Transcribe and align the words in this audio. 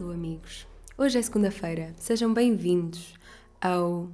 Alô, 0.00 0.12
amigos! 0.12 0.66
Hoje 0.96 1.18
é 1.18 1.22
segunda-feira. 1.22 1.92
Sejam 1.98 2.32
bem-vindos 2.32 3.12
ao 3.60 4.08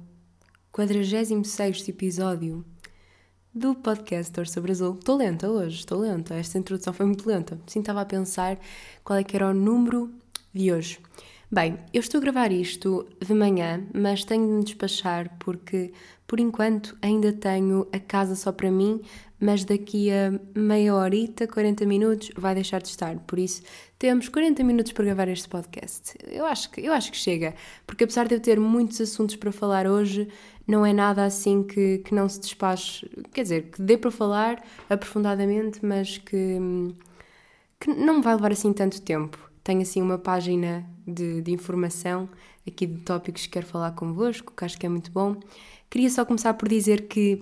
46 0.69 1.87
episódio 1.87 2.65
do 3.53 3.73
podcast 3.73 4.33
Dor 4.33 4.47
sobre 4.47 4.73
Azul. 4.73 4.97
Estou 4.99 5.15
lenta 5.15 5.49
hoje, 5.49 5.77
estou 5.77 5.99
lenta. 5.99 6.35
Esta 6.35 6.57
introdução 6.57 6.91
foi 6.91 7.05
muito 7.05 7.25
lenta. 7.25 7.57
Sim, 7.65 7.79
estava 7.79 8.01
a 8.01 8.05
pensar 8.05 8.59
qual 9.01 9.17
é 9.17 9.23
que 9.23 9.33
era 9.33 9.47
o 9.47 9.53
número 9.53 10.13
de 10.53 10.73
hoje. 10.73 10.99
Bem, 11.49 11.79
eu 11.93 12.01
estou 12.01 12.17
a 12.17 12.21
gravar 12.21 12.51
isto 12.51 13.07
de 13.25 13.33
manhã, 13.33 13.87
mas 13.93 14.25
tenho 14.25 14.45
de 14.45 14.53
me 14.55 14.63
despachar 14.65 15.37
porque, 15.39 15.93
por 16.27 16.41
enquanto, 16.41 16.97
ainda 17.01 17.31
tenho 17.31 17.87
a 17.93 17.99
casa 17.99 18.35
só 18.35 18.51
para 18.51 18.69
mim, 18.69 18.99
mas 19.39 19.63
daqui 19.63 20.09
a 20.11 20.39
meia 20.55 20.95
horita, 20.95 21.47
40 21.47 21.85
minutos, 21.85 22.31
vai 22.35 22.55
deixar 22.55 22.81
de 22.81 22.87
estar. 22.87 23.17
Por 23.19 23.37
isso, 23.37 23.61
temos 23.99 24.29
40 24.29 24.63
minutos 24.63 24.91
para 24.91 25.05
gravar 25.05 25.27
este 25.27 25.47
podcast. 25.47 26.15
Eu 26.27 26.45
acho 26.45 26.71
que, 26.71 26.81
eu 26.81 26.91
acho 26.91 27.11
que 27.11 27.17
chega, 27.17 27.53
porque 27.85 28.03
apesar 28.03 28.27
de 28.27 28.35
eu 28.35 28.39
ter 28.39 28.59
muitos 28.59 28.99
assuntos 28.99 29.35
para 29.35 29.51
falar 29.51 29.85
hoje, 29.85 30.27
não 30.67 30.85
é 30.85 30.91
nada 30.91 31.23
assim 31.23 31.63
que, 31.63 31.99
que 31.99 32.13
não 32.13 32.27
se 32.27 32.39
despache, 32.39 33.09
quer 33.31 33.43
dizer, 33.43 33.71
que 33.71 33.81
dê 33.81 33.97
para 33.97 34.11
falar 34.11 34.63
aprofundadamente, 34.89 35.85
mas 35.85 36.17
que, 36.17 36.57
que 37.79 37.93
não 37.93 38.21
vai 38.21 38.35
levar 38.35 38.51
assim 38.51 38.73
tanto 38.73 39.01
tempo. 39.01 39.37
Tenho 39.63 39.81
assim 39.81 40.01
uma 40.01 40.17
página 40.17 40.85
de, 41.05 41.41
de 41.41 41.51
informação 41.51 42.29
aqui 42.65 42.85
de 42.85 43.01
tópicos 43.01 43.43
que 43.43 43.49
quero 43.49 43.65
falar 43.65 43.91
convosco, 43.91 44.53
que 44.55 44.65
acho 44.65 44.77
que 44.77 44.85
é 44.85 44.89
muito 44.89 45.11
bom. 45.11 45.35
Queria 45.89 46.09
só 46.09 46.25
começar 46.25 46.53
por 46.55 46.67
dizer 46.67 47.07
que 47.07 47.41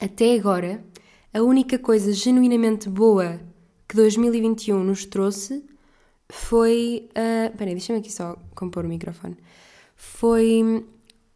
até 0.00 0.34
agora 0.34 0.82
a 1.32 1.42
única 1.42 1.78
coisa 1.78 2.12
genuinamente 2.12 2.88
boa 2.88 3.40
que 3.86 3.96
2021 3.96 4.82
nos 4.82 5.04
trouxe 5.04 5.64
foi. 6.28 7.08
Uh, 7.10 7.56
peraí, 7.56 7.74
deixa-me 7.74 7.98
aqui 7.98 8.12
só 8.12 8.36
compor 8.54 8.84
o 8.84 8.88
microfone. 8.88 9.36
Foi 9.96 10.84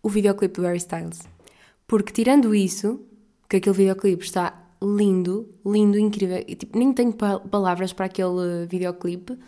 o 0.02 0.08
videoclipe 0.08 0.60
do 0.60 0.66
Harry 0.66 0.78
Styles. 0.78 1.20
Porque 1.86 2.12
tirando 2.12 2.54
isso, 2.54 3.00
que 3.48 3.56
aquele 3.56 3.76
videoclipe 3.76 4.24
está 4.24 4.62
lindo, 4.82 5.48
lindo, 5.64 5.98
incrível, 5.98 6.42
e, 6.46 6.54
tipo, 6.54 6.76
nem 6.78 6.92
tenho 6.92 7.12
palavras 7.12 7.92
para 7.92 8.06
aquele 8.06 8.66
videoclipe, 8.68 9.38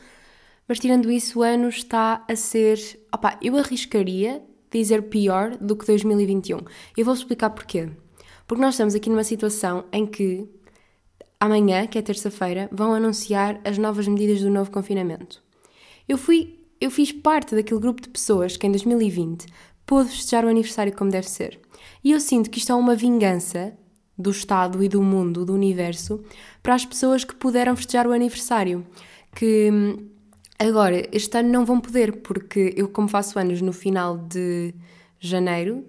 mas 0.68 0.78
tirando 0.78 1.10
isso, 1.10 1.40
o 1.40 1.42
ano 1.42 1.68
está 1.68 2.24
a 2.28 2.36
ser. 2.36 2.78
Opa, 3.12 3.38
eu 3.42 3.56
arriscaria 3.56 4.42
dizer 4.70 5.02
pior 5.02 5.56
do 5.56 5.76
que 5.76 5.86
2021. 5.86 6.58
Eu 6.96 7.04
vou 7.04 7.14
explicar 7.14 7.50
porquê. 7.50 7.90
Porque 8.46 8.62
nós 8.62 8.74
estamos 8.74 8.94
aqui 8.94 9.08
numa 9.10 9.24
situação 9.24 9.84
em 9.92 10.06
que 10.06 10.48
amanhã, 11.40 11.86
que 11.86 11.98
é 11.98 12.02
terça-feira, 12.02 12.68
vão 12.72 12.94
anunciar 12.94 13.60
as 13.64 13.78
novas 13.78 14.06
medidas 14.06 14.40
do 14.40 14.50
novo 14.50 14.70
confinamento. 14.70 15.42
Eu 16.08 16.18
fui, 16.18 16.58
eu 16.80 16.90
fiz 16.90 17.12
parte 17.12 17.54
daquele 17.54 17.80
grupo 17.80 18.00
de 18.00 18.08
pessoas 18.08 18.56
que 18.56 18.66
em 18.66 18.70
2020 18.70 19.46
pôde 19.86 20.10
festejar 20.10 20.44
o 20.44 20.48
aniversário 20.48 20.94
como 20.94 21.10
deve 21.10 21.28
ser. 21.28 21.60
E 22.02 22.12
eu 22.12 22.20
sinto 22.20 22.50
que 22.50 22.58
isto 22.58 22.72
é 22.72 22.74
uma 22.74 22.94
vingança 22.94 23.76
do 24.16 24.30
Estado 24.30 24.82
e 24.82 24.88
do 24.88 25.02
mundo, 25.02 25.44
do 25.44 25.52
universo, 25.52 26.22
para 26.62 26.74
as 26.74 26.84
pessoas 26.84 27.24
que 27.24 27.34
puderam 27.34 27.74
festejar 27.74 28.06
o 28.06 28.12
aniversário. 28.12 28.86
Que 29.34 29.70
hum, 29.72 30.14
Agora, 30.58 31.02
este 31.12 31.36
ano 31.38 31.48
não 31.48 31.64
vão 31.64 31.80
poder, 31.80 32.22
porque 32.22 32.72
eu, 32.76 32.88
como 32.88 33.08
faço 33.08 33.38
anos 33.38 33.60
no 33.60 33.72
final 33.72 34.16
de 34.16 34.72
janeiro, 35.18 35.84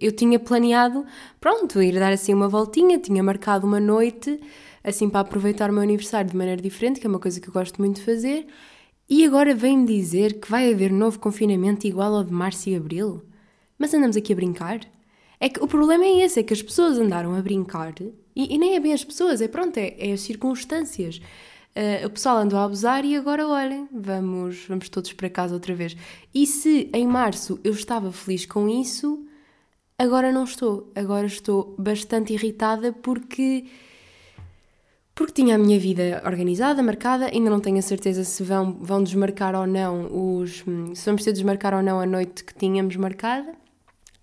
eu 0.00 0.12
tinha 0.12 0.38
planeado, 0.38 1.04
pronto, 1.40 1.80
ir 1.80 1.92
dar 1.98 2.12
assim 2.12 2.34
uma 2.34 2.48
voltinha, 2.48 2.98
tinha 2.98 3.22
marcado 3.22 3.66
uma 3.66 3.78
noite, 3.78 4.40
assim 4.82 5.08
para 5.08 5.20
aproveitar 5.20 5.70
o 5.70 5.72
meu 5.72 5.82
aniversário 5.82 6.30
de 6.30 6.36
maneira 6.36 6.60
diferente, 6.60 6.98
que 6.98 7.06
é 7.06 7.10
uma 7.10 7.20
coisa 7.20 7.40
que 7.40 7.48
eu 7.48 7.52
gosto 7.52 7.80
muito 7.80 7.96
de 7.96 8.02
fazer, 8.02 8.46
e 9.08 9.24
agora 9.24 9.54
vem-me 9.54 9.86
dizer 9.86 10.40
que 10.40 10.50
vai 10.50 10.72
haver 10.72 10.90
novo 10.90 11.18
confinamento 11.18 11.86
igual 11.86 12.14
ao 12.14 12.24
de 12.24 12.32
março 12.32 12.68
e 12.68 12.74
abril? 12.74 13.22
Mas 13.78 13.94
andamos 13.94 14.16
aqui 14.16 14.32
a 14.32 14.36
brincar? 14.36 14.80
É 15.38 15.48
que 15.48 15.62
o 15.62 15.66
problema 15.66 16.04
é 16.04 16.24
esse, 16.24 16.40
é 16.40 16.42
que 16.42 16.52
as 16.52 16.62
pessoas 16.62 16.98
andaram 16.98 17.34
a 17.34 17.42
brincar, 17.42 17.94
e, 18.00 18.54
e 18.54 18.58
nem 18.58 18.74
é 18.74 18.80
bem 18.80 18.92
as 18.92 19.04
pessoas, 19.04 19.40
é 19.40 19.48
pronto, 19.48 19.76
é, 19.76 19.94
é 19.98 20.12
as 20.12 20.20
circunstâncias. 20.20 21.20
Uh, 21.74 22.06
o 22.06 22.10
pessoal 22.10 22.36
andou 22.36 22.58
a 22.58 22.64
abusar 22.64 23.02
e 23.02 23.16
agora 23.16 23.48
olhem, 23.48 23.88
vamos, 23.90 24.66
vamos 24.68 24.90
todos 24.90 25.12
para 25.14 25.30
casa 25.30 25.54
outra 25.54 25.74
vez. 25.74 25.96
E 26.34 26.46
se 26.46 26.90
em 26.92 27.06
março 27.06 27.58
eu 27.64 27.72
estava 27.72 28.12
feliz 28.12 28.44
com 28.44 28.68
isso, 28.68 29.26
agora 29.98 30.30
não 30.30 30.44
estou. 30.44 30.92
Agora 30.94 31.26
estou 31.26 31.74
bastante 31.78 32.34
irritada 32.34 32.92
porque 32.92 33.64
porque 35.14 35.32
tinha 35.32 35.54
a 35.54 35.58
minha 35.58 35.78
vida 35.78 36.22
organizada, 36.26 36.82
marcada, 36.82 37.26
ainda 37.26 37.50
não 37.50 37.60
tenho 37.60 37.78
a 37.78 37.82
certeza 37.82 38.24
se 38.24 38.42
vão, 38.42 38.72
vão 38.80 39.02
desmarcar 39.02 39.54
ou 39.54 39.66
não 39.66 40.40
os. 40.40 40.64
se 40.94 41.06
vamos 41.06 41.24
ter 41.24 41.32
de 41.32 41.38
desmarcar 41.38 41.74
ou 41.74 41.82
não 41.82 42.00
a 42.00 42.06
noite 42.06 42.44
que 42.44 42.54
tínhamos 42.54 42.96
marcada. 42.96 43.54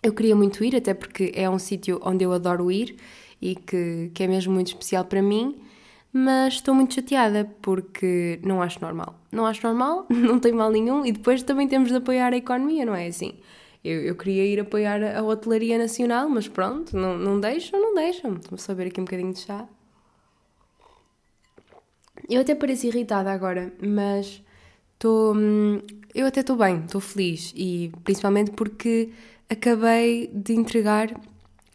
Eu 0.04 0.14
queria 0.14 0.36
muito 0.36 0.64
ir, 0.64 0.76
até 0.76 0.94
porque 0.94 1.32
é 1.36 1.50
um 1.50 1.60
sítio 1.60 2.00
onde 2.04 2.24
eu 2.24 2.32
adoro 2.32 2.72
ir 2.72 2.96
e 3.42 3.56
que, 3.56 4.12
que 4.14 4.24
é 4.24 4.28
mesmo 4.28 4.54
muito 4.54 4.68
especial 4.68 5.04
para 5.06 5.22
mim 5.22 5.69
mas 6.12 6.56
estou 6.56 6.74
muito 6.74 6.96
chateada 6.96 7.50
porque 7.62 8.40
não 8.44 8.62
acho 8.62 8.82
normal. 8.82 9.16
Não 9.32 9.46
acho 9.46 9.66
normal, 9.66 10.06
não 10.10 10.40
tem 10.40 10.52
mal 10.52 10.72
nenhum 10.72 11.06
e 11.06 11.12
depois 11.12 11.44
também 11.44 11.68
temos 11.68 11.90
de 11.90 11.96
apoiar 11.96 12.34
a 12.34 12.38
economia, 12.38 12.86
não 12.86 12.96
é 12.96 13.08
assim? 13.08 13.34
Eu, 13.84 14.02
eu 14.02 14.16
queria 14.16 14.46
ir 14.46 14.60
apoiar 14.60 15.02
a 15.18 15.24
hotelaria 15.24 15.78
nacional, 15.78 16.30
mas 16.30 16.48
pronto, 16.48 16.96
não, 16.98 17.18
não 17.18 17.40
deixam, 17.40 17.80
não 17.80 17.96
deixam. 17.96 18.40
Vou 18.50 18.58
só 18.58 18.74
beber 18.74 18.90
aqui 18.90 19.00
um 19.00 19.06
bocadinho 19.06 19.34
de 19.34 19.40
chá. 19.40 19.68
Eu 22.30 22.42
até 22.42 22.54
pareço 22.54 22.88
irritada 22.88 23.32
agora, 23.32 23.74
mas 23.82 24.44
estou. 24.94 25.36
Hum, 25.36 25.82
eu 26.14 26.28
até 26.28 26.42
estou 26.42 26.58
bem, 26.58 26.84
estou 26.86 27.00
feliz 27.00 27.54
e 27.56 27.92
principalmente 28.04 28.52
porque 28.52 29.10
acabei 29.50 30.28
de 30.28 30.54
entregar 30.54 31.10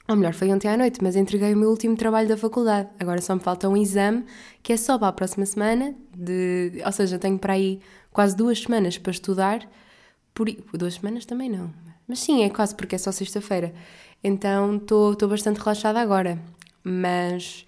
ou 0.06 0.16
melhor, 0.16 0.34
foi 0.34 0.53
ontem 0.53 0.69
à 0.69 0.76
noite, 0.76 1.03
mas 1.03 1.16
entreguei 1.16 1.54
o 1.54 1.56
meu 1.56 1.70
último 1.70 1.97
trabalho 1.97 2.28
da 2.28 2.37
faculdade. 2.37 2.88
Agora 3.00 3.22
só 3.22 3.34
me 3.34 3.41
falta 3.41 3.69
um 3.69 3.76
exame, 3.76 4.25
que 4.62 4.72
é 4.72 4.76
só 4.76 4.98
para 4.98 5.09
a 5.09 5.12
próxima 5.12 5.47
semana, 5.47 5.94
de, 6.15 6.82
ou 6.84 6.92
seja, 6.92 7.19
tenho 7.19 7.38
para 7.38 7.54
aí 7.54 7.81
quase 8.12 8.37
duas 8.37 8.60
semanas 8.60 8.98
para 8.98 9.10
estudar. 9.10 9.66
Por, 10.34 10.50
duas 10.75 10.94
semanas 10.94 11.25
também 11.25 11.48
não. 11.48 11.72
Mas 12.06 12.19
sim, 12.20 12.43
é 12.43 12.50
quase 12.50 12.75
porque 12.75 12.97
é 12.97 12.98
só 12.98 13.10
sexta-feira. 13.10 13.72
Então 14.22 14.76
estou 14.76 15.28
bastante 15.28 15.59
relaxada 15.59 16.00
agora. 16.00 16.38
Mas. 16.82 17.66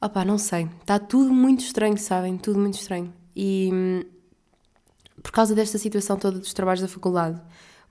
Opá, 0.00 0.24
não 0.24 0.38
sei. 0.38 0.68
Está 0.80 0.98
tudo 0.98 1.32
muito 1.32 1.60
estranho, 1.60 1.96
sabem? 1.96 2.36
Tudo 2.38 2.58
muito 2.58 2.74
estranho. 2.74 3.12
E. 3.36 3.70
Hum, 3.72 4.02
por 5.22 5.32
causa 5.32 5.54
desta 5.54 5.78
situação 5.78 6.16
toda 6.16 6.38
dos 6.38 6.54
trabalhos 6.54 6.80
da 6.80 6.88
faculdade 6.88 7.40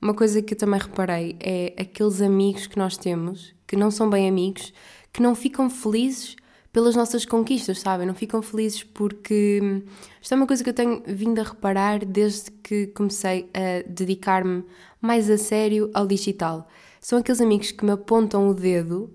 uma 0.02 0.14
coisa 0.14 0.42
que 0.42 0.54
eu 0.54 0.58
também 0.58 0.80
reparei 0.80 1.36
é 1.40 1.74
aqueles 1.78 2.22
amigos 2.22 2.68
que 2.68 2.78
nós 2.78 2.98
temos, 2.98 3.54
que 3.68 3.76
não 3.76 3.92
são 3.92 4.10
bem 4.10 4.28
amigos, 4.28 4.74
que 5.12 5.22
não 5.22 5.36
ficam 5.36 5.70
felizes 5.70 6.36
pelas 6.72 6.96
nossas 6.96 7.26
conquistas, 7.26 7.80
sabem? 7.80 8.08
Não 8.08 8.14
ficam 8.14 8.42
felizes 8.42 8.84
porque. 8.84 9.60
Hum, 9.62 9.82
isto 10.22 10.34
é 10.34 10.38
uma 10.38 10.48
coisa 10.48 10.64
que 10.64 10.70
eu 10.70 10.74
tenho 10.74 11.02
vindo 11.06 11.40
a 11.40 11.44
reparar 11.44 12.06
desde 12.06 12.52
que 12.52 12.88
comecei 12.88 13.50
a 13.54 13.88
dedicar-me 13.90 14.64
mais 15.02 15.30
a 15.30 15.38
sério 15.38 15.90
ao 15.94 16.06
digital. 16.08 16.68
São 17.02 17.20
aqueles 17.20 17.42
amigos 17.42 17.72
que 17.72 17.84
me 17.84 17.92
apontam 17.92 18.50
o 18.50 18.54
dedo 18.54 19.14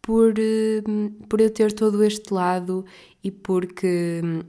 por, 0.00 0.34
hum, 0.88 1.10
por 1.28 1.40
eu 1.40 1.50
ter 1.50 1.72
todo 1.72 2.02
este 2.04 2.32
lado 2.32 2.84
e 3.22 3.30
porque 3.30 4.20
hum, 4.24 4.40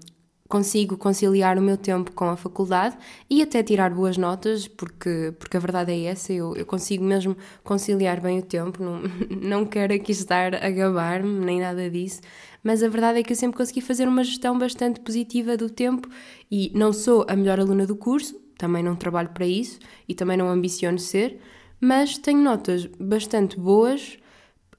consigo 0.54 0.96
conciliar 0.96 1.58
o 1.58 1.62
meu 1.64 1.76
tempo 1.76 2.12
com 2.12 2.26
a 2.26 2.38
faculdade 2.38 2.96
e 3.28 3.42
até 3.42 3.64
tirar 3.64 3.90
boas 3.90 4.18
notas, 4.18 4.68
porque, 4.68 5.34
porque 5.40 5.58
a 5.58 5.60
verdade 5.60 5.92
é 5.92 6.04
essa, 6.04 6.32
eu, 6.32 6.56
eu 6.56 6.64
consigo 6.64 7.04
mesmo 7.04 7.36
conciliar 7.64 8.22
bem 8.22 8.38
o 8.38 8.44
tempo, 8.44 8.84
não, 8.84 9.02
não 9.42 9.66
quero 9.66 9.96
aqui 9.96 10.12
estar 10.12 10.54
a 10.54 10.70
gabar-me, 10.70 11.44
nem 11.44 11.60
nada 11.60 11.90
disso, 11.90 12.22
mas 12.64 12.84
a 12.84 12.88
verdade 12.88 13.18
é 13.18 13.24
que 13.24 13.34
eu 13.34 13.36
sempre 13.36 13.58
consegui 13.58 13.82
fazer 13.82 14.08
uma 14.08 14.24
gestão 14.24 14.56
bastante 14.56 15.00
positiva 15.00 15.58
do 15.58 15.72
tempo 15.72 16.08
e 16.52 16.72
não 16.76 16.94
sou 16.94 17.26
a 17.28 17.36
melhor 17.36 17.60
aluna 17.60 17.88
do 17.88 17.96
curso, 17.96 18.40
também 18.56 18.84
não 18.84 18.96
trabalho 18.96 19.30
para 19.30 19.48
isso 19.48 19.80
e 20.08 20.14
também 20.14 20.38
não 20.38 20.50
ambiciono 20.50 21.00
ser, 21.00 21.40
mas 21.82 22.16
tenho 22.20 22.40
notas 22.40 22.86
bastante 23.00 23.60
boas 23.60 24.20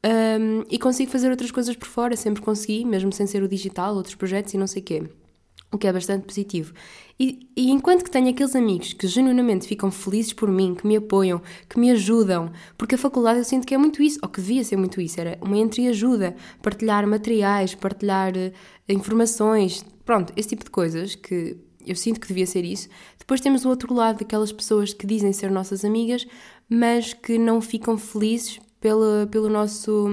um, 0.04 0.62
e 0.70 0.78
consigo 0.78 1.10
fazer 1.10 1.30
outras 1.32 1.50
coisas 1.50 1.74
por 1.74 1.88
fora, 1.88 2.14
sempre 2.14 2.40
consegui, 2.40 2.84
mesmo 2.84 3.12
sem 3.12 3.26
ser 3.26 3.42
o 3.42 3.48
digital, 3.48 3.96
outros 3.96 4.14
projetos 4.14 4.54
e 4.54 4.56
não 4.56 4.68
sei 4.68 4.80
o 4.80 4.84
quê 4.84 5.02
o 5.74 5.78
que 5.78 5.86
é 5.86 5.92
bastante 5.92 6.24
positivo. 6.24 6.72
E, 7.18 7.48
e, 7.56 7.70
enquanto 7.70 8.02
que 8.02 8.10
tenho 8.10 8.28
aqueles 8.28 8.56
amigos 8.56 8.92
que 8.92 9.06
genuinamente 9.06 9.66
ficam 9.66 9.90
felizes 9.90 10.32
por 10.32 10.50
mim, 10.50 10.74
que 10.74 10.86
me 10.86 10.96
apoiam, 10.96 11.40
que 11.68 11.78
me 11.78 11.90
ajudam, 11.90 12.50
porque 12.76 12.96
a 12.96 12.98
faculdade 12.98 13.38
eu 13.38 13.44
sinto 13.44 13.66
que 13.66 13.74
é 13.74 13.78
muito 13.78 14.02
isso, 14.02 14.18
ou 14.22 14.28
que 14.28 14.40
devia 14.40 14.64
ser 14.64 14.76
muito 14.76 15.00
isso, 15.00 15.20
era 15.20 15.38
uma 15.40 15.56
entreajuda, 15.56 16.34
partilhar 16.62 17.06
materiais, 17.06 17.74
partilhar 17.74 18.32
uh, 18.36 18.52
informações, 18.92 19.84
pronto, 20.04 20.32
esse 20.36 20.48
tipo 20.48 20.64
de 20.64 20.70
coisas 20.70 21.14
que 21.14 21.56
eu 21.86 21.94
sinto 21.94 22.18
que 22.18 22.26
devia 22.26 22.46
ser 22.46 22.64
isso. 22.64 22.88
Depois 23.18 23.40
temos 23.40 23.64
o 23.64 23.68
outro 23.68 23.94
lado 23.94 24.18
daquelas 24.18 24.50
pessoas 24.50 24.92
que 24.92 25.06
dizem 25.06 25.32
ser 25.32 25.50
nossas 25.50 25.84
amigas, 25.84 26.26
mas 26.68 27.12
que 27.12 27.38
não 27.38 27.60
ficam 27.60 27.96
felizes 27.96 28.58
pelo, 28.80 29.26
pelo 29.30 29.48
nosso 29.48 30.08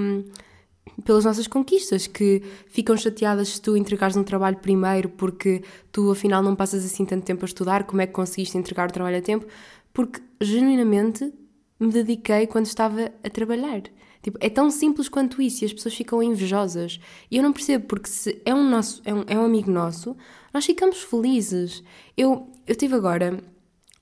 pelas 1.04 1.24
nossas 1.24 1.46
conquistas, 1.46 2.06
que 2.06 2.42
ficam 2.66 2.96
chateadas 2.96 3.48
se 3.48 3.62
tu 3.62 3.76
entregares 3.76 4.16
um 4.16 4.24
trabalho 4.24 4.56
primeiro 4.58 5.08
porque 5.08 5.62
tu 5.90 6.10
afinal 6.10 6.42
não 6.42 6.54
passas 6.54 6.84
assim 6.84 7.04
tanto 7.04 7.24
tempo 7.24 7.44
a 7.44 7.46
estudar, 7.46 7.84
como 7.84 8.02
é 8.02 8.06
que 8.06 8.12
conseguiste 8.12 8.56
entregar 8.58 8.88
o 8.88 8.92
trabalho 8.92 9.18
a 9.18 9.22
tempo? 9.22 9.46
Porque 9.92 10.20
genuinamente 10.40 11.32
me 11.78 11.90
dediquei 11.90 12.46
quando 12.46 12.66
estava 12.66 13.10
a 13.22 13.30
trabalhar. 13.30 13.82
Tipo, 14.22 14.38
é 14.40 14.48
tão 14.48 14.70
simples 14.70 15.08
quanto 15.08 15.42
isso 15.42 15.64
e 15.64 15.66
as 15.66 15.72
pessoas 15.72 15.96
ficam 15.96 16.22
invejosas. 16.22 17.00
E 17.28 17.36
eu 17.36 17.42
não 17.42 17.52
percebo, 17.52 17.86
porque 17.86 18.08
se 18.08 18.40
é 18.44 18.54
um, 18.54 18.68
nosso, 18.68 19.02
é 19.04 19.12
um, 19.12 19.24
é 19.26 19.36
um 19.36 19.44
amigo 19.44 19.70
nosso, 19.70 20.16
nós 20.54 20.64
ficamos 20.64 21.02
felizes. 21.02 21.82
Eu, 22.16 22.48
eu 22.64 22.76
tive 22.76 22.94
agora 22.94 23.42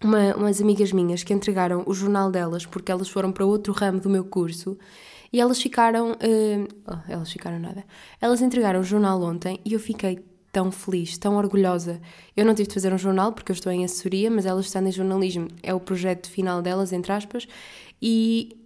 uma, 0.02 0.34
umas 0.36 0.60
amigas 0.60 0.92
minhas 0.92 1.22
que 1.22 1.32
entregaram 1.32 1.82
o 1.86 1.94
jornal 1.94 2.30
delas 2.30 2.66
porque 2.66 2.92
elas 2.92 3.08
foram 3.08 3.32
para 3.32 3.46
outro 3.46 3.72
ramo 3.72 3.98
do 3.98 4.10
meu 4.10 4.24
curso 4.24 4.76
e 5.32 5.40
elas 5.40 5.60
ficaram. 5.60 6.12
Uh, 6.12 6.68
oh, 6.86 7.12
elas 7.12 7.30
ficaram 7.30 7.58
nada. 7.58 7.84
Elas 8.20 8.40
entregaram 8.40 8.80
o 8.80 8.84
jornal 8.84 9.22
ontem 9.22 9.60
e 9.64 9.72
eu 9.72 9.80
fiquei 9.80 10.24
tão 10.52 10.70
feliz, 10.70 11.16
tão 11.16 11.36
orgulhosa. 11.36 12.00
Eu 12.36 12.44
não 12.44 12.54
tive 12.54 12.68
de 12.68 12.74
fazer 12.74 12.92
um 12.92 12.98
jornal 12.98 13.32
porque 13.32 13.52
eu 13.52 13.54
estou 13.54 13.70
em 13.72 13.84
assessoria, 13.84 14.30
mas 14.30 14.46
elas 14.46 14.66
estão 14.66 14.84
em 14.86 14.92
jornalismo. 14.92 15.48
É 15.62 15.72
o 15.72 15.80
projeto 15.80 16.28
final 16.28 16.60
delas, 16.60 16.92
entre 16.92 17.12
aspas, 17.12 17.46
e 18.02 18.56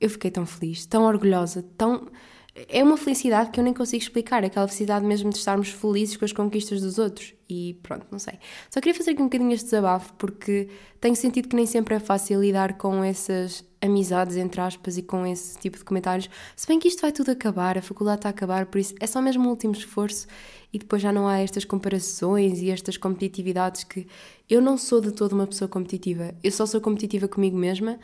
eu 0.00 0.08
fiquei 0.10 0.30
tão 0.30 0.46
feliz, 0.46 0.86
tão 0.86 1.04
orgulhosa, 1.04 1.64
tão. 1.76 2.08
É 2.54 2.84
uma 2.84 2.98
felicidade 2.98 3.50
que 3.50 3.58
eu 3.58 3.64
nem 3.64 3.72
consigo 3.72 4.02
explicar, 4.02 4.44
aquela 4.44 4.68
felicidade 4.68 5.06
mesmo 5.06 5.30
de 5.30 5.38
estarmos 5.38 5.70
felizes 5.70 6.18
com 6.18 6.24
as 6.24 6.32
conquistas 6.32 6.82
dos 6.82 6.98
outros. 6.98 7.34
E 7.48 7.78
pronto, 7.82 8.06
não 8.10 8.18
sei. 8.18 8.34
Só 8.70 8.78
queria 8.80 8.94
fazer 8.94 9.12
aqui 9.12 9.22
um 9.22 9.26
bocadinho 9.26 9.52
este 9.52 9.64
desabafo, 9.64 10.12
porque 10.14 10.68
tenho 11.00 11.16
sentido 11.16 11.48
que 11.48 11.56
nem 11.56 11.64
sempre 11.64 11.94
é 11.94 11.98
fácil 11.98 12.40
lidar 12.42 12.74
com 12.76 13.02
essas 13.02 13.64
amizades, 13.80 14.36
entre 14.36 14.60
aspas, 14.60 14.96
e 14.96 15.02
com 15.02 15.26
esse 15.26 15.58
tipo 15.58 15.76
de 15.76 15.84
comentários. 15.84 16.28
Se 16.54 16.66
bem 16.66 16.78
que 16.78 16.88
isto 16.88 17.00
vai 17.00 17.10
tudo 17.10 17.30
acabar, 17.30 17.76
a 17.76 17.82
faculdade 17.82 18.18
está 18.18 18.28
a 18.28 18.30
acabar, 18.30 18.66
por 18.66 18.78
isso 18.78 18.94
é 19.00 19.06
só 19.06 19.20
mesmo 19.20 19.44
um 19.44 19.48
último 19.48 19.72
esforço 19.72 20.26
e 20.72 20.78
depois 20.78 21.02
já 21.02 21.12
não 21.12 21.26
há 21.26 21.38
estas 21.38 21.64
comparações 21.64 22.60
e 22.60 22.70
estas 22.70 22.96
competitividades 22.96 23.82
que 23.82 24.06
eu 24.48 24.60
não 24.60 24.78
sou 24.78 25.00
de 25.00 25.10
toda 25.10 25.34
uma 25.34 25.46
pessoa 25.46 25.68
competitiva. 25.68 26.34
Eu 26.44 26.52
só 26.52 26.64
sou 26.64 26.80
competitiva 26.80 27.26
comigo 27.26 27.56
mesma 27.56 27.98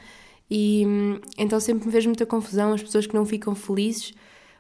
e 0.51 0.85
então 1.37 1.61
sempre 1.61 1.87
me 1.87 1.93
vejo 1.93 2.09
muita 2.09 2.27
confusão, 2.27 2.73
as 2.73 2.83
pessoas 2.83 3.07
que 3.07 3.15
não 3.15 3.25
ficam 3.25 3.55
felizes, 3.55 4.13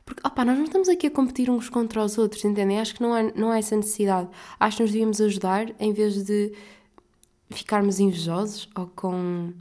porque 0.08 0.26
opa, 0.26 0.42
nós 0.42 0.56
não 0.56 0.64
estamos 0.64 0.88
aqui 0.88 1.06
a 1.06 1.10
competir 1.10 1.50
uns 1.50 1.68
contra 1.68 2.02
os 2.02 2.16
outros, 2.16 2.42
entendem? 2.42 2.80
Acho 2.80 2.94
que 2.94 3.02
não 3.02 3.12
há, 3.12 3.22
não 3.34 3.50
há 3.50 3.58
essa 3.58 3.76
necessidade. 3.76 4.26
Acho 4.58 4.78
que 4.78 4.82
nos 4.82 4.92
devíamos 4.92 5.20
ajudar 5.20 5.66
em 5.78 5.92
vez 5.92 6.24
de 6.24 6.54
ficarmos 7.50 8.00
invejosos 8.00 8.70
ou 8.74 8.86
com. 8.86 9.52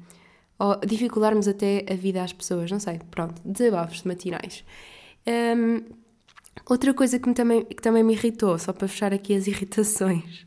ou 0.58 0.80
dificultarmos 0.86 1.50
até 1.50 1.86
a 1.92 1.96
vida 1.96 2.24
às 2.24 2.32
pessoas, 2.32 2.72
não 2.72 2.80
sei. 2.80 3.00
Pronto, 3.12 3.42
desabafos 3.44 4.04
matinais. 4.04 4.64
Um, 5.28 5.84
outra 6.66 6.94
coisa 6.94 7.20
que, 7.20 7.28
me 7.28 7.36
também, 7.36 7.66
que 7.66 7.82
também 7.82 8.04
me 8.04 8.14
irritou, 8.14 8.58
só 8.58 8.72
para 8.72 8.88
fechar 8.88 9.14
aqui 9.14 9.36
as 9.36 9.48
irritações, 9.48 10.46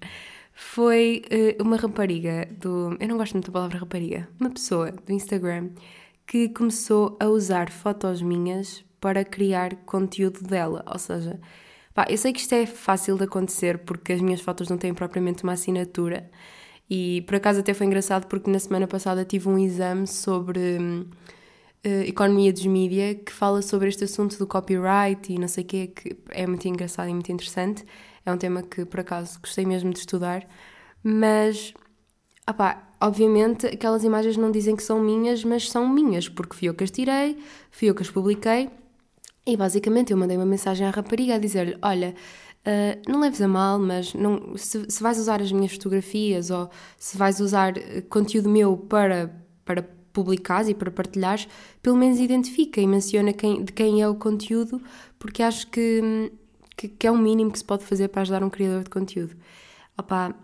foi 0.55 1.23
uh, 1.59 1.63
uma 1.63 1.77
rapariga 1.77 2.49
do. 2.59 2.97
Eu 2.99 3.09
não 3.09 3.19
gosto 3.19 3.35
muito 3.35 3.49
da 3.49 3.53
palavra 3.53 3.79
rapariga. 3.79 4.27
Uma 4.41 4.49
pessoa 4.49 4.93
do 4.93 5.13
Instagram 5.13 5.69
que 6.27 6.49
começou 6.49 7.19
a 7.21 7.27
usar 7.27 7.71
fotos 7.71 8.23
minhas 8.23 8.83
para 9.01 9.25
criar 9.25 9.77
conteúdo 9.87 10.43
dela. 10.43 10.85
Ou 10.87 10.99
seja, 10.99 11.41
pá, 11.95 12.07
eu 12.09 12.19
sei 12.19 12.33
que 12.33 12.41
isto 12.41 12.55
é 12.55 12.67
fácil 12.67 13.17
de 13.17 13.25
acontecer 13.25 13.79
porque 13.79 14.13
as 14.13 14.21
minhas 14.21 14.41
fotos 14.41 14.69
não 14.69 14.79
têm 14.79 14.95
propriamente 14.95 15.43
uma 15.43 15.53
assinatura. 15.53 16.31
E 16.89 17.23
por 17.23 17.37
acaso 17.37 17.61
até 17.61 17.73
foi 17.73 17.87
engraçado 17.87 18.27
porque 18.27 18.51
na 18.51 18.59
semana 18.59 18.87
passada 18.87 19.25
tive 19.25 19.49
um 19.49 19.59
exame 19.59 20.07
sobre. 20.07 20.79
Uh, 21.83 22.05
economia 22.05 22.53
dos 22.53 22.67
mídia 22.67 23.15
que 23.15 23.33
fala 23.33 23.63
sobre 23.63 23.89
este 23.89 24.05
assunto 24.05 24.37
do 24.37 24.47
copyright 24.47 25.33
e 25.33 25.39
não 25.39 25.49
sei 25.49 25.65
o 25.65 25.67
quê, 25.67 25.87
que 25.87 26.15
é 26.29 26.47
muito 26.47 26.69
engraçado 26.69 27.09
e 27.09 27.15
muito 27.15 27.33
interessante. 27.33 27.87
É 28.25 28.31
um 28.31 28.37
tema 28.37 28.63
que, 28.63 28.85
por 28.85 29.01
acaso, 29.01 29.41
gostei 29.41 29.65
mesmo 29.65 29.91
de 29.91 30.01
estudar. 30.01 30.47
Mas, 31.03 31.73
opá, 32.49 32.91
obviamente, 33.01 33.67
aquelas 33.67 34.05
imagens 34.05 34.37
não 34.37 34.51
dizem 34.51 34.77
que 34.77 34.83
são 34.83 35.01
minhas, 35.01 35.45
mas 35.45 35.71
são 35.71 35.89
minhas, 35.89 36.29
porque 36.29 36.55
fui 36.55 36.69
eu 36.69 36.75
que 36.75 36.85
as 36.85 36.91
tirei, 36.91 37.39
fui 37.71 37.89
eu 37.89 37.95
que 37.95 38.03
as 38.03 38.11
publiquei. 38.11 38.69
E 39.47 39.57
basicamente 39.57 40.13
eu 40.13 40.17
mandei 40.17 40.37
uma 40.37 40.47
mensagem 40.47 40.87
à 40.87 40.91
rapariga 40.91 41.35
a 41.35 41.39
dizer-lhe: 41.39 41.77
Olha, 41.83 42.15
uh, 42.67 43.11
não 43.11 43.21
leves 43.21 43.41
a 43.41 43.49
mal, 43.49 43.79
mas 43.79 44.15
não, 44.15 44.57
se, 44.57 44.85
se, 44.89 45.03
vais 45.03 45.19
usar 45.19 45.41
as 45.41 45.51
minhas 45.51 45.73
fotografias 45.73 46.51
ou 46.51 46.71
se 46.99 47.17
vais 47.17 47.41
usar 47.41 47.77
eh, 47.77 48.03
conteúdo 48.03 48.49
meu 48.49 48.77
para, 48.77 49.35
para 49.65 49.83
publicares 50.13 50.69
e 50.69 50.75
para 50.75 50.91
partilhares, 50.91 51.49
pelo 51.83 51.97
menos 51.97 52.19
identifica 52.19 52.81
e 52.81 52.87
menciona 52.87 53.33
quem, 53.33 53.65
de 53.65 53.73
quem 53.73 54.03
é 54.03 54.09
o 54.09 54.15
conteúdo, 54.15 54.81
porque 55.19 55.43
acho 55.43 55.67
que 55.69 56.31
que, 56.81 56.89
que, 56.89 57.07
é 57.07 57.11
o 57.11 57.19
mínimo 57.19 57.53
que 57.53 57.59
se 57.59 57.65
pode 57.65 57.85
fazer 57.85 58.09
para 58.09 58.23
ajudar 58.23 58.43
um 58.43 58.49
criador 58.49 58.85
de 58.85 58.91
conteúdo. 58.91 59.37
Opa, 59.99 60.35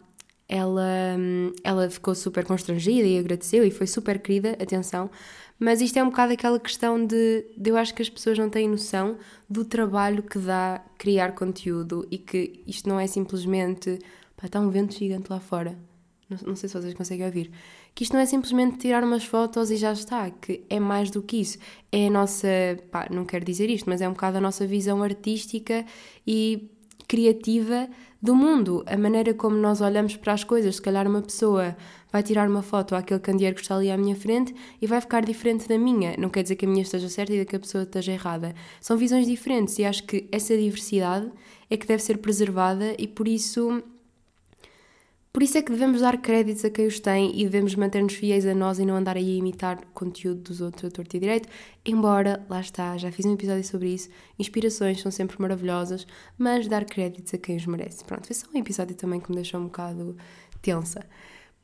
ela, 0.46 1.16
ela 1.64 1.88
ficou 1.88 2.14
super 2.14 2.44
constrangida 2.44 3.06
e 3.06 3.18
agradeceu 3.18 3.64
e 3.64 3.70
foi 3.70 3.86
super 3.86 4.18
querida, 4.20 4.50
atenção, 4.60 5.10
mas 5.58 5.80
isto 5.80 5.98
é 5.98 6.02
um 6.02 6.10
bocado 6.10 6.32
aquela 6.32 6.60
questão 6.60 7.04
de, 7.04 7.46
de 7.56 7.70
eu 7.70 7.76
acho 7.76 7.94
que 7.94 8.02
as 8.02 8.08
pessoas 8.08 8.38
não 8.38 8.50
têm 8.50 8.68
noção 8.68 9.16
do 9.48 9.64
trabalho 9.64 10.22
que 10.22 10.38
dá 10.38 10.82
criar 10.98 11.32
conteúdo 11.32 12.06
e 12.10 12.18
que 12.18 12.62
isto 12.66 12.88
não 12.88 13.00
é 13.00 13.06
simplesmente 13.06 13.98
pá, 14.36 14.46
está 14.46 14.60
um 14.60 14.70
vento 14.70 14.94
gigante 14.94 15.30
lá 15.30 15.40
fora. 15.40 15.78
Não, 16.28 16.38
não 16.48 16.56
sei 16.56 16.68
se 16.68 16.78
vocês 16.78 16.94
conseguem 16.94 17.24
ouvir 17.24 17.50
que 17.96 18.02
isto 18.02 18.12
não 18.12 18.20
é 18.20 18.26
simplesmente 18.26 18.76
tirar 18.76 19.02
umas 19.02 19.24
fotos 19.24 19.70
e 19.70 19.76
já 19.76 19.90
está, 19.90 20.30
que 20.30 20.62
é 20.68 20.78
mais 20.78 21.10
do 21.10 21.22
que 21.22 21.40
isso. 21.40 21.56
É 21.90 22.08
a 22.08 22.10
nossa, 22.10 22.46
pá, 22.90 23.08
não 23.10 23.24
quero 23.24 23.42
dizer 23.42 23.70
isto, 23.70 23.88
mas 23.88 24.02
é 24.02 24.08
um 24.08 24.12
bocado 24.12 24.36
a 24.36 24.40
nossa 24.40 24.66
visão 24.66 25.02
artística 25.02 25.82
e 26.26 26.70
criativa 27.08 27.88
do 28.20 28.34
mundo, 28.34 28.84
a 28.86 28.98
maneira 28.98 29.32
como 29.32 29.56
nós 29.56 29.80
olhamos 29.80 30.14
para 30.14 30.34
as 30.34 30.44
coisas. 30.44 30.76
Se 30.76 30.82
calhar 30.82 31.06
uma 31.08 31.22
pessoa 31.22 31.74
vai 32.16 32.22
tirar 32.22 32.48
uma 32.48 32.62
foto 32.62 32.94
àquele 32.94 33.20
candeeiro 33.20 33.54
que 33.54 33.60
está 33.60 33.76
ali 33.76 33.90
à 33.90 33.96
minha 33.96 34.16
frente 34.16 34.54
e 34.80 34.86
vai 34.86 35.02
ficar 35.02 35.22
diferente 35.22 35.68
da 35.68 35.76
minha. 35.76 36.16
Não 36.16 36.30
quer 36.30 36.42
dizer 36.42 36.56
que 36.56 36.64
a 36.64 36.68
minha 36.68 36.80
esteja 36.80 37.10
certa 37.10 37.34
e 37.34 37.44
que 37.44 37.56
a 37.56 37.60
pessoa 37.60 37.84
esteja 37.84 38.10
errada. 38.10 38.54
São 38.80 38.96
visões 38.96 39.26
diferentes 39.26 39.78
e 39.78 39.84
acho 39.84 40.02
que 40.04 40.26
essa 40.32 40.56
diversidade 40.56 41.30
é 41.68 41.76
que 41.76 41.86
deve 41.86 42.02
ser 42.02 42.16
preservada 42.16 42.94
e 42.98 43.06
por 43.06 43.28
isso 43.28 43.82
por 45.30 45.42
isso 45.42 45.58
é 45.58 45.62
que 45.62 45.70
devemos 45.70 46.00
dar 46.00 46.16
créditos 46.16 46.64
a 46.64 46.70
quem 46.70 46.86
os 46.86 46.98
tem 46.98 47.38
e 47.38 47.44
devemos 47.44 47.74
manter-nos 47.74 48.14
fiéis 48.14 48.46
a 48.46 48.54
nós 48.54 48.78
e 48.78 48.86
não 48.86 48.96
andar 48.96 49.18
aí 49.18 49.34
a 49.34 49.38
imitar 49.38 49.78
conteúdo 49.92 50.40
dos 50.40 50.62
outros 50.62 50.86
a 50.86 50.90
torto 50.90 51.14
e 51.14 51.20
direito. 51.20 51.46
Embora, 51.84 52.42
lá 52.48 52.58
está, 52.58 52.96
já 52.96 53.12
fiz 53.12 53.26
um 53.26 53.34
episódio 53.34 53.62
sobre 53.62 53.90
isso, 53.90 54.08
inspirações 54.38 55.02
são 55.02 55.12
sempre 55.12 55.36
maravilhosas, 55.38 56.06
mas 56.38 56.66
dar 56.66 56.86
créditos 56.86 57.34
a 57.34 57.36
quem 57.36 57.56
os 57.56 57.66
merece. 57.66 58.02
Pronto, 58.04 58.26
foi 58.26 58.34
só 58.34 58.46
um 58.54 58.58
episódio 58.58 58.96
também 58.96 59.20
que 59.20 59.28
me 59.28 59.34
deixou 59.34 59.60
um 59.60 59.64
bocado 59.64 60.16
tensa. 60.62 61.04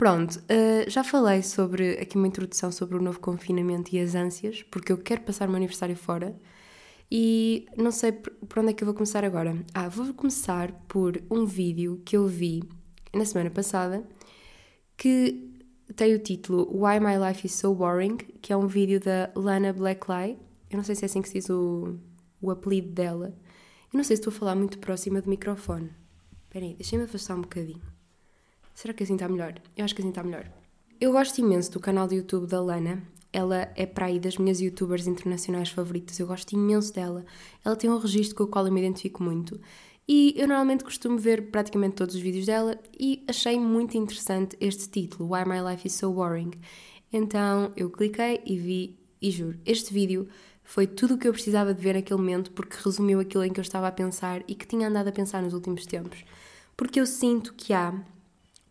Pronto, 0.02 0.36
uh, 0.36 0.90
já 0.90 1.04
falei 1.04 1.44
sobre 1.44 1.92
aqui 1.92 2.16
uma 2.16 2.26
introdução 2.26 2.72
sobre 2.72 2.96
o 2.96 3.00
novo 3.00 3.20
confinamento 3.20 3.94
e 3.94 4.00
as 4.00 4.16
ânsias, 4.16 4.60
porque 4.64 4.90
eu 4.90 4.98
quero 4.98 5.20
passar 5.20 5.46
o 5.46 5.52
meu 5.52 5.58
aniversário 5.58 5.94
fora. 5.94 6.36
E 7.08 7.66
não 7.76 7.92
sei 7.92 8.10
por 8.10 8.58
onde 8.58 8.70
é 8.70 8.72
que 8.72 8.82
eu 8.82 8.86
vou 8.86 8.96
começar 8.96 9.24
agora. 9.24 9.56
Ah, 9.72 9.88
vou 9.88 10.12
começar 10.12 10.72
por 10.88 11.22
um 11.30 11.46
vídeo 11.46 12.02
que 12.04 12.16
eu 12.16 12.26
vi 12.26 12.64
na 13.14 13.24
semana 13.24 13.48
passada, 13.48 14.04
que 14.96 15.48
tem 15.94 16.12
o 16.16 16.18
título 16.18 16.68
Why 16.72 16.98
My 16.98 17.24
Life 17.24 17.46
is 17.46 17.54
So 17.54 17.72
Boring, 17.72 18.16
que 18.16 18.52
é 18.52 18.56
um 18.56 18.66
vídeo 18.66 18.98
da 18.98 19.30
Lana 19.36 19.72
Blacklight. 19.72 20.36
Eu 20.68 20.78
não 20.78 20.82
sei 20.82 20.96
se 20.96 21.04
é 21.04 21.06
assim 21.06 21.22
que 21.22 21.28
se 21.28 21.34
diz 21.34 21.48
o, 21.48 21.96
o 22.40 22.50
apelido 22.50 22.88
dela. 22.88 23.32
Eu 23.92 23.98
não 23.98 24.02
sei 24.02 24.16
se 24.16 24.22
estou 24.22 24.32
a 24.32 24.36
falar 24.36 24.56
muito 24.56 24.80
próxima 24.80 25.22
do 25.22 25.30
microfone. 25.30 25.92
Espera 26.42 26.64
aí, 26.64 26.74
deixem-me 26.74 27.04
afastar 27.04 27.36
um 27.36 27.42
bocadinho. 27.42 28.01
Será 28.74 28.94
que 28.94 29.02
assim 29.02 29.14
está 29.14 29.28
melhor? 29.28 29.54
Eu 29.76 29.84
acho 29.84 29.94
que 29.94 30.00
assim 30.00 30.10
está 30.10 30.22
melhor. 30.22 30.50
Eu 31.00 31.12
gosto 31.12 31.38
imenso 31.40 31.72
do 31.72 31.80
canal 31.80 32.06
do 32.06 32.14
YouTube 32.14 32.46
da 32.46 32.60
Lana. 32.60 33.02
Ela 33.32 33.72
é 33.74 33.86
para 33.86 34.06
aí 34.06 34.20
das 34.20 34.36
minhas 34.36 34.60
youtubers 34.60 35.06
internacionais 35.06 35.70
favoritas. 35.70 36.18
Eu 36.18 36.26
gosto 36.26 36.52
imenso 36.52 36.92
dela. 36.92 37.24
Ela 37.64 37.76
tem 37.76 37.90
um 37.90 37.98
registro 37.98 38.36
com 38.36 38.44
o 38.44 38.46
qual 38.46 38.66
eu 38.66 38.72
me 38.72 38.80
identifico 38.80 39.22
muito. 39.22 39.58
E 40.06 40.34
eu 40.36 40.48
normalmente 40.48 40.84
costumo 40.84 41.16
ver 41.16 41.50
praticamente 41.50 41.94
todos 41.94 42.14
os 42.14 42.20
vídeos 42.20 42.46
dela 42.46 42.78
e 42.98 43.24
achei 43.28 43.58
muito 43.58 43.96
interessante 43.96 44.56
este 44.60 44.88
título, 44.88 45.32
Why 45.32 45.44
My 45.44 45.60
Life 45.70 45.86
is 45.86 45.94
So 45.94 46.12
Boring. 46.12 46.50
Então 47.12 47.72
eu 47.76 47.88
cliquei 47.88 48.40
e 48.44 48.58
vi, 48.58 48.98
e 49.20 49.30
juro, 49.30 49.58
este 49.64 49.94
vídeo 49.94 50.28
foi 50.64 50.86
tudo 50.86 51.14
o 51.14 51.18
que 51.18 51.28
eu 51.28 51.32
precisava 51.32 51.72
de 51.72 51.80
ver 51.80 51.94
naquele 51.94 52.18
momento 52.18 52.50
porque 52.50 52.76
resumiu 52.82 53.20
aquilo 53.20 53.44
em 53.44 53.52
que 53.52 53.60
eu 53.60 53.62
estava 53.62 53.88
a 53.88 53.92
pensar 53.92 54.42
e 54.48 54.54
que 54.54 54.66
tinha 54.66 54.88
andado 54.88 55.08
a 55.08 55.12
pensar 55.12 55.42
nos 55.42 55.54
últimos 55.54 55.86
tempos. 55.86 56.24
Porque 56.76 56.98
eu 56.98 57.06
sinto 57.06 57.54
que 57.54 57.72
há 57.72 57.94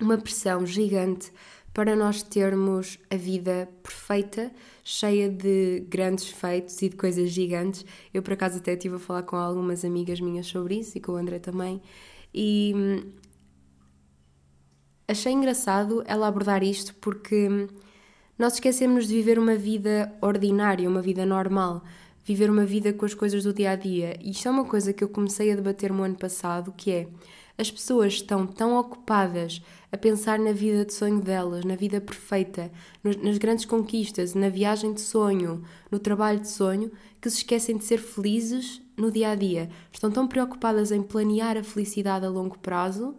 uma 0.04 0.18
pressão 0.18 0.66
gigante 0.66 1.32
para 1.74 1.96
nós 1.96 2.22
termos 2.22 3.00
a 3.10 3.16
vida 3.16 3.70
perfeita, 3.82 4.52
cheia 4.84 5.30
de 5.30 5.86
grandes 5.88 6.30
feitos 6.30 6.82
e 6.82 6.90
de 6.90 6.98
coisas 6.98 7.30
gigantes. 7.30 7.86
Eu, 8.14 8.22
por 8.22 8.34
acaso, 8.34 8.58
até 8.58 8.74
estive 8.74 8.96
a 8.96 9.00
falar 9.00 9.24
com 9.24 9.38
algumas 9.38 9.86
amigas 9.86 10.20
minhas 10.20 10.48
sobre 10.48 10.80
isso 10.80 10.98
e 10.98 11.02
com 11.02 11.14
o 11.14 11.16
André 11.16 11.40
também. 11.40 11.82
E 12.34 12.74
hum, 12.76 13.12
achei 15.08 15.32
engraçado 15.32 16.04
ela 16.06 16.28
abordar 16.28 16.62
isto 16.62 16.94
porque 16.96 17.48
hum, 17.48 17.68
nós 18.38 18.54
esquecemos 18.54 19.08
de 19.08 19.14
viver 19.16 19.40
uma 19.40 19.56
vida 19.56 20.14
ordinária, 20.22 20.90
uma 20.90 21.02
vida 21.02 21.26
normal. 21.26 21.84
viver 22.24 22.52
uma 22.52 22.66
vida 22.66 22.94
com 22.94 23.04
as 23.04 23.16
coisas 23.16 23.44
do 23.44 23.54
dia 23.54 23.72
a 23.72 23.76
dia. 23.76 24.16
E 24.22 24.30
isto 24.32 24.48
é 24.48 24.52
uma 24.52 24.66
coisa 24.66 24.94
que 24.94 25.04
eu 25.04 25.10
comecei 25.10 25.52
a 25.52 25.56
debater 25.56 25.92
no 25.92 26.04
ano 26.04 26.16
passado, 26.16 26.72
que 26.72 26.92
é 26.92 27.08
as 27.58 27.70
pessoas 27.70 28.14
estão 28.14 28.46
tão 28.48 28.78
ocupadas 28.78 29.62
a 29.92 29.98
pensar 29.98 30.40
na 30.40 30.54
vida 30.54 30.86
de 30.86 30.94
sonho 30.94 31.20
delas, 31.20 31.66
na 31.66 31.76
vida 31.76 32.00
perfeita, 32.00 32.72
nas 33.04 33.38
grandes 33.38 33.66
conquistas, 33.66 34.34
na 34.34 34.48
viagem 34.48 34.94
de 34.94 35.02
sonho, 35.02 35.64
no 35.92 36.00
trabalho 36.00 36.40
de 36.40 36.50
sonho, 36.50 36.92
que 37.20 37.30
se 37.30 37.38
esquecem 37.38 37.78
de 37.78 37.84
ser 37.84 37.98
felizes 38.00 38.82
no 38.96 39.12
dia 39.12 39.32
a 39.32 39.36
dia. 39.36 39.70
Estão 39.92 40.10
tão 40.10 40.28
preocupadas 40.28 40.92
em 40.92 41.02
planear 41.02 41.58
a 41.58 41.64
felicidade 41.64 42.26
a 42.26 42.30
longo 42.30 42.58
prazo 42.60 43.16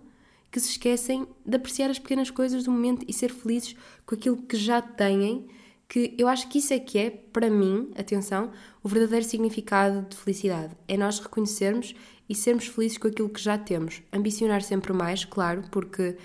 que 0.52 0.60
se 0.60 0.70
esquecem 0.70 1.26
de 1.46 1.56
apreciar 1.56 1.90
as 1.90 1.98
pequenas 1.98 2.30
coisas 2.30 2.64
do 2.64 2.70
momento 2.70 3.06
e 3.08 3.12
ser 3.12 3.32
felizes 3.32 3.74
com 4.04 4.14
aquilo 4.14 4.36
que 4.36 4.56
já 4.56 4.82
têm. 4.82 5.46
Que 5.88 6.14
eu 6.18 6.28
acho 6.28 6.48
que 6.48 6.58
isso 6.58 6.72
é 6.74 6.78
que 6.78 6.98
é, 6.98 7.10
para 7.10 7.50
mim, 7.50 7.90
atenção, 7.96 8.50
o 8.82 8.88
verdadeiro 8.88 9.24
significado 9.24 10.06
de 10.08 10.16
felicidade. 10.16 10.74
É 10.86 10.96
nós 10.96 11.18
reconhecermos 11.18 11.94
e 12.28 12.34
sermos 12.34 12.66
felizes 12.66 12.98
com 12.98 13.08
aquilo 13.08 13.30
que 13.30 13.40
já 13.40 13.56
temos. 13.56 14.02
Ambicionar 14.12 14.62
sempre 14.62 14.92
mais, 14.92 15.24
claro, 15.24 15.64
porque 15.70 16.16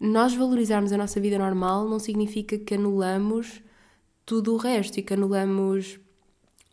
nós 0.00 0.34
valorizarmos 0.34 0.92
a 0.92 0.96
nossa 0.96 1.20
vida 1.20 1.38
normal 1.38 1.88
não 1.88 1.98
significa 1.98 2.58
que 2.58 2.74
anulamos 2.74 3.62
tudo 4.24 4.54
o 4.54 4.56
resto 4.56 4.98
e 4.98 5.02
que 5.02 5.14
anulamos 5.14 5.98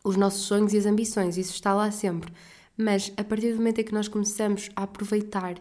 os 0.02 0.16
nossos 0.16 0.42
sonhos 0.42 0.72
e 0.72 0.78
as 0.78 0.86
ambições. 0.86 1.36
Isso 1.36 1.52
está 1.52 1.72
lá 1.72 1.90
sempre. 1.90 2.32
Mas 2.76 3.12
a 3.16 3.24
partir 3.24 3.52
do 3.52 3.58
momento 3.58 3.80
em 3.80 3.84
que 3.84 3.94
nós 3.94 4.08
começamos 4.08 4.70
a 4.76 4.82
aproveitar 4.82 5.54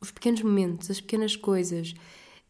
os 0.00 0.10
pequenos 0.10 0.42
momentos, 0.42 0.90
as 0.90 1.00
pequenas 1.00 1.34
coisas, 1.34 1.94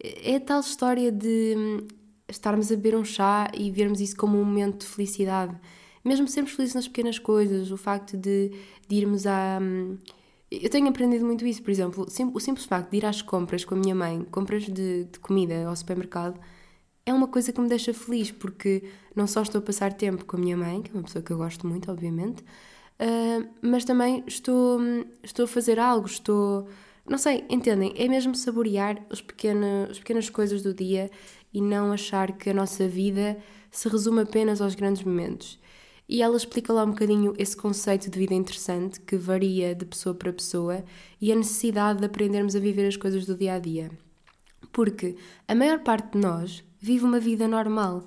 é 0.02 0.36
a 0.36 0.40
tal 0.40 0.60
história 0.60 1.10
de 1.10 1.54
hum, 1.56 1.86
estarmos 2.28 2.70
a 2.70 2.76
beber 2.76 2.96
um 2.96 3.04
chá 3.04 3.50
e 3.56 3.70
vermos 3.70 4.00
isso 4.00 4.16
como 4.16 4.38
um 4.38 4.44
momento 4.44 4.80
de 4.80 4.86
felicidade 4.86 5.58
mesmo 6.08 6.26
sermos 6.26 6.52
felizes 6.52 6.74
nas 6.74 6.88
pequenas 6.88 7.18
coisas, 7.18 7.70
o 7.70 7.76
facto 7.76 8.16
de, 8.16 8.50
de 8.88 8.96
irmos 8.96 9.26
a. 9.26 9.58
Hum, 9.60 9.98
eu 10.50 10.70
tenho 10.70 10.88
aprendido 10.88 11.24
muito 11.26 11.46
isso, 11.46 11.62
por 11.62 11.70
exemplo, 11.70 12.06
o 12.06 12.40
simples 12.40 12.64
facto 12.66 12.90
de 12.90 12.96
ir 12.96 13.06
às 13.06 13.20
compras 13.20 13.64
com 13.64 13.74
a 13.74 13.78
minha 13.78 13.94
mãe, 13.94 14.24
compras 14.30 14.64
de, 14.64 15.04
de 15.04 15.18
comida 15.20 15.66
ao 15.66 15.76
supermercado, 15.76 16.40
é 17.04 17.12
uma 17.12 17.28
coisa 17.28 17.52
que 17.52 17.60
me 17.60 17.68
deixa 17.68 17.92
feliz, 17.94 18.30
porque 18.30 18.82
não 19.14 19.26
só 19.26 19.42
estou 19.42 19.60
a 19.60 19.62
passar 19.62 19.92
tempo 19.92 20.24
com 20.24 20.36
a 20.36 20.40
minha 20.40 20.56
mãe, 20.56 20.82
que 20.82 20.90
é 20.90 20.94
uma 20.94 21.02
pessoa 21.02 21.22
que 21.22 21.30
eu 21.32 21.38
gosto 21.38 21.66
muito, 21.66 21.90
obviamente, 21.90 22.42
uh, 22.42 23.48
mas 23.62 23.84
também 23.84 24.22
estou, 24.26 24.80
estou 25.22 25.44
a 25.44 25.48
fazer 25.48 25.78
algo, 25.78 26.06
estou. 26.06 26.68
Não 27.08 27.16
sei, 27.16 27.44
entendem? 27.48 27.94
É 27.96 28.06
mesmo 28.06 28.34
saborear 28.34 29.02
os 29.10 29.22
pequenos, 29.22 29.90
as 29.90 29.98
pequenas 29.98 30.28
coisas 30.28 30.62
do 30.62 30.74
dia 30.74 31.10
e 31.52 31.62
não 31.62 31.92
achar 31.92 32.32
que 32.32 32.50
a 32.50 32.54
nossa 32.54 32.86
vida 32.86 33.38
se 33.70 33.88
resume 33.88 34.22
apenas 34.22 34.60
aos 34.60 34.74
grandes 34.74 35.02
momentos. 35.02 35.58
E 36.08 36.22
ela 36.22 36.36
explica 36.36 36.72
lá 36.72 36.84
um 36.84 36.90
bocadinho 36.90 37.34
esse 37.36 37.56
conceito 37.56 38.10
de 38.10 38.18
vida 38.18 38.34
interessante 38.34 39.00
que 39.00 39.16
varia 39.16 39.74
de 39.74 39.84
pessoa 39.84 40.14
para 40.14 40.32
pessoa 40.32 40.82
e 41.20 41.30
a 41.30 41.36
necessidade 41.36 41.98
de 41.98 42.06
aprendermos 42.06 42.56
a 42.56 42.60
viver 42.60 42.86
as 42.86 42.96
coisas 42.96 43.26
do 43.26 43.36
dia 43.36 43.54
a 43.54 43.58
dia. 43.58 43.90
Porque 44.72 45.16
a 45.46 45.54
maior 45.54 45.80
parte 45.80 46.12
de 46.12 46.18
nós 46.18 46.64
vive 46.80 47.04
uma 47.04 47.20
vida 47.20 47.46
normal 47.46 48.06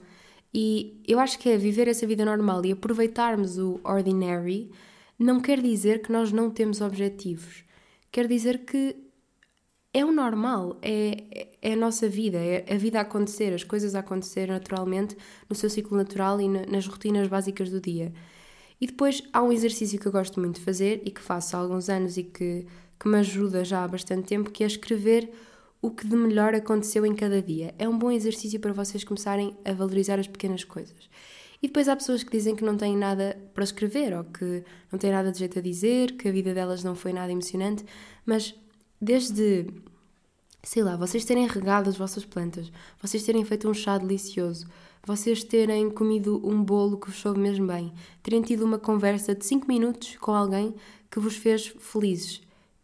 e 0.53 0.99
eu 1.07 1.19
acho 1.19 1.37
que 1.37 1.49
é 1.49 1.57
viver 1.57 1.87
essa 1.87 2.07
vida 2.07 2.25
normal 2.25 2.65
e 2.65 2.71
aproveitarmos 2.71 3.57
o 3.57 3.79
ordinary 3.83 4.71
não 5.17 5.39
quer 5.39 5.61
dizer 5.61 6.01
que 6.01 6.11
nós 6.11 6.31
não 6.31 6.49
temos 6.49 6.81
objetivos. 6.81 7.63
Quer 8.11 8.27
dizer 8.27 8.65
que 8.65 8.95
é 9.93 10.03
o 10.03 10.11
normal, 10.11 10.77
é, 10.81 11.50
é 11.61 11.73
a 11.73 11.75
nossa 11.75 12.09
vida, 12.09 12.37
é 12.37 12.65
a 12.73 12.77
vida 12.77 12.97
a 12.97 13.01
acontecer, 13.01 13.53
as 13.53 13.63
coisas 13.63 13.93
a 13.93 13.99
acontecer 13.99 14.47
naturalmente 14.47 15.15
no 15.47 15.55
seu 15.55 15.69
ciclo 15.69 15.95
natural 15.95 16.41
e 16.41 16.47
nas 16.47 16.87
rotinas 16.87 17.27
básicas 17.27 17.69
do 17.69 17.79
dia. 17.79 18.11
E 18.79 18.87
depois 18.87 19.21
há 19.31 19.43
um 19.43 19.51
exercício 19.51 19.99
que 19.99 20.07
eu 20.07 20.11
gosto 20.11 20.39
muito 20.39 20.55
de 20.55 20.65
fazer 20.65 21.03
e 21.05 21.11
que 21.11 21.21
faço 21.21 21.55
há 21.55 21.59
alguns 21.59 21.87
anos 21.87 22.17
e 22.17 22.23
que, 22.23 22.65
que 22.99 23.07
me 23.07 23.17
ajuda 23.17 23.63
já 23.63 23.83
há 23.83 23.87
bastante 23.87 24.27
tempo, 24.27 24.49
que 24.49 24.63
é 24.63 24.67
escrever 24.67 25.31
o 25.79 25.91
que 25.91 26.07
de 26.07 26.15
melhor 26.15 26.55
aconteceu 26.55 27.05
em 27.05 27.13
cada 27.13 27.41
dia. 27.41 27.75
É 27.77 27.87
um 27.87 27.97
bom 27.97 28.11
exercício 28.11 28.59
para 28.59 28.73
vocês 28.73 29.03
começarem 29.03 29.55
a 29.63 29.71
valorizar 29.71 30.19
as 30.19 30.27
pequenas 30.27 30.63
coisas. 30.63 31.09
E 31.61 31.67
depois 31.67 31.87
há 31.87 31.95
pessoas 31.95 32.23
que 32.23 32.31
dizem 32.31 32.55
que 32.55 32.63
não 32.63 32.75
têm 32.75 32.97
nada 32.97 33.37
para 33.53 33.63
escrever 33.63 34.17
ou 34.17 34.23
que 34.23 34.63
não 34.91 34.97
têm 34.97 35.11
nada 35.11 35.31
de 35.31 35.37
jeito 35.37 35.59
a 35.59 35.61
dizer, 35.61 36.13
que 36.13 36.27
a 36.27 36.31
vida 36.31 36.53
delas 36.53 36.83
não 36.83 36.95
foi 36.95 37.13
nada 37.13 37.31
emocionante, 37.31 37.85
mas 38.25 38.55
desde, 38.99 39.67
sei 40.63 40.83
lá, 40.83 40.95
vocês 40.95 41.25
terem 41.25 41.47
regado 41.47 41.89
as 41.89 41.97
vossas 41.97 42.23
plantas, 42.23 42.71
vocês 43.01 43.23
terem 43.23 43.43
feito 43.43 43.69
um 43.69 43.73
chá 43.73 43.97
delicioso, 43.97 44.67
vocês 45.05 45.43
terem 45.43 45.89
comido 45.89 46.39
um 46.47 46.63
bolo 46.63 46.97
que 46.97 47.07
vos 47.09 47.19
soube 47.19 47.39
mesmo 47.39 47.65
bem, 47.65 47.91
terem 48.21 48.41
tido 48.41 48.63
uma 48.63 48.77
conversa 48.77 49.33
de 49.33 49.45
5 49.45 49.67
minutos 49.67 50.15
com 50.17 50.31
alguém 50.31 50.75
que 51.09 51.19
vos 51.19 51.35
fez 51.35 51.73
felizes. 51.79 52.41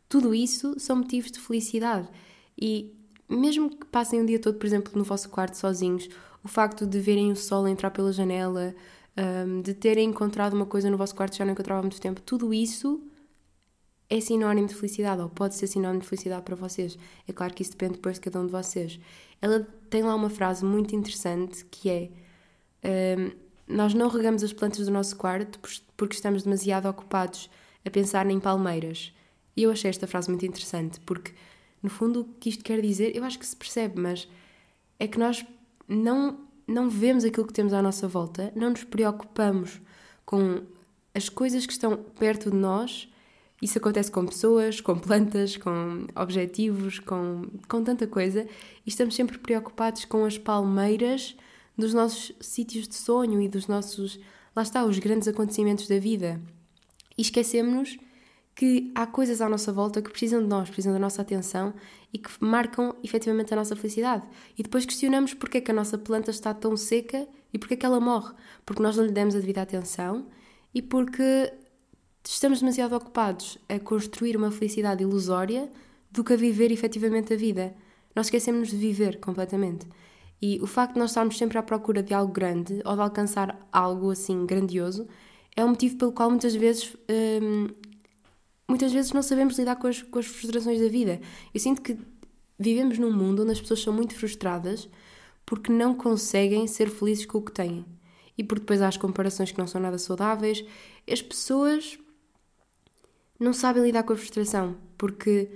Tudo 0.10 0.34
isso 0.34 0.80
são 0.80 0.96
motivos 0.98 1.32
de 1.32 1.40
felicidade. 1.40 2.08
E 2.60 2.94
mesmo 3.30 3.70
que 3.70 3.86
passem 3.86 4.22
um 4.22 4.26
dia 4.26 4.40
todo, 4.40 4.58
por 4.58 4.66
exemplo, 4.66 4.94
no 4.96 5.04
vosso 5.04 5.30
quarto 5.30 5.56
sozinhos, 5.56 6.10
o 6.44 6.48
facto 6.48 6.88
de 6.88 7.00
verem 7.00 7.32
o 7.32 7.36
sol 7.36 7.68
entrar 7.68 7.92
pela 7.92 8.12
janela, 8.12 8.74
hum, 9.18 9.62
de 9.62 9.74
terem 9.74 10.10
encontrado 10.10 10.54
uma 10.54 10.66
coisa 10.66 10.90
no 10.90 10.98
vosso 10.98 11.14
quarto 11.14 11.34
que 11.34 11.38
já 11.40 11.46
não 11.46 11.52
encontrava 11.54 11.82
há 11.82 11.84
muito 11.84 12.02
tempo, 12.02 12.22
tudo 12.22 12.54
isso 12.54 13.02
é 14.10 14.20
sinónimo 14.20 14.68
de 14.68 14.76
felicidade, 14.76 15.22
ou 15.22 15.30
pode 15.30 15.56
ser 15.56 15.68
sinónimo 15.68 16.02
de 16.02 16.08
felicidade 16.08 16.44
para 16.44 16.56
vocês. 16.56 16.98
É 17.28 17.34
claro 17.34 17.54
que 17.54 17.62
isso 17.62 17.72
depende 17.72 17.94
depois 17.94 18.16
de 18.16 18.22
cada 18.22 18.40
um 18.40 18.46
de 18.46 18.52
vocês. 18.52 19.00
Ela 19.42 19.68
tem 19.90 20.04
lá 20.04 20.16
uma 20.16 20.30
frase 20.30 20.64
muito 20.64 20.96
interessante 20.96 21.66
que 21.66 21.90
é: 21.90 22.10
um, 23.18 23.32
Nós 23.68 23.94
não 23.94 24.08
regamos 24.08 24.44
as 24.44 24.54
plantas 24.54 24.86
do 24.86 24.92
nosso 24.92 25.16
quarto 25.16 25.60
porque 25.98 26.16
estamos 26.16 26.44
demasiado 26.44 26.88
ocupados 26.88 27.50
a 27.86 27.90
pensar 27.90 28.30
em 28.30 28.40
palmeiras. 28.40 29.14
E 29.56 29.64
eu 29.64 29.72
achei 29.72 29.90
esta 29.90 30.08
frase 30.08 30.30
muito 30.30 30.46
interessante, 30.46 31.00
porque 31.02 31.34
no 31.82 31.90
fundo 31.90 32.22
o 32.22 32.26
que 32.40 32.50
isto 32.50 32.64
quer 32.64 32.80
dizer, 32.82 33.16
eu 33.16 33.24
acho 33.24 33.40
que 33.40 33.46
se 33.46 33.56
percebe, 33.56 34.00
mas 34.00 34.28
é 35.00 35.08
que 35.08 35.18
nós 35.18 35.46
não, 35.88 36.40
não 36.68 36.90
vemos 36.90 37.26
aquilo 37.26 37.48
que 37.48 37.54
temos 37.54 37.74
à 37.74 37.82
nossa 37.82 38.08
volta, 38.08 38.52
não 38.56 38.70
nos 38.70 38.84
preocupamos 38.84 39.82
com 40.26 40.62
as 41.14 41.28
coisas 41.28 41.66
que 41.66 41.74
estão 41.74 41.98
perto 41.98 42.52
de 42.52 42.56
nós 42.58 43.10
isso 43.62 43.78
acontece 43.78 44.12
com 44.12 44.26
pessoas, 44.26 44.80
com 44.80 44.98
plantas, 44.98 45.58
com 45.58 46.06
objetivos, 46.16 47.00
com, 47.00 47.48
com 47.68 47.84
tanta 47.84 48.06
coisa, 48.06 48.48
e 48.86 48.90
estamos 48.90 49.16
sempre 49.16 49.38
preocupados 49.38 50.06
com 50.06 50.26
as 50.26 50.38
palmeiras 50.38 51.36
dos 51.78 51.94
nossos 51.94 52.34
sítios 52.40 52.88
de 52.88 52.96
sonho 52.96 53.42
e 53.42 53.48
dos 53.48 53.68
nossos, 53.68 54.20
lá 54.56 54.62
está, 54.62 54.86
os 54.86 55.00
grandes 55.00 55.28
acontecimentos 55.28 55.88
da 55.88 55.98
vida. 55.98 56.40
E 57.18 57.22
esquecemos 57.22 57.98
que 58.58 58.92
há 58.96 59.06
coisas 59.06 59.40
à 59.40 59.48
nossa 59.48 59.72
volta 59.72 60.02
que 60.02 60.10
precisam 60.10 60.42
de 60.42 60.48
nós, 60.48 60.68
precisam 60.68 60.92
da 60.92 61.00
nossa 61.00 61.22
atenção 61.22 61.74
e 62.12 62.18
que 62.18 62.30
marcam 62.40 62.96
efetivamente 63.04 63.54
a 63.54 63.58
nossa 63.58 63.76
felicidade. 63.76 64.28
E 64.58 64.64
depois 64.64 64.86
questionamos 64.86 65.36
porque 65.36 65.60
é 65.60 65.62
que 65.62 65.70
a 65.70 65.74
nossa 65.74 65.98
planta 65.98 66.32
está 66.32 66.54
tão 66.56 66.76
seca 66.76 67.28
e 67.54 67.60
porque 67.60 67.76
é 67.76 67.78
que 67.78 67.86
ela 67.86 68.00
morre. 68.00 68.34
Porque 68.66 68.82
nós 68.82 68.98
não 68.98 69.06
lhe 69.06 69.12
demos 69.12 69.36
a 69.36 69.40
devida 69.40 69.62
atenção 69.62 70.26
e 70.74 70.82
porque 70.82 71.54
estamos 72.34 72.60
demasiado 72.60 72.96
ocupados 72.96 73.58
a 73.70 73.80
construir 73.80 74.36
uma 74.36 74.52
felicidade 74.52 75.04
ilusória 75.04 75.70
do 76.12 76.24
que 76.24 76.34
a 76.34 76.38
viver 76.38 76.72
efetivamente 76.72 77.34
a 77.34 77.38
vida. 77.38 77.76
Nós 78.16 78.28
esquecemos 78.28 78.70
de 78.70 78.78
viver 78.78 79.20
completamente. 79.20 79.88
E 80.42 80.60
o 80.62 80.68
facto 80.68 80.94
de 80.94 81.00
nós 81.00 81.12
estarmos 81.12 81.38
sempre 81.38 81.58
à 81.58 81.64
procura 81.64 82.04
de 82.04 82.14
algo 82.14 82.32
grande 82.32 82.82
ou 82.86 82.96
de 82.96 83.02
alcançar 83.02 83.68
algo 83.72 84.12
assim 84.12 84.46
grandioso 84.46 85.08
é 85.56 85.66
um 85.66 85.70
motivo 85.70 85.98
pelo 85.98 86.12
qual 86.12 86.30
muitas 86.30 86.54
vezes 86.54 86.96
hum, 87.10 87.68
muitas 88.68 88.92
vezes 88.92 89.12
não 89.12 89.24
sabemos 89.24 89.58
lidar 89.58 89.78
com 89.78 89.88
as, 89.88 90.02
com 90.02 90.20
as 90.20 90.26
frustrações 90.26 90.80
da 90.80 90.88
vida. 90.88 91.20
Eu 91.54 91.60
sinto 91.60 91.82
que 91.82 91.98
vivemos 92.60 93.00
num 93.00 93.12
mundo 93.12 93.44
onde 93.44 93.52
as 93.52 93.62
pessoas 93.62 93.82
são 93.82 93.94
muito 93.94 94.14
frustradas 94.14 94.90
porque 95.46 95.72
não 95.72 95.96
conseguem 95.96 96.68
ser 96.68 96.90
felizes 96.90 97.26
com 97.26 97.38
o 97.38 97.42
que 97.42 97.52
têm. 97.52 97.86
E 98.38 98.44
porque 98.44 98.62
depois 98.62 98.82
há 98.82 98.88
as 98.88 98.98
comparações 98.98 99.52
que 99.52 99.58
não 99.58 99.66
são 99.66 99.82
nada 99.82 99.98
saudáveis. 99.98 100.64
As 101.10 101.22
pessoas 101.22 101.98
não 103.40 103.54
sabem 103.54 103.84
lidar 103.84 104.04
com 104.04 104.14
a 104.14 104.18
frustração, 104.18 104.76
porque 104.98 105.50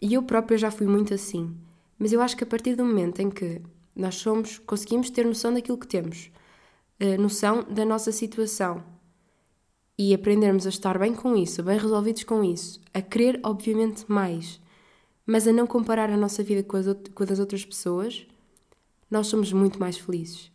e 0.00 0.14
eu 0.14 0.22
própria 0.22 0.58
já 0.58 0.70
fui 0.70 0.86
muito 0.86 1.14
assim. 1.14 1.56
Mas 1.98 2.12
eu 2.12 2.20
acho 2.20 2.36
que 2.36 2.44
a 2.44 2.46
partir 2.46 2.74
do 2.74 2.84
momento 2.84 3.20
em 3.20 3.30
que 3.30 3.62
nós 3.94 4.16
somos, 4.16 4.58
conseguimos 4.58 5.10
ter 5.10 5.24
noção 5.24 5.54
daquilo 5.54 5.78
que 5.78 5.86
temos, 5.86 6.30
noção 7.18 7.62
da 7.62 7.84
nossa 7.84 8.10
situação 8.10 8.82
e 9.98 10.14
aprendermos 10.14 10.66
a 10.66 10.70
estar 10.70 10.98
bem 10.98 11.14
com 11.14 11.36
isso, 11.36 11.62
bem 11.62 11.78
resolvidos 11.78 12.24
com 12.24 12.42
isso, 12.42 12.80
a 12.92 13.00
querer, 13.00 13.40
obviamente, 13.42 14.04
mais, 14.10 14.60
mas 15.26 15.46
a 15.46 15.52
não 15.52 15.66
comparar 15.66 16.10
a 16.10 16.16
nossa 16.16 16.42
vida 16.42 16.62
com, 16.62 16.76
as, 16.76 16.86
com 17.14 17.22
a 17.22 17.26
das 17.26 17.38
outras 17.38 17.64
pessoas, 17.64 18.26
nós 19.10 19.26
somos 19.26 19.52
muito 19.52 19.78
mais 19.78 19.96
felizes. 19.96 20.51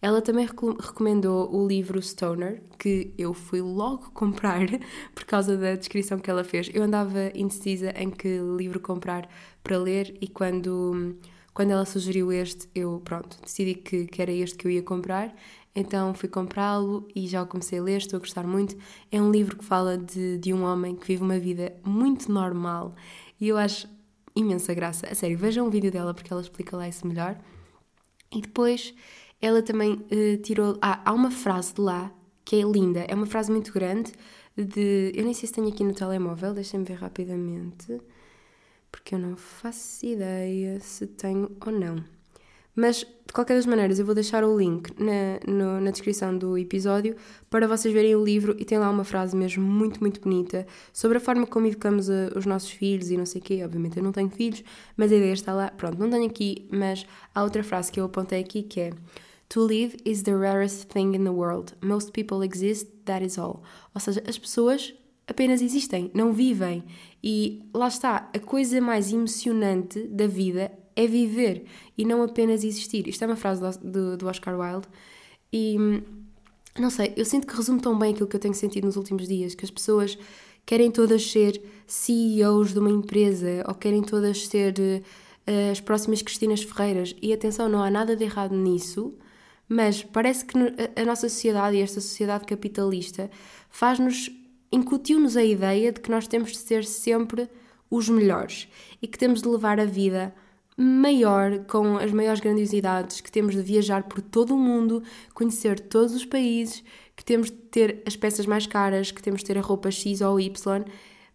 Ela 0.00 0.22
também 0.22 0.46
recomendou 0.46 1.52
o 1.52 1.66
livro 1.66 2.00
Stoner, 2.00 2.62
que 2.78 3.12
eu 3.18 3.34
fui 3.34 3.60
logo 3.60 4.10
comprar 4.14 4.66
por 5.14 5.24
causa 5.24 5.56
da 5.56 5.74
descrição 5.74 6.18
que 6.18 6.30
ela 6.30 6.44
fez. 6.44 6.70
Eu 6.72 6.84
andava 6.84 7.30
indecisa 7.34 7.90
em 7.96 8.10
que 8.10 8.38
livro 8.56 8.78
comprar 8.78 9.28
para 9.62 9.76
ler 9.76 10.16
e 10.20 10.28
quando, 10.28 11.16
quando 11.52 11.72
ela 11.72 11.84
sugeriu 11.84 12.30
este, 12.30 12.68
eu, 12.74 13.00
pronto, 13.04 13.40
decidi 13.42 13.74
que, 13.74 14.06
que 14.06 14.22
era 14.22 14.30
este 14.30 14.56
que 14.56 14.66
eu 14.66 14.70
ia 14.70 14.82
comprar. 14.82 15.34
Então 15.74 16.14
fui 16.14 16.28
comprá-lo 16.28 17.06
e 17.14 17.26
já 17.26 17.42
o 17.42 17.46
comecei 17.46 17.78
a 17.78 17.82
ler, 17.82 17.98
estou 17.98 18.18
a 18.18 18.20
gostar 18.20 18.46
muito. 18.46 18.76
É 19.10 19.20
um 19.20 19.30
livro 19.30 19.56
que 19.56 19.64
fala 19.64 19.98
de, 19.98 20.38
de 20.38 20.52
um 20.52 20.62
homem 20.64 20.94
que 20.94 21.06
vive 21.06 21.22
uma 21.22 21.38
vida 21.38 21.74
muito 21.84 22.30
normal 22.30 22.94
e 23.40 23.48
eu 23.48 23.56
acho 23.56 23.88
imensa 24.34 24.72
graça. 24.74 25.08
A 25.10 25.14
sério, 25.14 25.36
vejam 25.36 25.66
o 25.66 25.70
vídeo 25.70 25.90
dela 25.90 26.14
porque 26.14 26.32
ela 26.32 26.42
explica 26.42 26.76
lá 26.76 26.88
isso 26.88 27.06
melhor. 27.06 27.36
E 28.30 28.40
depois 28.40 28.94
ela 29.40 29.62
também 29.62 29.92
uh, 29.94 30.36
tirou. 30.42 30.78
Ah, 30.82 31.00
há 31.04 31.12
uma 31.12 31.30
frase 31.30 31.74
de 31.74 31.80
lá 31.80 32.12
que 32.44 32.56
é 32.56 32.62
linda, 32.62 33.00
é 33.00 33.14
uma 33.14 33.26
frase 33.26 33.50
muito 33.50 33.72
grande. 33.72 34.12
De, 34.56 35.12
eu 35.14 35.24
nem 35.24 35.34
sei 35.34 35.46
se 35.46 35.54
tenho 35.54 35.68
aqui 35.68 35.84
no 35.84 35.94
telemóvel, 35.94 36.52
deixem-me 36.52 36.84
ver 36.84 36.94
rapidamente, 36.94 38.00
porque 38.90 39.14
eu 39.14 39.18
não 39.18 39.36
faço 39.36 40.04
ideia 40.04 40.80
se 40.80 41.06
tenho 41.06 41.56
ou 41.64 41.72
não. 41.72 42.17
Mas, 42.80 42.98
de 42.98 43.32
qualquer 43.32 43.56
das 43.56 43.66
maneiras, 43.66 43.98
eu 43.98 44.06
vou 44.06 44.14
deixar 44.14 44.44
o 44.44 44.56
link 44.56 44.92
na, 45.02 45.52
no, 45.52 45.80
na 45.80 45.90
descrição 45.90 46.38
do 46.38 46.56
episódio 46.56 47.16
para 47.50 47.66
vocês 47.66 47.92
verem 47.92 48.14
o 48.14 48.24
livro 48.24 48.54
e 48.56 48.64
tem 48.64 48.78
lá 48.78 48.88
uma 48.88 49.02
frase 49.02 49.34
mesmo 49.34 49.64
muito, 49.64 49.98
muito 49.98 50.20
bonita 50.20 50.64
sobre 50.92 51.18
a 51.18 51.20
forma 51.20 51.44
como 51.44 51.66
educamos 51.66 52.08
a, 52.08 52.30
os 52.36 52.46
nossos 52.46 52.70
filhos 52.70 53.10
e 53.10 53.16
não 53.16 53.26
sei 53.26 53.40
o 53.40 53.44
quê. 53.44 53.62
Obviamente 53.64 53.96
eu 53.96 54.02
não 54.04 54.12
tenho 54.12 54.30
filhos, 54.30 54.62
mas 54.96 55.10
a 55.10 55.16
ideia 55.16 55.32
está 55.32 55.52
lá. 55.52 55.72
Pronto, 55.72 55.98
não 55.98 56.08
tenho 56.08 56.26
aqui, 56.26 56.68
mas 56.70 57.04
há 57.34 57.42
outra 57.42 57.64
frase 57.64 57.90
que 57.90 57.98
eu 57.98 58.04
apontei 58.04 58.38
aqui 58.38 58.62
que 58.62 58.78
é 58.78 58.90
To 59.48 59.66
live 59.66 59.96
is 60.04 60.22
the 60.22 60.34
rarest 60.34 60.86
thing 60.86 61.16
in 61.16 61.24
the 61.24 61.30
world. 61.30 61.74
Most 61.82 62.12
people 62.12 62.46
exist, 62.46 62.86
that 63.06 63.24
is 63.24 63.38
all. 63.38 63.64
Ou 63.92 64.00
seja, 64.00 64.22
as 64.24 64.38
pessoas 64.38 64.94
apenas 65.26 65.60
existem, 65.60 66.12
não 66.14 66.32
vivem. 66.32 66.84
E 67.24 67.60
lá 67.74 67.88
está, 67.88 68.30
a 68.32 68.38
coisa 68.38 68.80
mais 68.80 69.12
emocionante 69.12 70.06
da 70.06 70.28
vida 70.28 70.70
é 70.98 71.06
viver 71.06 71.64
e 71.96 72.04
não 72.04 72.24
apenas 72.24 72.64
existir. 72.64 73.06
Isto 73.06 73.22
é 73.22 73.26
uma 73.28 73.36
frase 73.36 73.62
do, 73.78 74.16
do 74.16 74.26
Oscar 74.26 74.58
Wilde 74.58 74.88
e 75.52 75.76
não 76.76 76.90
sei, 76.90 77.14
eu 77.16 77.24
sinto 77.24 77.46
que 77.46 77.56
resume 77.56 77.80
tão 77.80 77.96
bem 77.96 78.12
aquilo 78.12 78.28
que 78.28 78.34
eu 78.34 78.40
tenho 78.40 78.54
sentido 78.54 78.84
nos 78.84 78.96
últimos 78.96 79.28
dias, 79.28 79.54
que 79.54 79.64
as 79.64 79.70
pessoas 79.70 80.18
querem 80.66 80.90
todas 80.90 81.30
ser 81.30 81.62
CEOs 81.86 82.72
de 82.72 82.80
uma 82.80 82.90
empresa 82.90 83.64
ou 83.68 83.74
querem 83.74 84.02
todas 84.02 84.48
ser 84.48 84.74
uh, 84.76 85.70
as 85.70 85.80
próximas 85.80 86.20
Cristinas 86.20 86.64
Ferreiras. 86.64 87.14
E 87.22 87.32
atenção, 87.32 87.68
não 87.68 87.80
há 87.80 87.90
nada 87.90 88.16
de 88.16 88.24
errado 88.24 88.56
nisso, 88.56 89.14
mas 89.68 90.02
parece 90.02 90.44
que 90.44 90.58
a 90.96 91.04
nossa 91.04 91.28
sociedade 91.28 91.76
e 91.76 91.80
esta 91.80 92.00
sociedade 92.00 92.44
capitalista 92.44 93.30
faz-nos, 93.70 94.30
incutiu-nos 94.72 95.36
a 95.36 95.44
ideia 95.44 95.92
de 95.92 96.00
que 96.00 96.10
nós 96.10 96.26
temos 96.26 96.50
de 96.50 96.58
ser 96.58 96.84
sempre 96.84 97.48
os 97.88 98.08
melhores 98.08 98.68
e 99.00 99.06
que 99.06 99.18
temos 99.18 99.40
de 99.40 99.48
levar 99.48 99.78
a 99.78 99.84
vida 99.84 100.34
maior, 100.78 101.64
com 101.64 101.96
as 101.98 102.12
maiores 102.12 102.40
grandiosidades, 102.40 103.20
que 103.20 103.32
temos 103.32 103.54
de 103.54 103.62
viajar 103.62 104.04
por 104.04 104.22
todo 104.22 104.54
o 104.54 104.58
mundo, 104.58 105.02
conhecer 105.34 105.80
todos 105.80 106.14
os 106.14 106.24
países, 106.24 106.84
que 107.16 107.24
temos 107.24 107.50
de 107.50 107.56
ter 107.56 108.02
as 108.06 108.14
peças 108.14 108.46
mais 108.46 108.66
caras, 108.66 109.10
que 109.10 109.20
temos 109.20 109.40
de 109.40 109.46
ter 109.46 109.58
a 109.58 109.60
roupa 109.60 109.90
X 109.90 110.20
ou 110.20 110.38
Y, 110.38 110.84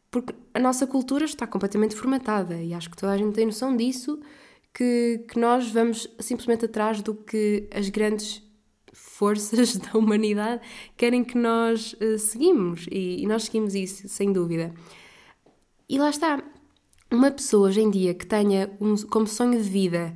porque 0.10 0.34
a 0.54 0.60
nossa 0.60 0.88
cultura 0.88 1.26
está 1.26 1.46
completamente 1.46 1.94
formatada 1.94 2.56
e 2.56 2.74
acho 2.74 2.90
que 2.90 2.96
toda 2.96 3.12
a 3.12 3.18
gente 3.18 3.34
tem 3.34 3.46
noção 3.46 3.76
disso, 3.76 4.22
que, 4.74 5.26
que 5.28 5.38
nós 5.38 5.70
vamos 5.70 6.08
simplesmente 6.20 6.66
atrás 6.66 7.02
do 7.02 7.14
que 7.14 7.68
as 7.76 7.90
grandes 7.90 8.42
forças 8.94 9.76
da 9.78 9.98
humanidade 9.98 10.62
querem 10.96 11.24
que 11.24 11.38
nós 11.38 11.94
uh, 11.94 12.18
seguimos 12.18 12.86
e, 12.90 13.24
e 13.24 13.28
nós 13.28 13.44
seguimos 13.44 13.76
isso, 13.76 14.08
sem 14.08 14.32
dúvida. 14.32 14.74
E 15.90 16.00
lá 16.00 16.10
está, 16.10 16.42
uma 17.14 17.30
pessoa 17.30 17.68
hoje 17.68 17.80
em 17.80 17.92
dia 17.92 18.14
que 18.14 18.26
tenha 18.26 18.72
um, 18.82 18.96
como 19.08 19.28
sonho 19.28 19.62
de 19.62 19.70
vida, 19.70 20.16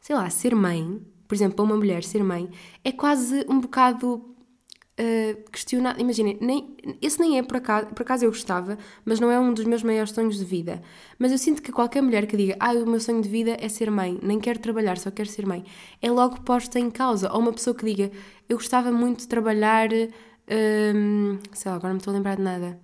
sei 0.00 0.16
lá, 0.16 0.28
ser 0.30 0.54
mãe, 0.54 1.00
por 1.28 1.34
exemplo, 1.34 1.56
para 1.56 1.64
uma 1.64 1.76
mulher 1.76 2.02
ser 2.02 2.24
mãe, 2.24 2.48
é 2.82 2.90
quase 2.90 3.44
um 3.48 3.60
bocado 3.60 4.14
uh, 4.14 5.50
questionado. 5.52 6.00
Imaginem, 6.00 6.38
nem, 6.40 6.74
esse 7.02 7.20
nem 7.20 7.38
é 7.38 7.42
por 7.42 7.58
acaso, 7.58 7.88
por 7.88 8.00
acaso 8.00 8.24
eu 8.24 8.30
gostava, 8.30 8.78
mas 9.04 9.20
não 9.20 9.30
é 9.30 9.38
um 9.38 9.52
dos 9.52 9.66
meus 9.66 9.82
maiores 9.82 10.12
sonhos 10.12 10.38
de 10.38 10.44
vida. 10.44 10.82
Mas 11.18 11.32
eu 11.32 11.38
sinto 11.38 11.60
que 11.60 11.70
qualquer 11.70 12.02
mulher 12.02 12.26
que 12.26 12.34
diga, 12.34 12.56
ah, 12.58 12.72
o 12.72 12.86
meu 12.86 12.98
sonho 12.98 13.20
de 13.20 13.28
vida 13.28 13.54
é 13.60 13.68
ser 13.68 13.90
mãe, 13.90 14.18
nem 14.22 14.40
quero 14.40 14.58
trabalhar, 14.58 14.96
só 14.96 15.10
quero 15.10 15.28
ser 15.28 15.46
mãe, 15.46 15.62
é 16.00 16.10
logo 16.10 16.40
posta 16.40 16.80
em 16.80 16.90
causa. 16.90 17.30
Ou 17.30 17.40
uma 17.40 17.52
pessoa 17.52 17.76
que 17.76 17.84
diga, 17.84 18.10
eu 18.48 18.56
gostava 18.56 18.90
muito 18.90 19.20
de 19.20 19.28
trabalhar, 19.28 19.90
um, 19.92 21.38
sei 21.52 21.70
lá, 21.70 21.76
agora 21.76 21.88
não 21.88 21.96
me 21.96 21.98
estou 21.98 22.12
a 22.12 22.16
lembrar 22.16 22.36
de 22.36 22.42
nada. 22.42 22.80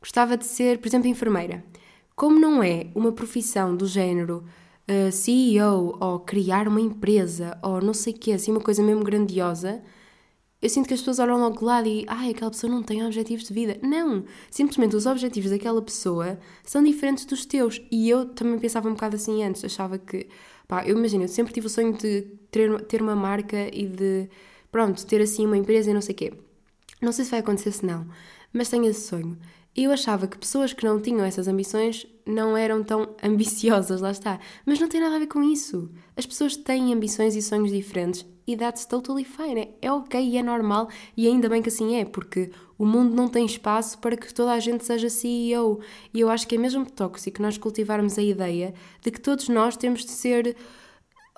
Gostava 0.00 0.36
de 0.36 0.44
ser, 0.44 0.78
por 0.78 0.88
exemplo, 0.88 1.08
enfermeira. 1.08 1.64
Como 2.20 2.38
não 2.38 2.62
é 2.62 2.88
uma 2.94 3.12
profissão 3.12 3.74
do 3.74 3.86
género 3.86 4.44
uh, 4.86 5.08
eh, 5.08 5.10
CEO 5.10 5.96
ou 5.98 6.20
criar 6.20 6.68
uma 6.68 6.78
empresa 6.78 7.58
ou 7.62 7.80
não 7.80 7.94
sei 7.94 8.12
o 8.12 8.16
que, 8.18 8.30
assim, 8.30 8.50
uma 8.50 8.60
coisa 8.60 8.82
mesmo 8.82 9.02
grandiosa, 9.02 9.82
eu 10.60 10.68
sinto 10.68 10.86
que 10.86 10.92
as 10.92 11.00
pessoas 11.00 11.18
olham 11.18 11.40
logo 11.40 11.64
lá 11.64 11.80
e 11.80 12.04
ai, 12.06 12.28
aquela 12.32 12.50
pessoa 12.50 12.70
não 12.70 12.82
tem 12.82 13.02
objetivos 13.06 13.46
de 13.48 13.54
vida. 13.54 13.78
Não! 13.82 14.26
Simplesmente 14.50 14.94
os 14.96 15.06
objetivos 15.06 15.50
daquela 15.50 15.80
pessoa 15.80 16.38
são 16.62 16.82
diferentes 16.82 17.24
dos 17.24 17.46
teus. 17.46 17.80
E 17.90 18.10
eu 18.10 18.26
também 18.26 18.58
pensava 18.58 18.86
um 18.86 18.92
bocado 18.92 19.16
assim 19.16 19.42
antes, 19.42 19.64
achava 19.64 19.96
que, 19.96 20.28
pá, 20.68 20.86
eu 20.86 20.98
imagino, 20.98 21.24
eu 21.24 21.28
sempre 21.28 21.54
tive 21.54 21.68
o 21.68 21.70
sonho 21.70 21.94
de 21.94 22.20
ter, 22.50 22.82
ter 22.82 23.00
uma 23.00 23.16
marca 23.16 23.74
e 23.74 23.86
de, 23.86 24.28
pronto, 24.70 25.06
ter 25.06 25.22
assim 25.22 25.46
uma 25.46 25.56
empresa 25.56 25.90
e 25.90 25.94
não 25.94 26.02
sei 26.02 26.14
o 26.14 26.18
quê. 26.18 26.34
Não 27.00 27.12
sei 27.12 27.24
se 27.24 27.30
vai 27.30 27.40
acontecer 27.40 27.72
se 27.72 27.86
não, 27.86 28.06
mas 28.52 28.68
tenho 28.68 28.84
esse 28.84 29.08
sonho. 29.08 29.38
Eu 29.76 29.92
achava 29.92 30.26
que 30.26 30.38
pessoas 30.38 30.72
que 30.72 30.84
não 30.84 31.00
tinham 31.00 31.24
essas 31.24 31.46
ambições 31.46 32.06
não 32.26 32.56
eram 32.56 32.82
tão 32.82 33.14
ambiciosas, 33.22 34.00
lá 34.00 34.10
está. 34.10 34.40
Mas 34.66 34.80
não 34.80 34.88
tem 34.88 35.00
nada 35.00 35.16
a 35.16 35.18
ver 35.18 35.28
com 35.28 35.42
isso. 35.42 35.90
As 36.16 36.26
pessoas 36.26 36.56
têm 36.56 36.92
ambições 36.92 37.36
e 37.36 37.42
sonhos 37.42 37.70
diferentes 37.70 38.26
e 38.46 38.56
that's 38.56 38.84
totally 38.84 39.24
fine. 39.24 39.60
É, 39.60 39.68
é 39.82 39.92
ok 39.92 40.20
e 40.20 40.36
é 40.36 40.42
normal 40.42 40.88
e 41.16 41.26
ainda 41.26 41.48
bem 41.48 41.62
que 41.62 41.68
assim 41.68 41.96
é, 41.96 42.04
porque 42.04 42.50
o 42.76 42.84
mundo 42.84 43.14
não 43.14 43.28
tem 43.28 43.46
espaço 43.46 43.98
para 43.98 44.16
que 44.16 44.32
toda 44.34 44.52
a 44.52 44.58
gente 44.58 44.84
seja 44.84 45.08
CEO. 45.08 45.80
E 46.12 46.20
eu 46.20 46.28
acho 46.28 46.48
que 46.48 46.56
é 46.56 46.58
mesmo 46.58 46.84
tóxico 46.84 47.40
nós 47.40 47.56
cultivarmos 47.56 48.18
a 48.18 48.22
ideia 48.22 48.74
de 49.00 49.10
que 49.10 49.20
todos 49.20 49.48
nós 49.48 49.76
temos 49.76 50.04
de 50.04 50.10
ser 50.10 50.56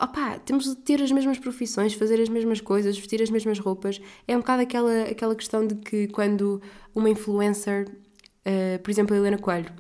opá, 0.00 0.38
temos 0.38 0.64
de 0.64 0.76
ter 0.76 1.02
as 1.02 1.12
mesmas 1.12 1.38
profissões, 1.38 1.94
fazer 1.94 2.20
as 2.20 2.28
mesmas 2.28 2.60
coisas, 2.60 2.96
vestir 2.96 3.22
as 3.22 3.30
mesmas 3.30 3.58
roupas. 3.58 4.00
É 4.26 4.34
um 4.34 4.40
bocado 4.40 4.62
aquela, 4.62 5.02
aquela 5.02 5.34
questão 5.34 5.66
de 5.66 5.74
que 5.76 6.08
quando 6.08 6.60
uma 6.94 7.10
influencer 7.10 7.88
Uh, 8.46 8.78
por 8.82 8.90
exemplo, 8.90 9.14
a 9.14 9.18
Helena 9.18 9.38
Coelho. 9.38 9.72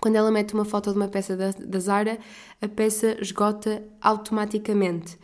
Quando 0.00 0.16
ela 0.16 0.30
mete 0.30 0.54
uma 0.54 0.64
foto 0.64 0.90
de 0.90 0.96
uma 0.96 1.08
peça 1.08 1.36
da, 1.36 1.50
da 1.50 1.78
Zara, 1.78 2.18
a 2.60 2.68
peça 2.68 3.16
esgota 3.20 3.82
automaticamente. 4.00 5.18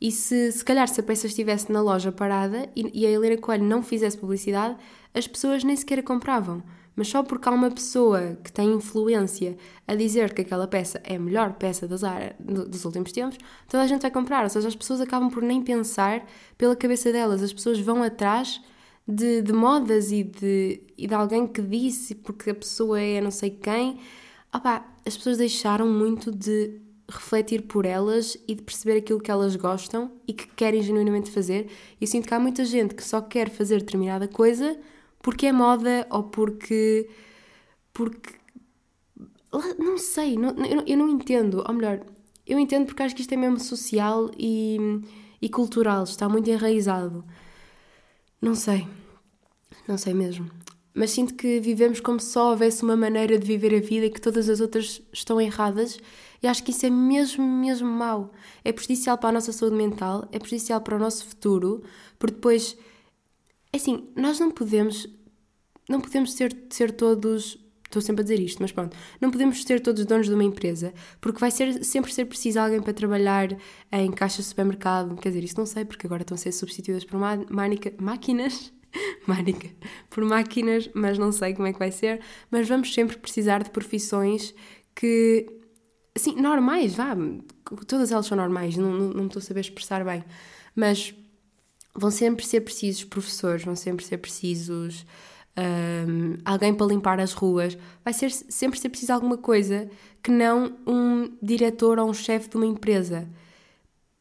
E 0.00 0.10
se, 0.10 0.52
se 0.52 0.64
calhar 0.64 0.88
se 0.88 1.00
a 1.00 1.02
peça 1.02 1.26
estivesse 1.26 1.70
na 1.70 1.82
loja 1.82 2.10
parada 2.10 2.68
e, 2.74 3.02
e 3.02 3.06
a 3.06 3.10
Helena 3.10 3.36
Coelho 3.36 3.64
não 3.64 3.82
fizesse 3.82 4.16
publicidade, 4.16 4.76
as 5.12 5.26
pessoas 5.26 5.62
nem 5.62 5.76
sequer 5.76 5.98
a 5.98 6.02
compravam. 6.02 6.62
Mas 6.96 7.08
só 7.08 7.22
porque 7.22 7.48
há 7.48 7.52
uma 7.52 7.70
pessoa 7.70 8.38
que 8.42 8.52
tem 8.52 8.72
influência 8.72 9.56
a 9.86 9.94
dizer 9.94 10.32
que 10.32 10.42
aquela 10.42 10.66
peça 10.66 11.00
é 11.04 11.16
a 11.16 11.18
melhor 11.18 11.54
peça 11.54 11.86
da 11.86 11.96
Zara 11.96 12.34
dos 12.38 12.84
últimos 12.84 13.12
tempos, 13.12 13.38
toda 13.68 13.82
a 13.82 13.86
gente 13.86 14.02
vai 14.02 14.10
comprar. 14.10 14.44
Ou 14.44 14.50
seja, 14.50 14.68
as 14.68 14.76
pessoas 14.76 15.00
acabam 15.00 15.30
por 15.30 15.42
nem 15.42 15.62
pensar 15.62 16.26
pela 16.56 16.76
cabeça 16.76 17.12
delas. 17.12 17.42
As 17.42 17.52
pessoas 17.52 17.78
vão 17.78 18.02
atrás 18.02 18.60
de, 19.06 19.42
de 19.42 19.52
modas 19.52 20.12
e 20.12 20.22
de, 20.22 20.82
e 20.96 21.06
de 21.06 21.14
alguém 21.14 21.46
que 21.46 21.60
disse 21.62 22.14
porque 22.14 22.50
a 22.50 22.54
pessoa 22.54 23.00
é 23.00 23.20
não 23.20 23.30
sei 23.30 23.50
quem. 23.50 23.98
Opa, 24.52 24.84
as 25.06 25.16
pessoas 25.16 25.38
deixaram 25.38 25.88
muito 25.88 26.30
de 26.30 26.80
refletir 27.08 27.62
por 27.62 27.84
elas 27.84 28.36
e 28.46 28.54
de 28.54 28.62
perceber 28.62 28.98
aquilo 28.98 29.20
que 29.20 29.30
elas 29.30 29.56
gostam 29.56 30.12
e 30.26 30.32
que 30.32 30.46
querem 30.48 30.82
genuinamente 30.82 31.30
fazer. 31.30 31.66
E 32.00 32.04
eu 32.04 32.06
sinto 32.06 32.26
que 32.28 32.34
há 32.34 32.40
muita 32.40 32.64
gente 32.64 32.94
que 32.94 33.04
só 33.04 33.20
quer 33.20 33.50
fazer 33.50 33.80
determinada 33.80 34.28
coisa 34.28 34.78
porque 35.22 35.46
é 35.46 35.52
moda 35.52 36.06
ou 36.10 36.24
porque. 36.24 37.08
porque. 37.92 38.34
não 39.78 39.98
sei, 39.98 40.36
não, 40.36 40.54
eu, 40.86 40.96
não 40.96 41.08
entendo. 41.08 41.64
Ou 41.66 41.74
melhor, 41.74 42.00
eu 42.46 42.58
entendo 42.58 42.86
porque 42.86 43.02
acho 43.02 43.14
que 43.14 43.20
isto 43.20 43.32
é 43.32 43.36
mesmo 43.36 43.58
social 43.58 44.30
e, 44.38 44.78
e 45.40 45.48
cultural, 45.48 46.04
está 46.04 46.28
muito 46.28 46.48
enraizado. 46.48 47.24
Não 48.40 48.54
sei. 48.54 48.88
Não 49.86 49.98
sei 49.98 50.14
mesmo. 50.14 50.50
Mas 50.94 51.12
sinto 51.12 51.34
que 51.34 51.60
vivemos 51.60 52.00
como 52.00 52.18
se 52.18 52.32
só 52.32 52.50
houvesse 52.50 52.82
uma 52.82 52.96
maneira 52.96 53.38
de 53.38 53.46
viver 53.46 53.74
a 53.74 53.80
vida 53.80 54.06
e 54.06 54.10
que 54.10 54.20
todas 54.20 54.48
as 54.48 54.60
outras 54.60 55.00
estão 55.12 55.40
erradas. 55.40 55.98
E 56.42 56.46
acho 56.46 56.64
que 56.64 56.70
isso 56.70 56.86
é 56.86 56.90
mesmo, 56.90 57.44
mesmo 57.44 57.88
mau. 57.88 58.32
É 58.64 58.72
prejudicial 58.72 59.18
para 59.18 59.28
a 59.28 59.32
nossa 59.32 59.52
saúde 59.52 59.76
mental, 59.76 60.26
é 60.32 60.38
prejudicial 60.38 60.80
para 60.80 60.96
o 60.96 60.98
nosso 60.98 61.24
futuro, 61.26 61.82
porque 62.18 62.34
depois. 62.34 62.76
É 63.72 63.76
assim, 63.76 64.08
nós 64.16 64.40
não 64.40 64.50
podemos. 64.50 65.06
Não 65.88 66.00
podemos 66.00 66.32
ser, 66.32 66.56
ser 66.70 66.92
todos. 66.92 67.58
Estou 67.90 68.00
sempre 68.00 68.20
a 68.20 68.22
dizer 68.22 68.38
isto, 68.38 68.62
mas 68.62 68.70
pronto. 68.70 68.96
Não 69.20 69.32
podemos 69.32 69.64
ser 69.64 69.80
todos 69.80 70.04
donos 70.04 70.28
de 70.28 70.32
uma 70.32 70.44
empresa, 70.44 70.94
porque 71.20 71.40
vai 71.40 71.50
ser, 71.50 71.84
sempre 71.84 72.14
ser 72.14 72.24
preciso 72.24 72.60
alguém 72.60 72.80
para 72.80 72.92
trabalhar 72.92 73.48
em 73.90 74.12
caixas 74.12 74.44
de 74.44 74.50
supermercado. 74.50 75.16
Quer 75.16 75.30
dizer, 75.30 75.42
isso 75.42 75.58
não 75.58 75.66
sei, 75.66 75.84
porque 75.84 76.06
agora 76.06 76.22
estão 76.22 76.36
a 76.36 76.38
ser 76.38 76.52
substituídas 76.52 77.04
por 77.04 77.18
máquinas 77.98 78.72
Mánica, 79.26 79.68
por 80.08 80.24
máquinas, 80.24 80.88
mas 80.94 81.18
não 81.18 81.32
sei 81.32 81.52
como 81.52 81.66
é 81.66 81.72
que 81.72 81.80
vai 81.80 81.90
ser. 81.90 82.20
Mas 82.48 82.68
vamos 82.68 82.94
sempre 82.94 83.18
precisar 83.18 83.64
de 83.64 83.70
profissões 83.70 84.54
que, 84.94 85.48
assim, 86.14 86.36
normais, 86.40 86.94
vá, 86.94 87.16
todas 87.88 88.12
elas 88.12 88.26
são 88.26 88.36
normais, 88.36 88.76
não, 88.76 88.92
não, 88.92 89.08
não 89.08 89.26
estou 89.26 89.40
a 89.40 89.42
saber 89.42 89.60
expressar 89.60 90.04
bem, 90.04 90.24
mas 90.76 91.12
vão 91.92 92.10
sempre 92.10 92.46
ser 92.46 92.60
precisos 92.60 93.02
professores, 93.02 93.64
vão 93.64 93.74
sempre 93.74 94.04
ser 94.04 94.18
precisos 94.18 95.04
um, 95.60 96.36
alguém 96.44 96.74
para 96.74 96.86
limpar 96.86 97.20
as 97.20 97.32
ruas, 97.32 97.76
vai 98.04 98.12
ser 98.12 98.30
sempre 98.30 98.78
ser 98.78 98.88
preciso 98.88 99.12
alguma 99.12 99.36
coisa 99.36 99.88
que 100.22 100.30
não 100.30 100.72
um 100.86 101.32
diretor 101.42 101.98
ou 101.98 102.08
um 102.08 102.14
chefe 102.14 102.48
de 102.48 102.56
uma 102.56 102.66
empresa. 102.66 103.28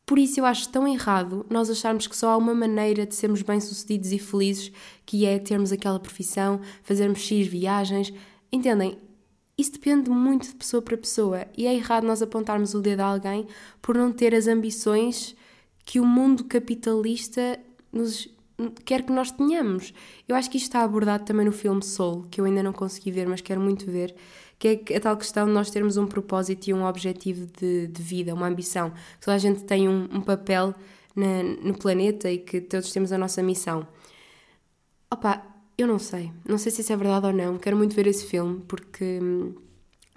Por 0.05 0.17
isso 0.17 0.39
eu 0.39 0.45
acho 0.45 0.69
tão 0.69 0.87
errado 0.87 1.45
nós 1.49 1.69
acharmos 1.69 2.07
que 2.07 2.17
só 2.17 2.31
há 2.31 2.37
uma 2.37 2.53
maneira 2.55 3.05
de 3.05 3.13
sermos 3.13 3.43
bem-sucedidos 3.43 4.11
e 4.11 4.17
felizes, 4.17 4.71
que 5.05 5.25
é 5.25 5.37
termos 5.37 5.71
aquela 5.71 5.99
profissão, 5.99 6.61
fazermos 6.81 7.19
X 7.19 7.45
viagens. 7.45 8.11
Entendem? 8.51 8.97
Isso 9.55 9.73
depende 9.73 10.09
muito 10.09 10.47
de 10.47 10.55
pessoa 10.55 10.81
para 10.81 10.97
pessoa 10.97 11.45
e 11.55 11.67
é 11.67 11.75
errado 11.75 12.07
nós 12.07 12.21
apontarmos 12.21 12.73
o 12.73 12.81
dedo 12.81 13.01
a 13.01 13.05
alguém 13.05 13.45
por 13.81 13.95
não 13.95 14.11
ter 14.11 14.33
as 14.33 14.47
ambições 14.47 15.35
que 15.85 15.99
o 15.99 16.05
mundo 16.05 16.43
capitalista 16.45 17.59
nos 17.91 18.27
quer 18.85 19.03
que 19.03 19.11
nós 19.11 19.31
tenhamos. 19.31 19.93
Eu 20.27 20.35
acho 20.35 20.49
que 20.49 20.57
isto 20.57 20.67
está 20.67 20.83
abordado 20.83 21.25
também 21.25 21.45
no 21.45 21.51
filme 21.51 21.83
Soul, 21.83 22.25
que 22.29 22.41
eu 22.41 22.45
ainda 22.45 22.61
não 22.61 22.73
consegui 22.73 23.11
ver, 23.11 23.27
mas 23.27 23.41
quero 23.41 23.61
muito 23.61 23.89
ver, 23.89 24.15
que 24.57 24.83
é 24.89 24.97
a 24.97 24.99
tal 24.99 25.17
questão 25.17 25.47
de 25.47 25.53
nós 25.53 25.69
termos 25.69 25.97
um 25.97 26.05
propósito 26.05 26.67
e 26.67 26.73
um 26.73 26.85
objetivo 26.85 27.47
de, 27.59 27.87
de 27.87 28.01
vida, 28.01 28.33
uma 28.33 28.47
ambição. 28.47 28.91
Que 28.91 29.25
toda 29.25 29.35
a 29.35 29.39
gente 29.39 29.63
tem 29.63 29.87
um, 29.87 30.07
um 30.11 30.21
papel 30.21 30.75
na, 31.15 31.43
no 31.63 31.77
planeta 31.77 32.29
e 32.29 32.37
que 32.37 32.61
todos 32.61 32.91
temos 32.91 33.11
a 33.11 33.17
nossa 33.17 33.41
missão. 33.41 33.87
Opa, 35.11 35.43
eu 35.77 35.87
não 35.87 35.97
sei. 35.97 36.31
Não 36.47 36.57
sei 36.57 36.71
se 36.71 36.81
isso 36.81 36.91
é 36.93 36.97
verdade 36.97 37.27
ou 37.27 37.33
não. 37.33 37.57
Quero 37.57 37.77
muito 37.77 37.95
ver 37.95 38.07
esse 38.07 38.25
filme 38.25 38.61
porque, 38.67 39.19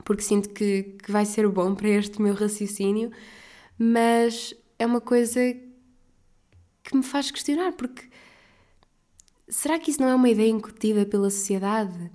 porque 0.04 0.22
sinto 0.22 0.50
que, 0.50 0.96
que 1.02 1.10
vai 1.10 1.24
ser 1.24 1.48
bom 1.48 1.74
para 1.74 1.88
este 1.88 2.20
meu 2.20 2.34
raciocínio, 2.34 3.10
mas 3.78 4.54
é 4.78 4.84
uma 4.84 5.00
coisa 5.00 5.40
que 6.82 6.96
me 6.96 7.02
faz 7.02 7.30
questionar, 7.30 7.72
porque 7.72 8.02
será 9.52 9.78
que 9.78 9.90
isso 9.90 10.00
não 10.00 10.08
é 10.08 10.14
uma 10.14 10.30
ideia 10.30 10.48
incutida 10.48 11.04
pela 11.04 11.28
sociedade? 11.28 12.10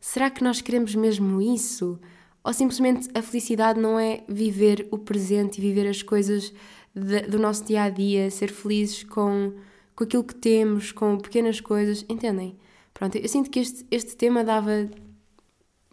Será 0.00 0.28
que 0.28 0.42
nós 0.42 0.60
queremos 0.60 0.94
mesmo 0.94 1.40
isso? 1.40 1.98
Ou 2.42 2.52
simplesmente 2.52 3.08
a 3.14 3.22
felicidade 3.22 3.80
não 3.80 3.98
é 3.98 4.24
viver 4.28 4.88
o 4.90 4.98
presente 4.98 5.58
e 5.58 5.60
viver 5.60 5.88
as 5.88 6.02
coisas 6.02 6.52
de, 6.94 7.22
do 7.22 7.38
nosso 7.38 7.64
dia 7.64 7.84
a 7.84 7.90
dia, 7.90 8.30
ser 8.30 8.50
felizes 8.50 9.04
com, 9.04 9.54
com 9.94 10.04
aquilo 10.04 10.24
que 10.24 10.34
temos, 10.34 10.90
com 10.90 11.16
pequenas 11.16 11.60
coisas? 11.60 12.04
Entendem? 12.08 12.58
Pronto, 12.92 13.16
eu 13.16 13.28
sinto 13.28 13.50
que 13.50 13.60
este, 13.60 13.86
este 13.90 14.16
tema 14.16 14.42
dava 14.42 14.90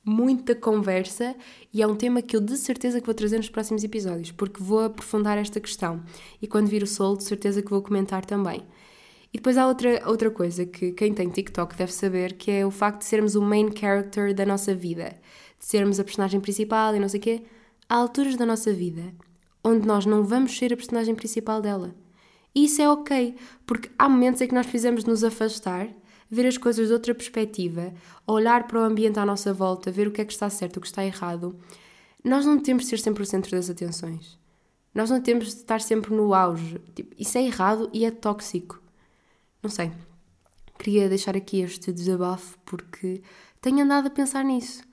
muita 0.04 0.56
conversa 0.56 1.36
e 1.72 1.82
é 1.82 1.88
um 1.88 1.96
tema 1.96 2.24
que 2.24 2.36
eu 2.36 2.42
de 2.42 2.58
certeza 2.58 3.00
que 3.00 3.06
vou 3.06 3.14
trazer 3.14 3.38
nos 3.38 3.50
próximos 3.50 3.84
episódios, 3.84 4.32
porque 4.32 4.64
vou 4.64 4.80
aprofundar 4.80 5.38
esta 5.38 5.60
questão 5.60 6.02
e 6.42 6.48
quando 6.48 6.68
vir 6.68 6.82
o 6.82 6.88
sol, 6.88 7.16
de 7.16 7.24
certeza 7.24 7.62
que 7.62 7.70
vou 7.70 7.84
comentar 7.84 8.26
também. 8.26 8.66
E 9.34 9.38
depois 9.38 9.58
há 9.58 9.68
outra, 9.68 10.02
outra 10.06 10.32
coisa 10.32 10.66
que 10.66 10.92
quem 10.92 11.14
tem 11.14 11.30
TikTok 11.30 11.76
deve 11.76 11.92
saber, 11.92 12.34
que 12.34 12.50
é 12.50 12.66
o 12.66 12.72
facto 12.72 13.00
de 13.00 13.06
sermos 13.06 13.36
o 13.36 13.42
main 13.42 13.70
character 13.76 14.34
da 14.34 14.46
nossa 14.46 14.74
vida, 14.74 15.16
de 15.60 15.66
sermos 15.66 16.00
a 16.00 16.04
personagem 16.04 16.40
principal 16.40 16.96
e 16.96 17.00
não 17.00 17.10
sei 17.10 17.20
o 17.20 17.24
quê. 17.24 17.44
Há 17.90 17.96
alturas 17.96 18.36
da 18.36 18.46
nossa 18.46 18.74
vida 18.74 19.14
onde 19.68 19.86
nós 19.86 20.06
não 20.06 20.24
vamos 20.24 20.58
ser 20.58 20.72
a 20.72 20.78
personagem 20.78 21.14
principal 21.14 21.62
dela. 21.62 21.94
E 22.56 22.66
isso 22.66 22.82
é 22.82 22.90
ok, 22.90 23.36
porque 23.66 23.90
há 24.00 24.08
momentos 24.08 24.42
em 24.42 24.48
que 24.48 24.56
nós 24.56 24.66
precisamos 24.66 25.04
nos 25.04 25.24
afastar, 25.24 25.90
ver 26.30 26.48
as 26.48 26.58
coisas 26.58 26.88
de 26.88 26.94
outra 26.94 27.14
perspectiva, 27.14 27.94
olhar 28.26 28.68
para 28.68 28.80
o 28.80 28.84
ambiente 28.84 29.20
à 29.20 29.26
nossa 29.26 29.54
volta, 29.54 29.92
ver 29.92 30.08
o 30.08 30.12
que 30.12 30.22
é 30.22 30.26
que 30.26 30.34
está 30.34 30.50
certo, 30.50 30.78
o 30.78 30.82
que 30.82 30.88
está 30.88 31.06
errado. 31.06 31.56
Nós 32.24 32.46
não 32.46 32.60
temos 32.60 32.84
de 32.84 32.90
ser 32.90 33.00
sempre 33.00 33.24
o 33.24 33.26
centro 33.26 33.52
das 33.52 33.70
atenções. 33.70 34.40
Nós 34.94 35.10
não 35.10 35.22
temos 35.22 35.48
de 35.48 35.54
estar 35.56 35.82
sempre 35.82 36.14
no 36.14 36.34
auge. 36.34 36.80
Tipo, 36.96 37.16
isso 37.18 37.38
é 37.38 37.44
errado 37.44 37.90
e 37.94 38.06
é 38.06 38.12
tóxico. 38.12 38.82
Não 39.62 39.70
sei. 39.70 39.92
Queria 40.78 41.10
deixar 41.10 41.36
aqui 41.36 41.62
este 41.62 41.92
desabafo 41.92 42.58
porque 42.66 43.22
tenho 43.62 43.84
andado 43.84 44.08
a 44.08 44.12
pensar 44.12 44.44
nisso. 44.44 44.84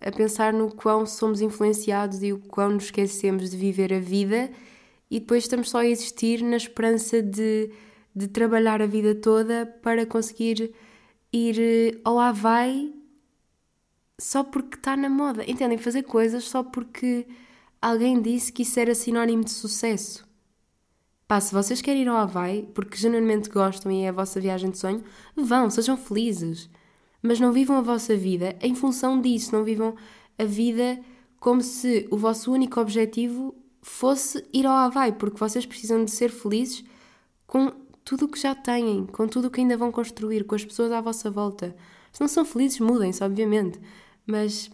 A 0.00 0.10
pensar 0.10 0.52
no 0.52 0.74
quão 0.74 1.06
somos 1.06 1.40
influenciados 1.40 2.22
e 2.22 2.32
o 2.32 2.38
quão 2.38 2.70
nos 2.70 2.84
esquecemos 2.84 3.50
de 3.50 3.56
viver 3.56 3.92
a 3.92 4.00
vida 4.00 4.50
e 5.10 5.18
depois 5.18 5.44
estamos 5.44 5.68
só 5.68 5.78
a 5.78 5.86
existir 5.86 6.42
na 6.42 6.56
esperança 6.56 7.20
de, 7.20 7.70
de 8.14 8.28
trabalhar 8.28 8.80
a 8.80 8.86
vida 8.86 9.14
toda 9.14 9.66
para 9.82 10.06
conseguir 10.06 10.72
ir 11.32 11.56
eh, 11.58 12.00
ao 12.04 12.18
Havaí 12.18 12.94
só 14.20 14.44
porque 14.44 14.76
está 14.76 14.96
na 14.96 15.10
moda. 15.10 15.44
Entendem? 15.50 15.78
Fazer 15.78 16.04
coisas 16.04 16.44
só 16.44 16.62
porque 16.62 17.26
alguém 17.82 18.22
disse 18.22 18.52
que 18.52 18.62
isso 18.62 18.78
era 18.78 18.94
sinónimo 18.94 19.44
de 19.44 19.50
sucesso. 19.50 20.29
Pá, 21.30 21.40
se 21.40 21.54
vocês 21.54 21.80
querem 21.80 22.02
ir 22.02 22.08
ao 22.08 22.16
Havaí, 22.16 22.68
porque 22.74 22.96
genuinamente 22.96 23.48
gostam 23.48 23.92
e 23.92 24.02
é 24.02 24.08
a 24.08 24.12
vossa 24.12 24.40
viagem 24.40 24.68
de 24.68 24.78
sonho, 24.78 25.04
vão, 25.36 25.70
sejam 25.70 25.96
felizes. 25.96 26.68
Mas 27.22 27.38
não 27.38 27.52
vivam 27.52 27.76
a 27.76 27.80
vossa 27.80 28.16
vida 28.16 28.56
em 28.60 28.74
função 28.74 29.20
disso, 29.20 29.54
não 29.54 29.62
vivam 29.62 29.94
a 30.36 30.42
vida 30.42 30.98
como 31.38 31.62
se 31.62 32.08
o 32.10 32.16
vosso 32.16 32.50
único 32.50 32.80
objetivo 32.80 33.54
fosse 33.80 34.44
ir 34.52 34.66
ao 34.66 34.74
Havaí, 34.74 35.12
porque 35.12 35.38
vocês 35.38 35.64
precisam 35.64 36.04
de 36.04 36.10
ser 36.10 36.32
felizes 36.32 36.84
com 37.46 37.70
tudo 38.04 38.24
o 38.24 38.28
que 38.28 38.40
já 38.40 38.52
têm, 38.52 39.06
com 39.06 39.28
tudo 39.28 39.46
o 39.46 39.50
que 39.52 39.60
ainda 39.60 39.76
vão 39.76 39.92
construir, 39.92 40.42
com 40.42 40.56
as 40.56 40.64
pessoas 40.64 40.90
à 40.90 41.00
vossa 41.00 41.30
volta. 41.30 41.76
Se 42.10 42.20
não 42.20 42.26
são 42.26 42.44
felizes, 42.44 42.80
mudem-se, 42.80 43.22
obviamente. 43.22 43.78
Mas 44.26 44.68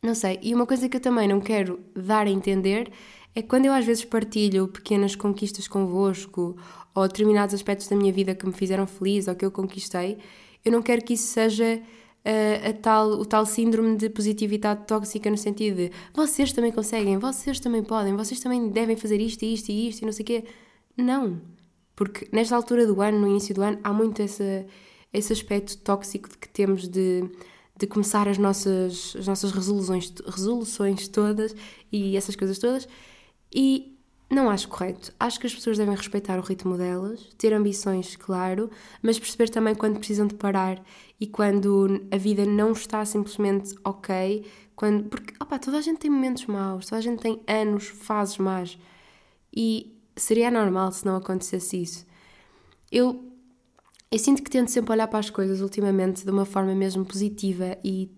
não 0.00 0.14
sei. 0.14 0.38
E 0.42 0.54
uma 0.54 0.64
coisa 0.64 0.88
que 0.88 0.96
eu 0.96 1.00
também 1.00 1.26
não 1.26 1.40
quero 1.40 1.80
dar 1.92 2.28
a 2.28 2.30
entender 2.30 2.92
é 3.34 3.42
quando 3.42 3.66
eu 3.66 3.72
às 3.72 3.84
vezes 3.84 4.04
partilho 4.04 4.68
pequenas 4.68 5.14
conquistas 5.14 5.68
convosco 5.68 6.56
ou 6.94 7.06
determinados 7.06 7.54
aspectos 7.54 7.88
da 7.88 7.96
minha 7.96 8.12
vida 8.12 8.34
que 8.34 8.46
me 8.46 8.52
fizeram 8.52 8.86
feliz 8.86 9.28
ou 9.28 9.34
que 9.34 9.44
eu 9.44 9.50
conquistei, 9.50 10.18
eu 10.64 10.72
não 10.72 10.82
quero 10.82 11.02
que 11.04 11.14
isso 11.14 11.28
seja 11.28 11.80
uh, 11.80 12.68
a 12.68 12.72
tal, 12.72 13.10
o 13.12 13.24
tal 13.24 13.46
síndrome 13.46 13.96
de 13.96 14.10
positividade 14.10 14.86
tóxica 14.86 15.30
no 15.30 15.38
sentido 15.38 15.76
de 15.76 15.92
vocês 16.12 16.52
também 16.52 16.72
conseguem, 16.72 17.18
vocês 17.18 17.60
também 17.60 17.82
podem, 17.82 18.16
vocês 18.16 18.40
também 18.40 18.68
devem 18.68 18.96
fazer 18.96 19.20
isto 19.20 19.42
e 19.44 19.54
isto 19.54 19.68
e 19.70 19.88
isto 19.88 20.02
e 20.02 20.04
não 20.04 20.12
sei 20.12 20.22
o 20.22 20.26
quê. 20.26 20.44
Não. 20.96 21.40
Porque 21.94 22.28
nesta 22.32 22.56
altura 22.56 22.86
do 22.86 23.00
ano, 23.00 23.18
no 23.20 23.28
início 23.28 23.54
do 23.54 23.62
ano, 23.62 23.78
há 23.84 23.92
muito 23.92 24.20
esse, 24.22 24.66
esse 25.12 25.32
aspecto 25.32 25.78
tóxico 25.78 26.28
que 26.38 26.48
temos 26.48 26.88
de 26.88 27.30
de 27.80 27.86
começar 27.86 28.28
as 28.28 28.36
nossas, 28.36 29.16
as 29.18 29.26
nossas 29.26 29.52
resoluções, 29.52 30.12
resoluções 30.26 31.08
todas 31.08 31.56
e 31.90 32.14
essas 32.14 32.36
coisas 32.36 32.58
todas 32.58 32.86
e 33.52 33.96
não 34.30 34.48
acho 34.48 34.68
correto. 34.68 35.12
Acho 35.18 35.40
que 35.40 35.46
as 35.46 35.54
pessoas 35.54 35.76
devem 35.76 35.94
respeitar 35.94 36.38
o 36.38 36.42
ritmo 36.42 36.78
delas, 36.78 37.20
ter 37.36 37.52
ambições, 37.52 38.14
claro, 38.14 38.70
mas 39.02 39.18
perceber 39.18 39.48
também 39.48 39.74
quando 39.74 39.98
precisam 39.98 40.26
de 40.26 40.36
parar 40.36 40.80
e 41.18 41.26
quando 41.26 42.06
a 42.10 42.16
vida 42.16 42.46
não 42.46 42.70
está 42.72 43.04
simplesmente 43.04 43.74
ok. 43.84 44.46
Quando, 44.76 45.08
porque 45.08 45.34
opa, 45.40 45.58
toda 45.58 45.78
a 45.78 45.80
gente 45.80 45.98
tem 45.98 46.10
momentos 46.10 46.46
maus, 46.46 46.86
toda 46.86 46.98
a 46.98 47.02
gente 47.02 47.20
tem 47.20 47.42
anos, 47.46 47.88
fases 47.88 48.38
más. 48.38 48.78
E 49.54 49.92
seria 50.14 50.50
normal 50.50 50.92
se 50.92 51.04
não 51.04 51.16
acontecesse 51.16 51.82
isso. 51.82 52.06
Eu, 52.90 53.24
eu 54.10 54.18
sinto 54.18 54.42
que 54.42 54.50
tento 54.50 54.70
sempre 54.70 54.92
olhar 54.92 55.08
para 55.08 55.18
as 55.18 55.28
coisas 55.28 55.60
ultimamente 55.60 56.24
de 56.24 56.30
uma 56.30 56.44
forma 56.44 56.74
mesmo 56.74 57.04
positiva 57.04 57.76
e 57.84 58.08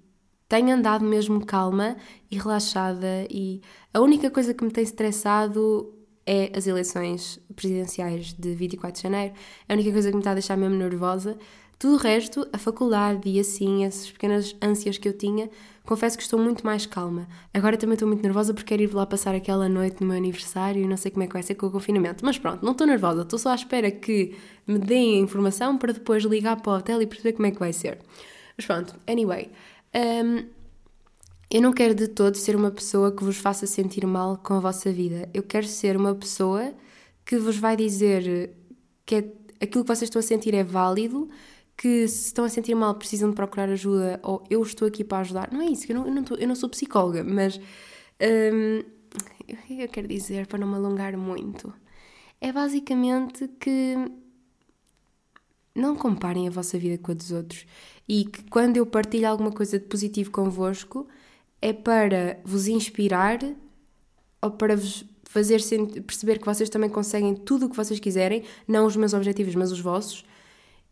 tenho 0.52 0.74
andado 0.74 1.02
mesmo 1.02 1.46
calma 1.46 1.96
e 2.30 2.36
relaxada 2.36 3.26
e 3.30 3.62
a 3.94 4.02
única 4.02 4.30
coisa 4.30 4.52
que 4.52 4.62
me 4.62 4.70
tem 4.70 4.84
estressado 4.84 5.90
é 6.26 6.52
as 6.54 6.66
eleições 6.66 7.40
presidenciais 7.56 8.34
de 8.34 8.54
24 8.54 8.94
de 8.94 9.02
janeiro. 9.02 9.34
É 9.66 9.72
a 9.72 9.74
única 9.74 9.90
coisa 9.90 10.10
que 10.10 10.14
me 10.14 10.20
está 10.20 10.32
a 10.32 10.34
deixar 10.34 10.58
mesmo 10.58 10.76
nervosa. 10.76 11.38
Tudo 11.78 11.94
o 11.94 11.96
resto, 11.96 12.46
a 12.52 12.58
faculdade 12.58 13.30
e 13.30 13.40
assim, 13.40 13.86
essas 13.86 14.10
pequenas 14.10 14.54
ânsias 14.60 14.98
que 14.98 15.08
eu 15.08 15.16
tinha, 15.16 15.48
confesso 15.86 16.18
que 16.18 16.22
estou 16.22 16.38
muito 16.38 16.66
mais 16.66 16.84
calma. 16.84 17.26
Agora 17.54 17.78
também 17.78 17.94
estou 17.94 18.06
muito 18.06 18.22
nervosa 18.22 18.52
porque 18.52 18.68
quero 18.68 18.82
ir 18.82 18.94
lá 18.94 19.06
passar 19.06 19.34
aquela 19.34 19.70
noite 19.70 20.02
no 20.02 20.08
meu 20.08 20.18
aniversário 20.18 20.82
e 20.82 20.86
não 20.86 20.98
sei 20.98 21.10
como 21.10 21.24
é 21.24 21.28
que 21.28 21.32
vai 21.32 21.42
ser 21.42 21.54
com 21.54 21.64
o 21.64 21.70
confinamento. 21.70 22.26
Mas 22.26 22.36
pronto, 22.36 22.62
não 22.62 22.72
estou 22.72 22.86
nervosa, 22.86 23.22
estou 23.22 23.38
só 23.38 23.52
à 23.52 23.54
espera 23.54 23.90
que 23.90 24.36
me 24.66 24.78
deem 24.78 25.16
a 25.16 25.20
informação 25.20 25.78
para 25.78 25.94
depois 25.94 26.22
ligar 26.24 26.60
para 26.60 26.72
o 26.72 26.76
hotel 26.76 27.00
e 27.00 27.06
perceber 27.06 27.32
como 27.32 27.46
é 27.46 27.50
que 27.52 27.58
vai 27.58 27.72
ser. 27.72 28.00
Mas 28.54 28.66
pronto, 28.66 28.94
anyway. 29.08 29.50
Um, 29.94 30.48
eu 31.50 31.60
não 31.60 31.72
quero 31.72 31.94
de 31.94 32.08
todo 32.08 32.36
ser 32.36 32.56
uma 32.56 32.70
pessoa 32.70 33.14
que 33.14 33.22
vos 33.22 33.36
faça 33.36 33.66
sentir 33.66 34.06
mal 34.06 34.38
com 34.38 34.54
a 34.54 34.60
vossa 34.60 34.90
vida. 34.90 35.28
Eu 35.34 35.42
quero 35.42 35.66
ser 35.66 35.96
uma 35.96 36.14
pessoa 36.14 36.72
que 37.26 37.36
vos 37.36 37.56
vai 37.58 37.76
dizer 37.76 38.56
que 39.04 39.16
é, 39.16 39.18
aquilo 39.60 39.84
que 39.84 39.88
vocês 39.88 40.04
estão 40.04 40.20
a 40.20 40.22
sentir 40.22 40.54
é 40.54 40.64
válido, 40.64 41.28
que 41.76 42.08
se 42.08 42.26
estão 42.28 42.44
a 42.44 42.48
sentir 42.48 42.74
mal 42.74 42.94
precisam 42.94 43.28
de 43.30 43.36
procurar 43.36 43.68
ajuda 43.68 44.18
ou 44.22 44.42
eu 44.48 44.62
estou 44.62 44.88
aqui 44.88 45.04
para 45.04 45.18
ajudar. 45.18 45.52
Não 45.52 45.60
é 45.60 45.66
isso, 45.66 45.90
eu 45.90 45.96
não, 45.96 46.06
eu 46.06 46.14
não, 46.14 46.24
tô, 46.24 46.34
eu 46.36 46.48
não 46.48 46.54
sou 46.54 46.68
psicóloga, 46.70 47.22
mas 47.22 47.58
um, 47.58 48.82
eu 49.68 49.88
quero 49.88 50.08
dizer, 50.08 50.46
para 50.46 50.58
não 50.58 50.68
me 50.68 50.76
alongar 50.76 51.16
muito, 51.18 51.72
é 52.40 52.50
basicamente 52.50 53.48
que 53.60 53.94
não 55.74 55.96
comparem 55.96 56.48
a 56.48 56.50
vossa 56.50 56.78
vida 56.78 56.98
com 56.98 57.12
a 57.12 57.14
dos 57.14 57.30
outros 57.30 57.66
e 58.08 58.24
que 58.24 58.42
quando 58.44 58.76
eu 58.76 58.86
partilho 58.86 59.28
alguma 59.28 59.52
coisa 59.52 59.78
de 59.78 59.86
positivo 59.86 60.30
convosco 60.30 61.06
é 61.60 61.72
para 61.72 62.40
vos 62.44 62.66
inspirar 62.66 63.38
ou 64.40 64.50
para 64.50 64.76
vos 64.76 65.04
fazer 65.24 65.62
perceber 66.06 66.38
que 66.38 66.44
vocês 66.44 66.68
também 66.68 66.90
conseguem 66.90 67.34
tudo 67.34 67.66
o 67.66 67.70
que 67.70 67.76
vocês 67.76 67.98
quiserem, 67.98 68.44
não 68.68 68.84
os 68.84 68.96
meus 68.96 69.14
objetivos, 69.14 69.54
mas 69.54 69.72
os 69.72 69.80
vossos, 69.80 70.24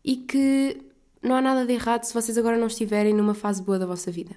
e 0.02 0.16
que 0.16 0.80
não 1.22 1.36
há 1.36 1.42
nada 1.42 1.66
de 1.66 1.74
errado 1.74 2.04
se 2.04 2.14
vocês 2.14 2.38
agora 2.38 2.56
não 2.56 2.68
estiverem 2.68 3.12
numa 3.12 3.34
fase 3.34 3.62
boa 3.62 3.78
da 3.78 3.84
vossa 3.84 4.10
vida. 4.10 4.34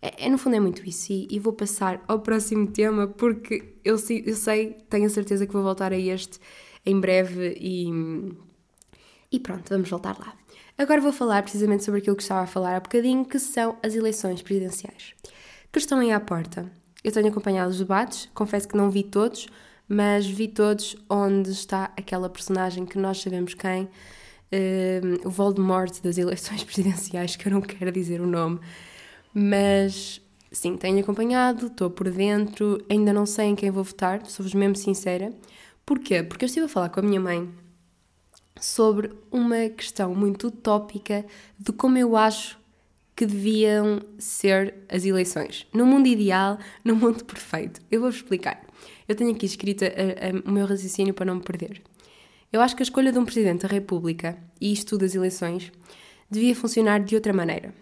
É, 0.00 0.26
é 0.26 0.30
no 0.30 0.38
fundo 0.38 0.54
é 0.54 0.60
muito 0.60 0.86
isso, 0.88 1.12
e, 1.12 1.26
e, 1.30 1.40
vou 1.40 1.52
passar 1.52 2.04
ao 2.06 2.20
próximo 2.20 2.68
tema 2.68 3.08
porque 3.08 3.74
eu, 3.84 3.96
eu 4.24 4.36
sei, 4.36 4.76
tenho 4.88 5.06
a 5.06 5.10
certeza 5.10 5.46
que 5.46 5.52
vou 5.52 5.62
voltar 5.64 5.92
a 5.92 5.98
este 5.98 6.38
em 6.86 7.00
breve 7.00 7.56
e, 7.60 7.90
e 9.32 9.40
pronto, 9.40 9.68
vamos 9.68 9.90
voltar 9.90 10.16
lá. 10.16 10.32
Agora 10.78 11.00
vou 11.00 11.12
falar 11.12 11.42
precisamente 11.42 11.82
sobre 11.82 11.98
aquilo 11.98 12.14
que 12.14 12.22
estava 12.22 12.42
a 12.42 12.46
falar 12.46 12.76
há 12.76 12.80
bocadinho, 12.80 13.24
que 13.24 13.40
são 13.40 13.76
as 13.82 13.96
eleições 13.96 14.42
presidenciais, 14.42 15.12
que 15.72 15.78
estão 15.80 15.98
aí 15.98 16.12
à 16.12 16.20
porta. 16.20 16.70
Eu 17.02 17.10
tenho 17.10 17.26
acompanhado 17.26 17.68
os 17.68 17.78
debates, 17.78 18.30
confesso 18.32 18.68
que 18.68 18.76
não 18.76 18.88
vi 18.88 19.02
todos, 19.02 19.48
mas 19.88 20.24
vi 20.24 20.46
todos 20.46 20.96
onde 21.10 21.50
está 21.50 21.90
aquela 21.96 22.28
personagem 22.28 22.86
que 22.86 22.96
nós 22.96 23.20
sabemos 23.20 23.54
quem, 23.54 23.82
uh, 23.82 25.26
o 25.26 25.30
Voldemort 25.30 26.00
das 26.00 26.16
eleições 26.16 26.62
presidenciais, 26.64 27.34
que 27.34 27.48
eu 27.48 27.52
não 27.52 27.60
quero 27.60 27.90
dizer 27.90 28.20
o 28.20 28.26
nome, 28.26 28.60
mas 29.34 30.20
sim, 30.52 30.76
tenho 30.76 31.00
acompanhado, 31.00 31.66
estou 31.66 31.90
por 31.90 32.08
dentro, 32.08 32.80
ainda 32.88 33.12
não 33.12 33.26
sei 33.26 33.46
em 33.46 33.56
quem 33.56 33.72
vou 33.72 33.82
votar, 33.82 34.24
sou-vos 34.26 34.54
mesmo 34.54 34.76
sincera. 34.76 35.32
Porquê? 35.84 36.22
Porque 36.22 36.44
eu 36.44 36.46
estive 36.46 36.66
a 36.66 36.68
falar 36.68 36.88
com 36.90 37.00
a 37.00 37.02
minha 37.02 37.20
mãe 37.20 37.52
sobre 38.60 39.10
uma 39.30 39.68
questão 39.68 40.14
muito 40.14 40.48
utópica 40.48 41.24
de 41.58 41.72
como 41.72 41.98
eu 41.98 42.16
acho 42.16 42.58
que 43.14 43.26
deviam 43.26 44.00
ser 44.18 44.74
as 44.88 45.04
eleições. 45.04 45.66
No 45.72 45.84
mundo 45.84 46.06
ideal, 46.06 46.58
no 46.84 46.94
mundo 46.94 47.24
perfeito. 47.24 47.80
Eu 47.90 48.00
vou-vos 48.00 48.16
explicar. 48.16 48.64
Eu 49.08 49.16
tenho 49.16 49.32
aqui 49.32 49.44
escrito 49.44 49.84
a, 49.84 49.88
a, 49.88 50.48
o 50.48 50.52
meu 50.52 50.66
raciocínio 50.66 51.12
para 51.12 51.26
não 51.26 51.36
me 51.36 51.42
perder. 51.42 51.82
Eu 52.52 52.60
acho 52.60 52.76
que 52.76 52.82
a 52.82 52.84
escolha 52.84 53.10
de 53.10 53.18
um 53.18 53.24
Presidente 53.24 53.62
da 53.62 53.68
República, 53.68 54.38
e 54.60 54.72
isto 54.72 54.96
das 54.96 55.14
eleições, 55.14 55.72
devia 56.30 56.54
funcionar 56.54 57.00
de 57.00 57.14
outra 57.14 57.32
maneira. 57.32 57.74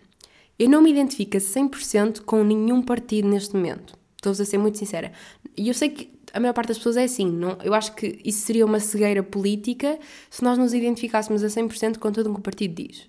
Eu 0.58 0.70
não 0.70 0.80
me 0.80 0.90
identifico 0.90 1.36
a 1.36 1.40
100% 1.40 2.22
com 2.22 2.42
nenhum 2.42 2.80
partido 2.80 3.28
neste 3.28 3.54
momento. 3.54 3.94
Estou-vos 4.16 4.40
a 4.40 4.44
ser 4.44 4.56
muito 4.56 4.78
sincera. 4.78 5.12
E 5.54 5.68
eu 5.68 5.74
sei 5.74 5.90
que 5.90 6.15
a 6.36 6.40
maior 6.40 6.52
parte 6.52 6.68
das 6.68 6.76
pessoas 6.76 6.98
é 6.98 7.04
assim. 7.04 7.30
Não, 7.30 7.56
eu 7.64 7.72
acho 7.72 7.94
que 7.94 8.20
isso 8.22 8.40
seria 8.40 8.66
uma 8.66 8.78
cegueira 8.78 9.22
política 9.22 9.98
se 10.28 10.44
nós 10.44 10.58
nos 10.58 10.74
identificássemos 10.74 11.42
a 11.42 11.46
100% 11.46 11.98
com 11.98 12.12
tudo 12.12 12.30
o 12.30 12.34
que 12.34 12.40
o 12.40 12.42
partido 12.42 12.74
diz. 12.74 13.08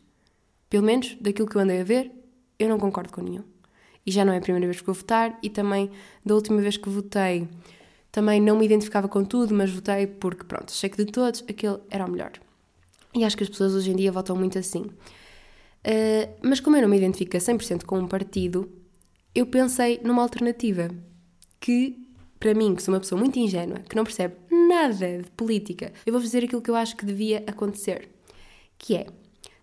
Pelo 0.70 0.86
menos, 0.86 1.18
daquilo 1.20 1.48
que 1.48 1.58
eu 1.58 1.62
andei 1.62 1.82
a 1.82 1.84
ver, 1.84 2.12
eu 2.58 2.70
não 2.70 2.80
concordo 2.80 3.12
com 3.12 3.22
nenhum. 3.22 3.44
E 4.06 4.12
já 4.12 4.24
não 4.24 4.32
é 4.32 4.38
a 4.38 4.42
primeira 4.42 4.66
vez 4.66 4.80
que 4.80 4.86
vou 4.86 4.96
votar, 4.96 5.38
e 5.44 5.50
também, 5.50 5.92
da 6.26 6.36
última 6.36 6.62
vez 6.62 6.78
que 6.78 6.88
votei, 6.88 7.50
também 8.12 8.40
não 8.42 8.58
me 8.58 8.66
identificava 8.66 9.10
com 9.10 9.24
tudo, 9.26 9.54
mas 9.54 9.72
votei 9.72 10.08
porque, 10.08 10.46
pronto, 10.46 10.72
achei 10.72 10.90
que 10.90 11.04
de 11.04 11.12
todos 11.12 11.44
aquele 11.50 11.80
era 11.90 12.06
o 12.06 12.10
melhor. 12.10 12.32
E 13.14 13.26
acho 13.26 13.36
que 13.36 13.44
as 13.44 13.50
pessoas 13.50 13.74
hoje 13.74 13.92
em 13.92 13.96
dia 13.96 14.12
votam 14.12 14.38
muito 14.38 14.58
assim. 14.58 14.82
Uh, 14.82 16.34
mas 16.42 16.62
como 16.62 16.78
eu 16.78 16.82
não 16.82 16.90
me 16.90 16.98
identifico 16.98 17.36
a 17.36 17.40
100% 17.40 17.84
com 17.84 18.00
um 18.00 18.08
partido, 18.08 18.72
eu 19.36 19.46
pensei 19.46 20.00
numa 20.02 20.22
alternativa 20.22 20.90
que, 21.60 22.07
para 22.40 22.54
mim, 22.54 22.76
que 22.76 22.84
sou 22.84 22.94
uma 22.94 23.00
pessoa 23.00 23.20
muito 23.20 23.40
ingênua, 23.40 23.80
que 23.80 23.96
não 23.96 24.04
percebe 24.04 24.36
nada 24.50 25.20
de 25.24 25.30
política, 25.32 25.92
eu 26.06 26.14
vou 26.14 26.22
dizer 26.22 26.44
aquilo 26.44 26.62
que 26.62 26.70
eu 26.70 26.76
acho 26.76 26.96
que 26.96 27.06
devia 27.06 27.44
acontecer, 27.48 28.10
que 28.78 28.96
é, 28.96 29.08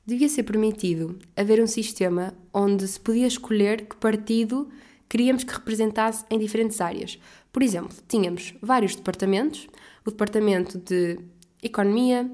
devia 0.07 0.29
ser 0.29 0.43
permitido 0.43 1.19
haver 1.37 1.63
um 1.63 1.67
sistema 1.67 2.35
onde 2.53 2.87
se 2.87 2.99
podia 2.99 3.27
escolher 3.27 3.87
que 3.87 3.97
partido 3.97 4.69
queríamos 5.09 5.45
que 5.45 5.53
representasse 5.53 6.25
em 6.31 6.39
diferentes 6.39 6.81
áreas. 6.81 7.19
Por 7.53 7.63
exemplo, 7.63 7.97
tínhamos 8.09 8.55
vários 8.61 8.97
departamentos, 8.97 9.69
o 10.05 10.11
departamento 10.11 10.79
de 10.79 11.19
economia, 11.63 12.29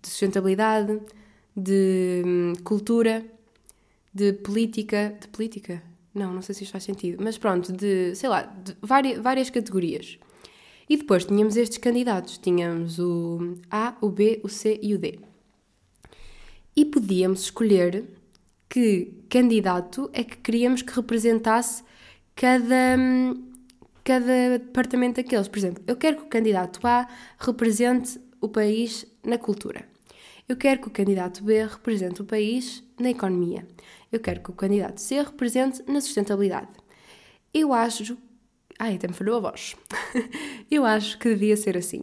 de 0.00 0.08
sustentabilidade, 0.08 1.00
de 1.56 2.22
hum, 2.24 2.52
cultura, 2.64 3.24
de 4.14 4.32
política. 4.32 5.16
De 5.20 5.28
política? 5.28 5.82
Não, 6.14 6.32
não 6.32 6.42
sei 6.42 6.54
se 6.54 6.64
isto 6.64 6.72
faz 6.72 6.84
sentido. 6.84 7.22
Mas 7.22 7.38
pronto, 7.38 7.72
de, 7.72 8.14
sei 8.14 8.28
lá, 8.28 8.42
de 8.42 8.76
várias, 8.80 9.18
várias 9.18 9.50
categorias. 9.50 10.18
E 10.88 10.96
depois 10.96 11.24
tínhamos 11.24 11.56
estes 11.56 11.78
candidatos. 11.78 12.38
Tínhamos 12.38 12.98
o 12.98 13.56
A, 13.70 13.96
o 14.00 14.10
B, 14.10 14.40
o 14.42 14.48
C 14.48 14.78
e 14.82 14.94
o 14.94 14.98
D. 14.98 15.18
E 16.76 16.84
podíamos 16.84 17.42
escolher 17.42 18.04
que 18.68 19.12
candidato 19.28 20.10
é 20.12 20.24
que 20.24 20.36
queríamos 20.38 20.82
que 20.82 20.92
representasse 20.94 21.82
cada, 22.34 22.96
hum, 22.98 23.50
cada 24.02 24.58
departamento 24.58 25.22
daqueles. 25.22 25.48
Por 25.48 25.58
exemplo, 25.58 25.84
eu 25.86 25.96
quero 25.96 26.16
que 26.16 26.22
o 26.22 26.26
candidato 26.26 26.86
A 26.86 27.06
represente 27.38 28.18
o 28.40 28.48
país 28.48 29.06
na 29.24 29.38
cultura. 29.38 29.86
Eu 30.48 30.56
quero 30.56 30.80
que 30.80 30.88
o 30.88 30.90
candidato 30.90 31.42
B 31.44 31.64
represente 31.64 32.20
o 32.20 32.24
país 32.24 32.82
na 33.02 33.10
economia. 33.10 33.66
Eu 34.10 34.20
quero 34.20 34.40
que 34.40 34.50
o 34.50 34.54
candidato 34.54 34.98
C 34.98 35.20
represente 35.20 35.82
na 35.86 36.00
sustentabilidade. 36.00 36.68
Eu 37.52 37.72
acho. 37.72 38.16
Ai, 38.78 38.94
até 38.94 39.08
me 39.08 39.14
falhou 39.14 39.36
a 39.36 39.50
voz. 39.50 39.76
eu 40.70 40.84
acho 40.84 41.18
que 41.18 41.28
devia 41.28 41.56
ser 41.56 41.76
assim. 41.76 42.02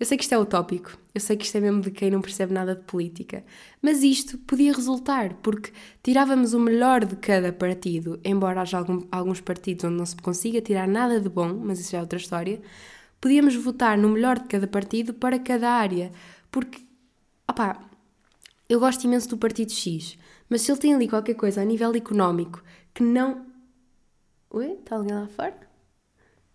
Eu 0.00 0.06
sei 0.06 0.16
que 0.16 0.22
isto 0.22 0.32
é 0.32 0.38
utópico, 0.38 0.96
eu 1.12 1.20
sei 1.20 1.36
que 1.36 1.44
isto 1.44 1.56
é 1.56 1.60
mesmo 1.60 1.80
de 1.80 1.90
quem 1.90 2.08
não 2.08 2.20
percebe 2.20 2.52
nada 2.52 2.76
de 2.76 2.82
política, 2.82 3.44
mas 3.82 4.04
isto 4.04 4.38
podia 4.38 4.72
resultar, 4.72 5.34
porque 5.42 5.72
tirávamos 6.04 6.54
o 6.54 6.60
melhor 6.60 7.04
de 7.04 7.16
cada 7.16 7.52
partido, 7.52 8.20
embora 8.24 8.60
haja 8.60 8.78
algum, 8.78 9.02
alguns 9.10 9.40
partidos 9.40 9.84
onde 9.84 9.96
não 9.96 10.06
se 10.06 10.14
consiga 10.14 10.60
tirar 10.60 10.86
nada 10.86 11.20
de 11.20 11.28
bom, 11.28 11.52
mas 11.52 11.80
isso 11.80 11.90
já 11.90 11.98
é 11.98 12.00
outra 12.00 12.16
história. 12.16 12.60
Podíamos 13.20 13.56
votar 13.56 13.98
no 13.98 14.08
melhor 14.10 14.38
de 14.38 14.46
cada 14.46 14.68
partido 14.68 15.12
para 15.12 15.36
cada 15.36 15.68
área, 15.68 16.12
porque, 16.48 16.80
opá, 17.50 17.80
eu 18.68 18.78
gosto 18.78 19.02
imenso 19.04 19.28
do 19.30 19.36
Partido 19.36 19.72
X, 19.72 20.16
mas 20.48 20.62
se 20.62 20.70
ele 20.70 20.80
tem 20.80 20.94
ali 20.94 21.08
qualquer 21.08 21.34
coisa 21.34 21.60
a 21.60 21.64
nível 21.64 21.94
económico 21.94 22.62
que 22.94 23.02
não. 23.02 23.46
Ui, 24.50 24.72
está 24.72 24.96
alguém 24.96 25.14
lá 25.14 25.28
fora? 25.28 25.56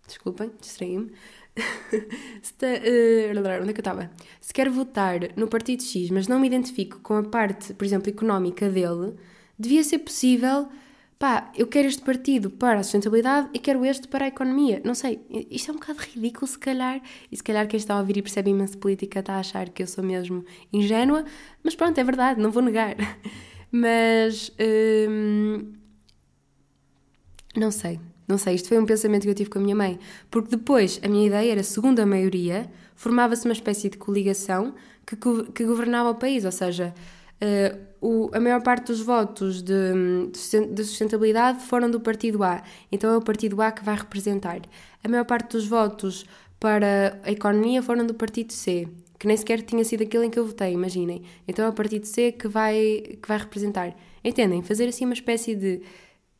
Desculpem, 0.06 0.50
distraí-me. 0.60 1.12
uh, 1.56 3.62
onde 3.62 3.70
é 3.70 3.72
que 3.72 3.78
eu 3.78 3.80
estava? 3.80 4.10
Se 4.40 4.52
quer 4.52 4.68
votar 4.68 5.20
no 5.36 5.46
Partido 5.46 5.82
X, 5.82 6.10
mas 6.10 6.26
não 6.26 6.40
me 6.40 6.46
identifico 6.46 7.00
com 7.00 7.16
a 7.16 7.22
parte, 7.22 7.72
por 7.74 7.84
exemplo, 7.84 8.10
económica 8.10 8.68
dele, 8.68 9.14
devia 9.58 9.84
ser 9.84 10.00
possível 10.00 10.68
pá, 11.18 11.50
eu 11.56 11.66
quero 11.66 11.88
este 11.88 12.02
partido 12.02 12.50
para 12.50 12.80
a 12.80 12.82
sustentabilidade 12.82 13.48
e 13.54 13.58
quero 13.58 13.84
este 13.84 14.08
para 14.08 14.26
a 14.26 14.28
economia. 14.28 14.82
Não 14.84 14.94
sei, 14.94 15.20
isto 15.50 15.70
é 15.70 15.72
um 15.72 15.78
bocado 15.78 16.00
ridículo, 16.00 16.46
se 16.46 16.58
calhar, 16.58 17.00
e 17.30 17.36
se 17.36 17.42
calhar 17.42 17.66
quem 17.66 17.78
está 17.78 17.94
a 17.94 18.00
ouvir 18.00 18.18
e 18.18 18.22
percebe 18.22 18.50
imenso 18.50 18.76
política 18.76 19.20
está 19.20 19.34
a 19.34 19.38
achar 19.38 19.68
que 19.70 19.82
eu 19.82 19.86
sou 19.86 20.04
mesmo 20.04 20.44
ingênua, 20.72 21.24
mas 21.62 21.74
pronto, 21.74 21.98
é 21.98 22.04
verdade, 22.04 22.40
não 22.40 22.50
vou 22.50 22.62
negar. 22.62 22.96
Mas. 23.76 24.52
Hum, 25.10 25.72
não 27.56 27.72
sei, 27.72 27.98
não 28.28 28.38
sei, 28.38 28.54
isto 28.54 28.68
foi 28.68 28.78
um 28.78 28.86
pensamento 28.86 29.22
que 29.22 29.30
eu 29.30 29.34
tive 29.34 29.50
com 29.50 29.58
a 29.58 29.62
minha 29.62 29.74
mãe, 29.74 29.98
porque 30.30 30.56
depois 30.56 31.00
a 31.02 31.08
minha 31.08 31.26
ideia 31.26 31.50
era, 31.50 31.62
segundo 31.64 31.98
a 31.98 32.06
maioria, 32.06 32.70
formava-se 32.94 33.44
uma 33.44 33.52
espécie 33.52 33.88
de 33.88 33.98
coligação 33.98 34.74
que, 35.04 35.16
que 35.52 35.64
governava 35.64 36.10
o 36.10 36.14
país, 36.14 36.44
ou 36.44 36.52
seja, 36.52 36.94
Uh, 37.34 37.76
o, 38.00 38.30
a 38.32 38.38
maior 38.38 38.62
parte 38.62 38.86
dos 38.86 39.00
votos 39.00 39.60
de, 39.60 39.74
de, 40.72 40.84
sustentabilidade 40.84 41.62
foram 41.64 41.90
do 41.90 42.00
partido 42.00 42.42
A, 42.44 42.62
então 42.92 43.12
é 43.12 43.16
o 43.16 43.20
partido 43.20 43.60
A 43.60 43.72
que 43.72 43.84
vai 43.84 43.96
representar. 43.96 44.60
A 45.02 45.08
maior 45.08 45.24
parte 45.24 45.50
dos 45.50 45.66
votos 45.66 46.24
para 46.60 47.20
a 47.24 47.32
economia 47.32 47.82
foram 47.82 48.06
do 48.06 48.14
partido 48.14 48.52
C, 48.52 48.88
que 49.18 49.26
nem 49.26 49.36
sequer 49.36 49.62
tinha 49.62 49.84
sido 49.84 50.02
aquele 50.02 50.26
em 50.26 50.30
que 50.30 50.38
eu 50.38 50.46
votei, 50.46 50.72
imaginem. 50.72 51.22
Então 51.46 51.64
é 51.64 51.68
o 51.68 51.72
partido 51.72 52.06
C 52.06 52.32
que 52.32 52.48
vai, 52.48 53.02
que 53.20 53.28
vai 53.28 53.38
representar. 53.38 53.96
Entendem? 54.22 54.62
Fazer 54.62 54.88
assim 54.88 55.04
uma 55.04 55.14
espécie 55.14 55.54
de. 55.54 55.82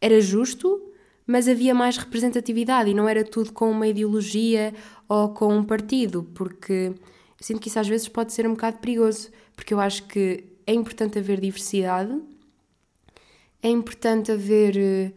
Era 0.00 0.20
justo, 0.20 0.82
mas 1.26 1.48
havia 1.48 1.74
mais 1.74 1.96
representatividade 1.96 2.90
e 2.90 2.94
não 2.94 3.08
era 3.08 3.24
tudo 3.24 3.52
com 3.52 3.70
uma 3.70 3.86
ideologia 3.86 4.74
ou 5.08 5.30
com 5.30 5.56
um 5.56 5.64
partido, 5.64 6.24
porque 6.34 6.92
sinto 7.40 7.60
que 7.60 7.68
isso 7.68 7.78
às 7.78 7.88
vezes 7.88 8.08
pode 8.08 8.32
ser 8.32 8.46
um 8.46 8.52
bocado 8.52 8.78
perigoso, 8.78 9.30
porque 9.54 9.74
eu 9.74 9.80
acho 9.80 10.04
que 10.04 10.44
é 10.66 10.72
importante 10.72 11.18
haver 11.18 11.40
diversidade, 11.40 12.18
é 13.62 13.68
importante 13.68 14.32
haver 14.32 14.76
uh, 14.76 15.14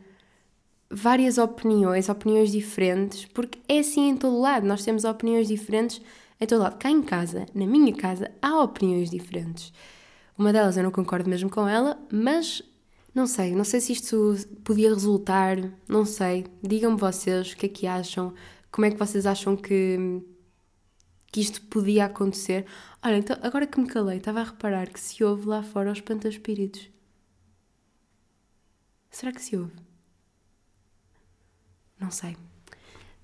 várias 0.90 1.38
opiniões, 1.38 2.10
opiniões 2.10 2.52
diferentes, 2.52 3.26
porque 3.26 3.60
é 3.68 3.80
assim 3.80 4.10
em 4.10 4.18
todo 4.18 4.40
lado, 4.40 4.66
nós 4.68 4.84
temos 4.84 5.04
opiniões 5.04 5.48
diferentes 5.48 6.02
em 6.40 6.46
todo 6.46 6.62
lado. 6.62 6.78
Cá 6.78 6.90
em 6.90 7.02
casa, 7.02 7.46
na 7.54 7.66
minha 7.66 7.94
casa, 7.96 8.32
há 8.42 8.62
opiniões 8.62 9.10
diferentes. 9.10 9.74
Uma 10.38 10.54
delas 10.54 10.78
eu 10.78 10.84
não 10.84 10.92
concordo 10.92 11.30
mesmo 11.30 11.50
com 11.50 11.68
ela, 11.68 12.00
mas 12.12 12.62
não 13.14 13.26
sei, 13.26 13.56
não 13.56 13.64
sei 13.64 13.82
se 13.82 13.94
isto 13.94 14.36
podia 14.64 14.90
resultar, 14.90 15.58
não 15.88 16.06
sei. 16.06 16.46
Digam-me 16.62 16.98
vocês 16.98 17.52
o 17.54 17.58
que 17.58 17.66
é 17.66 17.70
que 17.70 17.88
acham, 17.88 18.34
como 18.72 18.86
é 18.86 18.92
que 18.92 18.98
vocês 18.98 19.26
acham 19.26 19.56
que 19.56 20.22
que 21.32 21.42
isto 21.42 21.62
podia 21.64 22.06
acontecer. 22.06 22.66
Olha, 23.04 23.18
então, 23.18 23.38
agora 23.42 23.68
que 23.68 23.80
me 23.80 23.88
calei, 23.88 24.18
estava 24.18 24.42
a 24.42 24.44
reparar 24.44 24.90
que 24.90 25.00
se 25.00 25.24
ouve 25.24 25.48
lá 25.48 25.62
fora 25.64 25.92
os 25.92 26.02
espíritos. 26.26 26.90
Será 29.10 29.32
que 29.32 29.42
se 29.42 29.58
ouve? 29.58 29.74
Não 32.00 32.12
sei. 32.12 32.38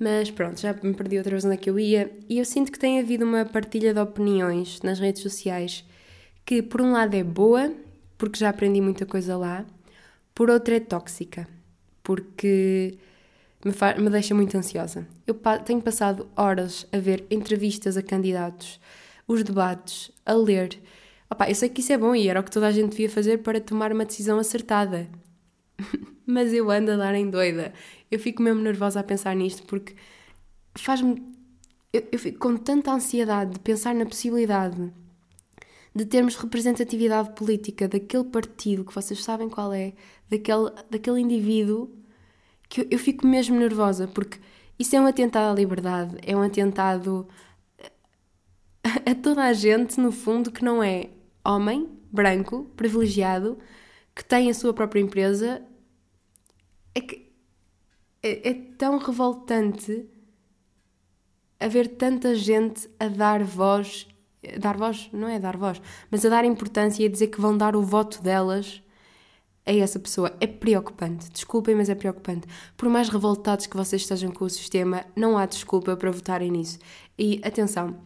Mas 0.03 0.29
pronto, 0.29 0.59
já 0.59 0.73
me 0.83 0.93
perdi 0.93 1.17
outra 1.17 1.31
vez 1.31 1.45
onde 1.45 1.53
é 1.53 1.57
que 1.57 1.69
eu 1.69 1.79
ia. 1.79 2.11
E 2.27 2.37
eu 2.37 2.43
sinto 2.43 2.73
que 2.73 2.77
tem 2.77 2.99
havido 2.99 3.23
uma 3.23 3.45
partilha 3.45 3.93
de 3.93 3.99
opiniões 4.01 4.81
nas 4.81 4.99
redes 4.99 5.21
sociais 5.21 5.85
que, 6.45 6.61
por 6.61 6.81
um 6.81 6.91
lado, 6.91 7.15
é 7.15 7.23
boa, 7.23 7.73
porque 8.17 8.37
já 8.37 8.49
aprendi 8.49 8.81
muita 8.81 9.05
coisa 9.05 9.37
lá, 9.37 9.65
por 10.35 10.49
outro, 10.49 10.73
é 10.73 10.81
tóxica, 10.81 11.47
porque 12.03 12.97
me, 13.63 13.71
me 14.03 14.09
deixa 14.09 14.35
muito 14.35 14.57
ansiosa. 14.57 15.07
Eu 15.25 15.35
pa 15.35 15.57
tenho 15.57 15.81
passado 15.81 16.27
horas 16.35 16.85
a 16.91 16.97
ver 16.97 17.25
entrevistas 17.31 17.95
a 17.95 18.03
candidatos, 18.03 18.81
os 19.25 19.41
debates, 19.41 20.11
a 20.25 20.33
ler. 20.33 20.81
Opa, 21.29 21.47
eu 21.49 21.55
sei 21.55 21.69
que 21.69 21.79
isso 21.79 21.93
é 21.93 21.97
bom 21.97 22.13
e 22.13 22.27
era 22.27 22.41
o 22.41 22.43
que 22.43 22.51
toda 22.51 22.67
a 22.67 22.71
gente 22.71 22.91
devia 22.91 23.09
fazer 23.09 23.37
para 23.37 23.61
tomar 23.61 23.93
uma 23.93 24.03
decisão 24.03 24.37
acertada. 24.37 25.07
Mas 26.25 26.53
eu 26.53 26.69
ando 26.71 26.91
a 26.91 26.97
dar 26.97 27.15
em 27.15 27.29
doida. 27.29 27.73
Eu 28.09 28.19
fico 28.19 28.41
mesmo 28.41 28.61
nervosa 28.61 28.99
a 28.99 29.03
pensar 29.03 29.35
nisto 29.35 29.63
porque 29.63 29.95
faz-me. 30.75 31.21
Eu, 31.91 32.07
eu 32.11 32.19
fico 32.19 32.39
com 32.39 32.55
tanta 32.57 32.91
ansiedade 32.91 33.53
de 33.53 33.59
pensar 33.59 33.93
na 33.93 34.05
possibilidade 34.05 34.91
de 35.95 36.05
termos 36.05 36.35
representatividade 36.35 37.31
política 37.35 37.87
daquele 37.87 38.23
partido 38.23 38.83
que 38.83 38.93
vocês 38.93 39.23
sabem 39.23 39.47
qual 39.47 39.71
é, 39.71 39.93
daquele, 40.29 40.71
daquele 40.89 41.19
indivíduo, 41.19 41.91
que 42.67 42.81
eu, 42.81 42.87
eu 42.89 42.99
fico 42.99 43.27
mesmo 43.27 43.57
nervosa 43.59 44.07
porque 44.07 44.39
isso 44.77 44.95
é 44.95 44.99
um 44.99 45.05
atentado 45.05 45.51
à 45.51 45.55
liberdade, 45.55 46.17
é 46.23 46.35
um 46.35 46.41
atentado 46.41 47.27
a, 48.83 49.11
a 49.11 49.15
toda 49.15 49.43
a 49.43 49.53
gente, 49.53 49.99
no 49.99 50.11
fundo, 50.11 50.51
que 50.51 50.63
não 50.63 50.81
é 50.81 51.09
homem, 51.45 51.87
branco, 52.11 52.67
privilegiado, 52.75 53.57
que 54.15 54.23
tem 54.23 54.49
a 54.49 54.53
sua 54.53 54.73
própria 54.73 55.01
empresa 55.01 55.61
é 56.93 57.01
que 57.01 57.31
é, 58.21 58.49
é 58.49 58.53
tão 58.53 58.97
revoltante 58.97 60.07
haver 61.59 61.95
tanta 61.95 62.35
gente 62.35 62.89
a 62.99 63.07
dar 63.07 63.43
voz, 63.43 64.07
dar 64.59 64.77
voz, 64.77 65.09
não 65.13 65.27
é 65.27 65.39
dar 65.39 65.55
voz, 65.55 65.81
mas 66.11 66.25
a 66.25 66.29
dar 66.29 66.43
importância 66.45 67.03
e 67.03 67.05
a 67.05 67.09
dizer 67.09 67.27
que 67.27 67.39
vão 67.39 67.57
dar 67.57 67.75
o 67.75 67.81
voto 67.81 68.21
delas 68.21 68.83
a 69.65 69.73
essa 69.73 69.99
pessoa. 69.99 70.35
É 70.41 70.47
preocupante. 70.47 71.29
Desculpem, 71.31 71.75
mas 71.75 71.89
é 71.89 71.95
preocupante. 71.95 72.47
Por 72.75 72.89
mais 72.89 73.09
revoltados 73.09 73.65
que 73.65 73.77
vocês 73.77 74.01
estejam 74.01 74.31
com 74.31 74.45
o 74.45 74.49
sistema, 74.49 75.05
não 75.15 75.37
há 75.37 75.45
desculpa 75.45 75.95
para 75.95 76.11
votarem 76.11 76.51
nisso. 76.51 76.79
E 77.17 77.39
atenção, 77.43 77.97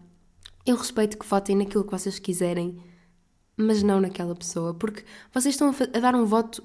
eu 0.65 0.75
respeito 0.75 1.17
que 1.17 1.25
votem 1.25 1.55
naquilo 1.55 1.83
que 1.83 1.91
vocês 1.91 2.19
quiserem, 2.19 2.77
mas 3.57 3.81
não 3.81 3.99
naquela 3.99 4.35
pessoa, 4.35 4.73
porque 4.73 5.03
vocês 5.33 5.55
estão 5.55 5.69
a, 5.69 5.99
dar 5.99 6.15
um 6.15 6.25
voto 6.25 6.63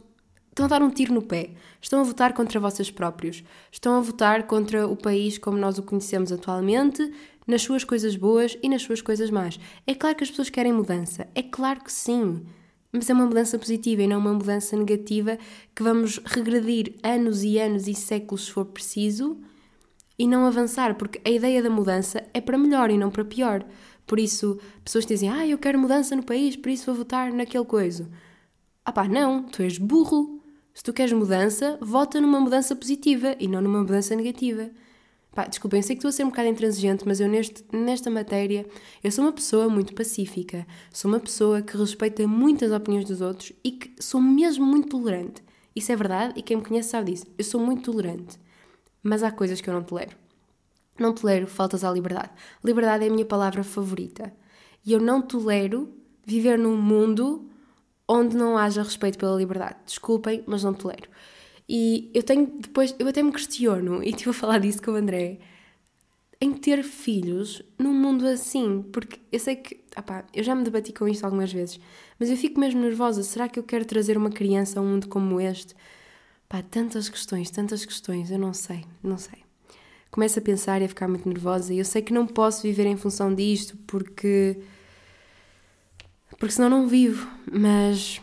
Estão 0.52 0.66
a 0.66 0.68
dar 0.68 0.82
um 0.82 0.90
tiro 0.90 1.14
no 1.14 1.22
pé. 1.22 1.52
Estão 1.80 2.00
a 2.00 2.02
votar 2.02 2.34
contra 2.34 2.60
vocês 2.60 2.90
próprios. 2.90 3.42
Estão 3.70 3.96
a 3.96 4.00
votar 4.02 4.42
contra 4.46 4.86
o 4.86 4.94
país 4.94 5.38
como 5.38 5.56
nós 5.56 5.78
o 5.78 5.82
conhecemos 5.82 6.30
atualmente, 6.30 7.10
nas 7.46 7.62
suas 7.62 7.84
coisas 7.84 8.16
boas 8.16 8.58
e 8.62 8.68
nas 8.68 8.82
suas 8.82 9.00
coisas 9.00 9.30
más. 9.30 9.58
É 9.86 9.94
claro 9.94 10.14
que 10.14 10.24
as 10.24 10.30
pessoas 10.30 10.50
querem 10.50 10.70
mudança. 10.70 11.26
É 11.34 11.42
claro 11.42 11.82
que 11.82 11.90
sim. 11.90 12.44
Mas 12.92 13.08
é 13.08 13.14
uma 13.14 13.24
mudança 13.24 13.58
positiva 13.58 14.02
e 14.02 14.06
não 14.06 14.18
uma 14.18 14.34
mudança 14.34 14.76
negativa 14.76 15.38
que 15.74 15.82
vamos 15.82 16.20
regredir 16.22 16.96
anos 17.02 17.42
e 17.42 17.58
anos 17.58 17.88
e 17.88 17.94
séculos 17.94 18.44
se 18.44 18.50
for 18.50 18.66
preciso 18.66 19.40
e 20.18 20.28
não 20.28 20.44
avançar, 20.44 20.94
porque 20.96 21.18
a 21.24 21.30
ideia 21.30 21.62
da 21.62 21.70
mudança 21.70 22.22
é 22.34 22.40
para 22.42 22.58
melhor 22.58 22.90
e 22.90 22.98
não 22.98 23.10
para 23.10 23.24
pior. 23.24 23.64
Por 24.06 24.18
isso, 24.18 24.58
pessoas 24.84 25.06
dizem, 25.06 25.28
ah, 25.28 25.46
eu 25.46 25.58
quero 25.58 25.78
mudança 25.78 26.14
no 26.14 26.22
país, 26.22 26.56
por 26.56 26.70
isso 26.70 26.86
vou 26.86 26.94
votar 26.94 27.32
naquele 27.32 27.64
coisa. 27.64 28.10
Ah 28.84 28.92
pá, 28.92 29.06
não, 29.08 29.44
tu 29.44 29.62
és 29.62 29.78
burro. 29.78 30.42
Se 30.74 30.82
tu 30.82 30.92
queres 30.92 31.12
mudança, 31.12 31.78
vota 31.80 32.20
numa 32.20 32.40
mudança 32.40 32.74
positiva 32.74 33.36
e 33.38 33.46
não 33.46 33.60
numa 33.60 33.80
mudança 33.80 34.16
negativa. 34.16 34.70
Pá, 35.32 35.46
desculpem, 35.46 35.80
sei 35.80 35.96
que 35.96 36.00
estou 36.00 36.10
a 36.10 36.12
ser 36.12 36.24
um 36.24 36.28
bocado 36.28 36.48
intransigente, 36.48 37.04
mas 37.06 37.20
eu 37.20 37.28
neste, 37.28 37.64
nesta 37.72 38.10
matéria, 38.10 38.66
eu 39.02 39.10
sou 39.10 39.24
uma 39.24 39.32
pessoa 39.32 39.68
muito 39.68 39.94
pacífica, 39.94 40.66
sou 40.92 41.10
uma 41.10 41.20
pessoa 41.20 41.62
que 41.62 41.76
respeita 41.76 42.26
muitas 42.26 42.70
opiniões 42.70 43.06
dos 43.06 43.22
outros 43.22 43.52
e 43.64 43.70
que 43.72 43.94
sou 44.02 44.20
mesmo 44.20 44.66
muito 44.66 44.88
tolerante. 44.88 45.42
Isso 45.74 45.90
é 45.90 45.96
verdade 45.96 46.34
e 46.36 46.42
quem 46.42 46.58
me 46.58 46.62
conhece 46.62 46.90
sabe 46.90 47.12
disso. 47.12 47.26
Eu 47.38 47.44
sou 47.44 47.60
muito 47.60 47.90
tolerante. 47.90 48.38
Mas 49.02 49.22
há 49.22 49.30
coisas 49.30 49.60
que 49.60 49.68
eu 49.68 49.74
não 49.74 49.82
tolero. 49.82 50.21
Não 50.98 51.12
tolero 51.12 51.46
faltas 51.46 51.84
à 51.84 51.90
liberdade. 51.90 52.30
Liberdade 52.62 53.04
é 53.04 53.08
a 53.08 53.12
minha 53.12 53.24
palavra 53.24 53.64
favorita. 53.64 54.32
E 54.84 54.92
eu 54.92 55.00
não 55.00 55.22
tolero 55.22 55.92
viver 56.24 56.58
num 56.58 56.76
mundo 56.76 57.48
onde 58.08 58.36
não 58.36 58.58
haja 58.58 58.82
respeito 58.82 59.18
pela 59.18 59.36
liberdade. 59.36 59.76
Desculpem, 59.86 60.42
mas 60.46 60.62
não 60.62 60.74
tolero. 60.74 61.08
E 61.68 62.10
eu 62.12 62.22
tenho 62.22 62.46
depois, 62.58 62.94
eu 62.98 63.08
até 63.08 63.22
me 63.22 63.32
questiono, 63.32 64.02
e 64.02 64.10
estive 64.10 64.30
a 64.30 64.34
falar 64.34 64.58
disso 64.58 64.82
com 64.82 64.90
o 64.90 64.96
André, 64.96 65.38
em 66.40 66.52
ter 66.52 66.82
filhos 66.82 67.62
num 67.78 67.94
mundo 67.94 68.26
assim, 68.26 68.82
porque 68.92 69.20
eu 69.30 69.38
sei 69.38 69.56
que, 69.56 69.80
opá, 69.96 70.24
eu 70.34 70.42
já 70.42 70.54
me 70.54 70.64
debati 70.64 70.92
com 70.92 71.06
isto 71.06 71.24
algumas 71.24 71.52
vezes, 71.52 71.78
mas 72.18 72.28
eu 72.30 72.36
fico 72.36 72.58
mesmo 72.58 72.80
nervosa. 72.80 73.22
Será 73.22 73.48
que 73.48 73.58
eu 73.58 73.62
quero 73.62 73.84
trazer 73.84 74.16
uma 74.16 74.30
criança 74.30 74.80
a 74.80 74.82
um 74.82 74.86
mundo 74.86 75.08
como 75.08 75.40
este? 75.40 75.74
Pá, 76.48 76.60
tantas 76.62 77.08
questões, 77.08 77.50
tantas 77.50 77.84
questões, 77.84 78.30
eu 78.30 78.38
não 78.38 78.52
sei, 78.52 78.84
não 79.02 79.16
sei. 79.16 79.41
Começo 80.12 80.38
a 80.38 80.42
pensar 80.42 80.82
e 80.82 80.84
a 80.84 80.88
ficar 80.88 81.08
muito 81.08 81.26
nervosa, 81.26 81.72
e 81.72 81.78
eu 81.78 81.86
sei 81.86 82.02
que 82.02 82.12
não 82.12 82.26
posso 82.26 82.62
viver 82.64 82.84
em 82.84 82.98
função 82.98 83.34
disto, 83.34 83.78
porque 83.86 84.58
porque 86.38 86.52
senão 86.52 86.68
não 86.68 86.86
vivo. 86.86 87.26
Mas, 87.50 88.20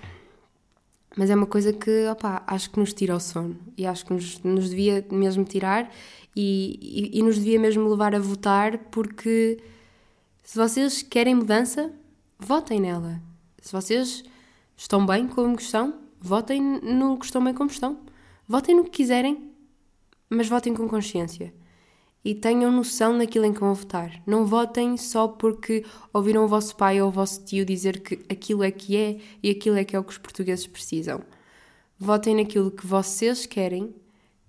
mas 1.17 1.31
é 1.31 1.35
uma 1.35 1.47
coisa 1.47 1.73
que, 1.73 2.07
opá, 2.07 2.43
acho 2.45 2.69
que 2.69 2.79
nos 2.79 2.93
tira 2.93 3.15
o 3.15 3.19
sono 3.19 3.57
e 3.75 3.87
acho 3.87 4.05
que 4.05 4.13
nos, 4.13 4.39
nos 4.43 4.69
devia 4.69 5.03
mesmo 5.11 5.43
tirar 5.43 5.91
e, 6.35 6.77
e, 6.79 7.17
e 7.17 7.23
nos 7.23 7.37
devia 7.37 7.59
mesmo 7.59 7.89
levar 7.89 8.13
a 8.13 8.19
votar, 8.19 8.77
porque 8.91 9.57
se 10.43 10.55
vocês 10.55 11.01
querem 11.01 11.33
mudança, 11.33 11.91
votem 12.37 12.79
nela. 12.79 13.19
Se 13.63 13.71
vocês 13.71 14.23
estão 14.77 15.07
bem 15.07 15.27
como 15.27 15.55
estão, 15.55 16.01
votem 16.21 16.61
no 16.61 17.17
que 17.17 17.25
estão 17.25 17.43
bem 17.43 17.55
como 17.55 17.71
estão. 17.71 17.97
Votem 18.47 18.75
no 18.75 18.83
que 18.83 18.91
quiserem, 18.91 19.49
mas 20.29 20.47
votem 20.47 20.71
com 20.71 20.87
consciência 20.87 21.51
e 22.23 22.35
tenham 22.35 22.71
noção 22.71 23.17
daquilo 23.17 23.45
em 23.45 23.53
que 23.53 23.59
vão 23.59 23.73
votar. 23.73 24.21
Não 24.25 24.45
votem 24.45 24.97
só 24.97 25.27
porque 25.27 25.85
ouviram 26.13 26.43
o 26.43 26.47
vosso 26.47 26.75
pai 26.75 27.01
ou 27.01 27.07
o 27.07 27.11
vosso 27.11 27.43
tio 27.45 27.65
dizer 27.65 28.01
que 28.01 28.19
aquilo 28.29 28.63
é 28.63 28.71
que 28.71 28.97
é 28.97 29.17
e 29.41 29.49
aquilo 29.49 29.77
é 29.77 29.83
que 29.83 29.95
é 29.95 29.99
o 29.99 30.03
que 30.03 30.11
os 30.11 30.17
portugueses 30.17 30.67
precisam. 30.67 31.21
Votem 31.97 32.35
naquilo 32.35 32.71
que 32.71 32.85
vocês 32.85 33.45
querem, 33.45 33.93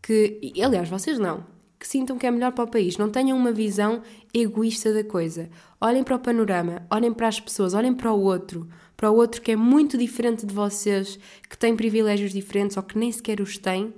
que, 0.02 0.40
aliás, 0.62 0.88
vocês 0.88 1.18
não, 1.18 1.44
que 1.78 1.86
sintam 1.86 2.18
que 2.18 2.26
é 2.26 2.30
melhor 2.30 2.52
para 2.52 2.64
o 2.64 2.70
país. 2.70 2.96
Não 2.96 3.10
tenham 3.10 3.36
uma 3.36 3.52
visão 3.52 4.02
egoísta 4.34 4.92
da 4.92 5.04
coisa. 5.04 5.48
Olhem 5.80 6.04
para 6.04 6.16
o 6.16 6.20
panorama, 6.20 6.86
olhem 6.90 7.12
para 7.12 7.28
as 7.28 7.40
pessoas, 7.40 7.74
olhem 7.74 7.94
para 7.94 8.12
o 8.12 8.20
outro, 8.20 8.68
para 8.96 9.10
o 9.10 9.16
outro 9.16 9.40
que 9.40 9.52
é 9.52 9.56
muito 9.56 9.96
diferente 9.96 10.44
de 10.44 10.54
vocês, 10.54 11.18
que 11.48 11.56
tem 11.56 11.74
privilégios 11.74 12.32
diferentes 12.32 12.76
ou 12.76 12.82
que 12.82 12.98
nem 12.98 13.10
sequer 13.10 13.40
os 13.40 13.56
tem. 13.58 13.94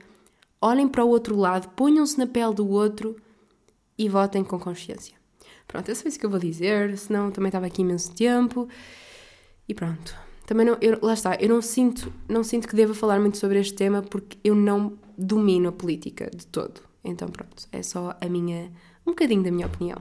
Olhem 0.61 0.87
para 0.87 1.05
o 1.05 1.09
outro 1.09 1.37
lado, 1.37 1.69
ponham-se 1.71 2.17
na 2.19 2.27
pele 2.27 2.55
do 2.55 2.69
outro 2.69 3.17
e 4.03 4.09
votem 4.09 4.43
com 4.43 4.59
consciência. 4.59 5.15
Pronto, 5.69 5.89
é 5.89 5.95
só 5.95 6.09
isso 6.09 6.19
que 6.19 6.27
eu 6.27 6.31
vou 6.31 6.41
dizer, 6.41 6.99
senão 6.99 7.31
também 7.31 7.49
estava 7.49 7.67
aqui 7.67 7.83
imenso 7.83 8.13
tempo. 8.13 8.69
E 9.69 9.73
pronto. 9.73 10.13
Também 10.45 10.67
não, 10.67 10.77
eu, 10.81 10.99
lá 11.01 11.15
está, 11.15 11.37
eu 11.37 11.49
não 11.49 11.63
sinto, 11.63 12.13
não 12.29 12.43
sinto 12.43 12.67
que 12.67 12.75
deva 12.75 12.93
falar 12.95 13.21
muito 13.21 13.39
sobre 13.39 13.61
este 13.61 13.75
tema 13.75 14.03
porque 14.03 14.37
eu 14.43 14.57
não 14.57 14.99
domino 15.17 15.69
a 15.69 15.73
política 15.73 16.29
de 16.35 16.45
todo. 16.49 16.81
Então 17.05 17.29
pronto, 17.29 17.69
é 17.71 17.81
só 17.81 18.17
a 18.21 18.29
minha, 18.29 18.73
um 19.07 19.13
bocadinho 19.13 19.45
da 19.45 19.53
minha 19.53 19.69
opinião. 19.69 19.99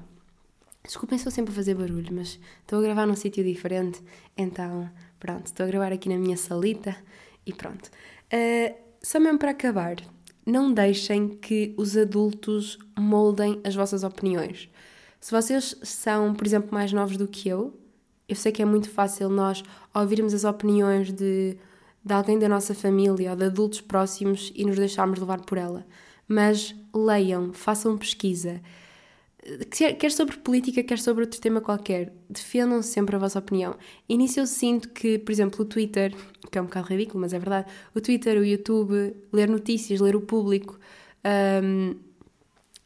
Desculpem 0.83 1.19
se 1.19 1.27
eu 1.27 1.31
sempre 1.31 1.51
a 1.51 1.55
fazer 1.55 1.75
barulho, 1.75 2.11
mas 2.11 2.39
estou 2.61 2.79
a 2.79 2.81
gravar 2.81 3.05
num 3.05 3.15
sítio 3.15 3.43
diferente, 3.43 4.01
então 4.35 4.89
pronto, 5.19 5.45
estou 5.45 5.63
a 5.63 5.67
gravar 5.67 5.93
aqui 5.93 6.09
na 6.09 6.17
minha 6.17 6.35
salita 6.35 6.97
e 7.45 7.53
pronto. 7.53 7.91
Uh, 8.33 8.75
só 8.99 9.19
mesmo 9.19 9.37
para 9.37 9.51
acabar, 9.51 9.97
não 10.45 10.73
deixem 10.73 11.29
que 11.29 11.73
os 11.77 11.95
adultos 11.95 12.77
moldem 12.97 13.59
as 13.63 13.75
vossas 13.75 14.03
opiniões. 14.03 14.69
Se 15.19 15.31
vocês 15.31 15.75
são, 15.83 16.33
por 16.33 16.45
exemplo, 16.47 16.73
mais 16.73 16.91
novos 16.91 17.17
do 17.17 17.27
que 17.27 17.47
eu, 17.47 17.73
eu 18.27 18.35
sei 18.35 18.51
que 18.51 18.61
é 18.61 18.65
muito 18.65 18.89
fácil 18.89 19.29
nós 19.29 19.63
ouvirmos 19.93 20.33
as 20.33 20.43
opiniões 20.43 21.11
de, 21.11 21.57
de 22.03 22.13
alguém 22.13 22.39
da 22.39 22.49
nossa 22.49 22.73
família 22.73 23.29
ou 23.29 23.35
de 23.35 23.43
adultos 23.43 23.81
próximos 23.81 24.51
e 24.55 24.65
nos 24.65 24.77
deixarmos 24.77 25.19
levar 25.19 25.41
por 25.41 25.57
ela. 25.57 25.85
Mas 26.27 26.73
leiam, 26.93 27.53
façam 27.53 27.97
pesquisa, 27.97 28.61
quer 29.97 30.11
sobre 30.11 30.37
política, 30.37 30.83
quer 30.83 30.99
sobre 30.99 31.23
outro 31.23 31.39
tema 31.41 31.61
qualquer, 31.61 32.13
defendam 32.29 32.81
sempre 32.81 33.15
a 33.15 33.19
vossa 33.19 33.39
opinião. 33.39 33.75
E 34.07 34.15
nisso 34.15 34.39
eu 34.39 34.45
sinto 34.45 34.89
que, 34.89 35.17
por 35.17 35.31
exemplo, 35.31 35.61
o 35.61 35.65
Twitter, 35.65 36.15
que 36.51 36.57
é 36.57 36.61
um 36.61 36.65
bocado 36.65 36.87
ridículo, 36.87 37.21
mas 37.21 37.33
é 37.33 37.39
verdade, 37.39 37.67
o 37.95 38.01
Twitter, 38.01 38.37
o 38.37 38.45
YouTube, 38.45 39.15
ler 39.33 39.49
notícias, 39.49 39.99
ler 39.99 40.15
o 40.15 40.21
público, 40.21 40.79
um, 41.63 41.95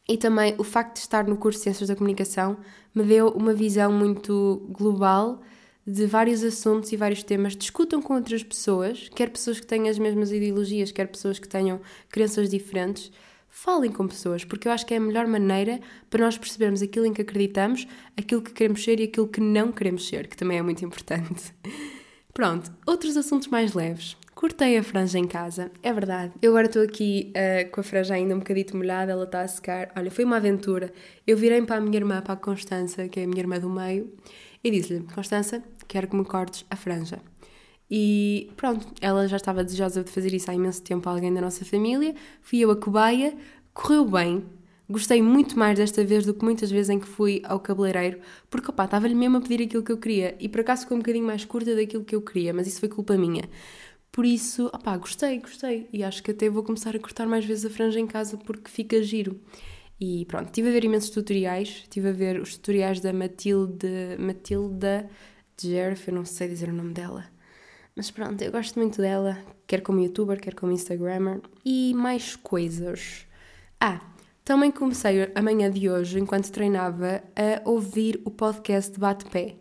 e 0.08 0.16
também 0.16 0.54
o 0.56 0.64
facto 0.64 0.94
de 0.94 1.00
estar 1.00 1.26
no 1.26 1.36
curso 1.36 1.58
de 1.58 1.64
Ciências 1.64 1.88
da 1.88 1.96
Comunicação 1.96 2.58
me 2.94 3.02
deu 3.02 3.28
uma 3.28 3.52
visão 3.52 3.92
muito 3.92 4.66
global 4.70 5.42
de 5.86 6.06
vários 6.06 6.42
assuntos 6.42 6.90
e 6.92 6.96
vários 6.96 7.22
temas. 7.22 7.56
Discutam 7.56 8.00
com 8.00 8.14
outras 8.14 8.42
pessoas, 8.42 9.08
quer 9.14 9.30
pessoas 9.30 9.60
que 9.60 9.66
tenham 9.66 9.88
as 9.88 9.98
mesmas 9.98 10.30
ideologias, 10.30 10.92
quer 10.92 11.06
pessoas 11.06 11.38
que 11.38 11.48
tenham 11.48 11.80
crenças 12.08 12.48
diferentes 12.48 13.10
falem 13.56 13.90
com 13.90 14.06
pessoas, 14.06 14.44
porque 14.44 14.68
eu 14.68 14.72
acho 14.72 14.84
que 14.84 14.92
é 14.92 14.98
a 14.98 15.00
melhor 15.00 15.26
maneira 15.26 15.80
para 16.10 16.22
nós 16.22 16.36
percebermos 16.36 16.82
aquilo 16.82 17.06
em 17.06 17.14
que 17.14 17.22
acreditamos, 17.22 17.88
aquilo 18.14 18.42
que 18.42 18.52
queremos 18.52 18.84
ser 18.84 19.00
e 19.00 19.04
aquilo 19.04 19.26
que 19.26 19.40
não 19.40 19.72
queremos 19.72 20.06
ser, 20.06 20.26
que 20.26 20.36
também 20.36 20.58
é 20.58 20.62
muito 20.62 20.84
importante. 20.84 21.54
Pronto, 22.34 22.70
outros 22.86 23.16
assuntos 23.16 23.48
mais 23.48 23.72
leves. 23.72 24.14
Cortei 24.34 24.76
a 24.76 24.82
franja 24.82 25.18
em 25.18 25.26
casa, 25.26 25.70
é 25.82 25.90
verdade. 25.90 26.34
Eu 26.42 26.50
agora 26.50 26.66
estou 26.66 26.82
aqui 26.82 27.32
uh, 27.32 27.70
com 27.70 27.80
a 27.80 27.82
franja 27.82 28.12
ainda 28.12 28.34
um 28.34 28.40
bocadito 28.40 28.76
molhada, 28.76 29.12
ela 29.12 29.24
está 29.24 29.40
a 29.40 29.48
secar. 29.48 29.90
Olha, 29.96 30.10
foi 30.10 30.26
uma 30.26 30.36
aventura. 30.36 30.92
Eu 31.26 31.38
virei 31.38 31.62
para 31.62 31.76
a 31.76 31.80
minha 31.80 31.96
irmã, 31.96 32.20
para 32.20 32.34
a 32.34 32.36
Constança, 32.36 33.08
que 33.08 33.20
é 33.20 33.24
a 33.24 33.26
minha 33.26 33.40
irmã 33.40 33.58
do 33.58 33.70
meio, 33.70 34.12
e 34.62 34.70
disse-lhe: 34.70 35.00
Constança, 35.14 35.64
quero 35.88 36.08
que 36.08 36.14
me 36.14 36.26
cortes 36.26 36.66
a 36.68 36.76
franja. 36.76 37.22
E 37.90 38.50
pronto, 38.56 38.86
ela 39.00 39.28
já 39.28 39.36
estava 39.36 39.62
desejosa 39.62 40.02
de 40.02 40.10
fazer 40.10 40.34
isso 40.34 40.50
há 40.50 40.54
imenso 40.54 40.82
tempo 40.82 41.08
a 41.08 41.12
alguém 41.12 41.32
da 41.32 41.40
nossa 41.40 41.64
família. 41.64 42.14
Fui 42.42 42.58
eu 42.58 42.70
a 42.70 42.76
cobaia, 42.76 43.36
correu 43.72 44.04
bem. 44.04 44.44
Gostei 44.88 45.20
muito 45.20 45.58
mais 45.58 45.76
desta 45.76 46.04
vez 46.04 46.24
do 46.24 46.32
que 46.32 46.44
muitas 46.44 46.70
vezes 46.70 46.90
em 46.90 47.00
que 47.00 47.06
fui 47.06 47.42
ao 47.44 47.58
cabeleireiro, 47.58 48.20
porque 48.48 48.70
opá, 48.70 48.84
estava-lhe 48.84 49.16
mesmo 49.16 49.38
a 49.38 49.40
pedir 49.40 49.64
aquilo 49.64 49.82
que 49.82 49.90
eu 49.90 49.98
queria 49.98 50.36
e 50.38 50.48
por 50.48 50.60
acaso 50.60 50.82
ficou 50.82 50.96
um 50.96 51.00
bocadinho 51.00 51.26
mais 51.26 51.44
curta 51.44 51.74
daquilo 51.74 52.04
que 52.04 52.14
eu 52.14 52.22
queria, 52.22 52.54
mas 52.54 52.68
isso 52.68 52.78
foi 52.78 52.88
culpa 52.88 53.16
minha. 53.16 53.48
Por 54.12 54.24
isso, 54.24 54.66
opá, 54.66 54.96
gostei, 54.96 55.40
gostei 55.40 55.88
e 55.92 56.04
acho 56.04 56.22
que 56.22 56.30
até 56.30 56.48
vou 56.48 56.62
começar 56.62 56.94
a 56.94 57.00
cortar 57.00 57.26
mais 57.26 57.44
vezes 57.44 57.64
a 57.66 57.70
franja 57.70 57.98
em 57.98 58.06
casa 58.06 58.36
porque 58.36 58.70
fica 58.70 59.02
giro. 59.02 59.40
E 60.00 60.24
pronto, 60.26 60.46
estive 60.46 60.68
a 60.68 60.72
ver 60.72 60.84
imensos 60.84 61.10
tutoriais, 61.10 61.68
estive 61.82 62.08
a 62.10 62.12
ver 62.12 62.40
os 62.40 62.54
tutoriais 62.56 63.00
da 63.00 63.12
Matilde, 63.12 63.88
Matilda 64.20 65.10
Jerf, 65.60 66.06
eu 66.08 66.14
não 66.14 66.24
sei 66.24 66.48
dizer 66.48 66.68
o 66.68 66.72
nome 66.72 66.92
dela 66.92 67.35
mas 67.96 68.10
pronto, 68.10 68.42
eu 68.42 68.52
gosto 68.52 68.78
muito 68.78 69.00
dela, 69.00 69.38
quer 69.66 69.80
como 69.80 70.00
youtuber, 70.00 70.38
quer 70.38 70.54
como 70.54 70.70
instagrammer 70.70 71.40
e 71.64 71.94
mais 71.94 72.36
coisas. 72.36 73.26
Ah, 73.80 74.02
também 74.44 74.70
comecei 74.70 75.32
amanhã 75.34 75.70
de 75.70 75.88
hoje, 75.88 76.20
enquanto 76.20 76.52
treinava, 76.52 77.22
a 77.34 77.68
ouvir 77.68 78.20
o 78.22 78.30
podcast 78.30 79.00
Bate-Pé. 79.00 79.56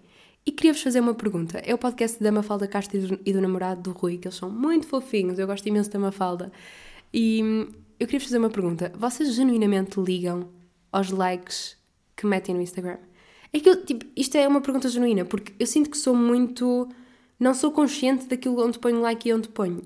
E 0.46 0.52
queria-vos 0.52 0.84
fazer 0.84 1.00
uma 1.00 1.16
pergunta. 1.16 1.60
É 1.60 1.74
o 1.74 1.78
podcast 1.78 2.22
da 2.22 2.30
Mafalda 2.30 2.68
Castro 2.68 2.98
e 2.98 3.02
do, 3.02 3.18
do 3.18 3.42
namorado 3.42 3.82
do 3.82 3.92
Rui, 3.98 4.18
que 4.18 4.28
eles 4.28 4.38
são 4.38 4.50
muito 4.50 4.86
fofinhos, 4.86 5.40
eu 5.40 5.48
gosto 5.48 5.66
imenso 5.68 5.90
da 5.90 5.98
Mafalda. 5.98 6.52
E 7.14 7.42
hum, 7.42 7.68
eu 7.98 8.06
queria-vos 8.06 8.28
fazer 8.28 8.38
uma 8.38 8.50
pergunta. 8.50 8.92
Vocês 8.98 9.34
genuinamente 9.34 9.98
ligam 9.98 10.50
aos 10.92 11.10
likes 11.10 11.78
que 12.18 12.28
metem 12.28 12.54
no 12.54 12.62
Instagram? 12.62 12.98
É 13.54 13.60
que 13.62 13.70
eu, 13.70 13.86
tipo, 13.86 14.06
isto 14.14 14.36
é 14.36 14.46
uma 14.46 14.60
pergunta 14.60 14.90
genuína, 14.90 15.24
porque 15.24 15.54
eu 15.58 15.66
sinto 15.66 15.90
que 15.90 15.98
sou 15.98 16.14
muito 16.14 16.90
não 17.40 17.54
sou 17.54 17.72
consciente 17.72 18.26
daquilo 18.26 18.66
onde 18.66 18.80
ponho 18.80 19.02
like 19.02 19.28
e 19.28 19.34
onde 19.34 19.50
ponho. 19.50 19.82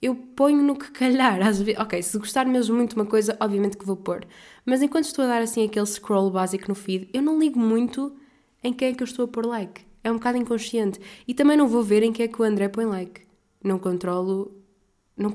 Eu 0.00 0.14
ponho 0.14 0.62
no 0.62 0.76
que 0.76 0.90
calhar, 0.90 1.46
às 1.46 1.60
vezes. 1.60 1.78
Ok, 1.80 2.02
se 2.02 2.18
gostar 2.18 2.46
mesmo 2.46 2.74
muito 2.74 2.90
de 2.90 2.96
uma 2.96 3.04
coisa, 3.04 3.36
obviamente 3.38 3.76
que 3.76 3.84
vou 3.84 3.96
pôr. 3.96 4.26
Mas 4.64 4.80
enquanto 4.80 5.04
estou 5.04 5.24
a 5.24 5.28
dar 5.28 5.42
assim 5.42 5.64
aquele 5.64 5.84
scroll 5.84 6.30
básico 6.30 6.68
no 6.68 6.74
feed, 6.74 7.10
eu 7.12 7.20
não 7.20 7.38
ligo 7.38 7.58
muito 7.58 8.16
em 8.64 8.72
quem 8.72 8.88
é 8.88 8.94
que 8.94 9.02
eu 9.02 9.06
estou 9.06 9.26
a 9.26 9.28
pôr 9.28 9.44
like. 9.44 9.82
É 10.02 10.10
um 10.10 10.14
bocado 10.14 10.38
inconsciente. 10.38 10.98
E 11.28 11.34
também 11.34 11.56
não 11.56 11.68
vou 11.68 11.82
ver 11.82 12.02
em 12.02 12.12
quem 12.12 12.24
é 12.24 12.28
que 12.28 12.40
o 12.40 12.44
André 12.44 12.68
põe 12.68 12.86
like. 12.86 13.22
Não 13.62 13.78
controlo. 13.78 14.56
Não, 15.16 15.34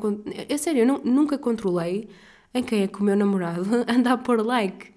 é 0.49 0.57
sério, 0.57 0.81
eu 0.81 0.87
não, 0.87 0.97
nunca 1.03 1.37
controlei 1.37 2.09
em 2.51 2.63
quem 2.63 2.81
é 2.81 2.87
que 2.87 2.99
o 2.99 3.03
meu 3.03 3.15
namorado 3.15 3.69
anda 3.87 4.13
a 4.13 4.17
pôr 4.17 4.43
like. 4.43 4.91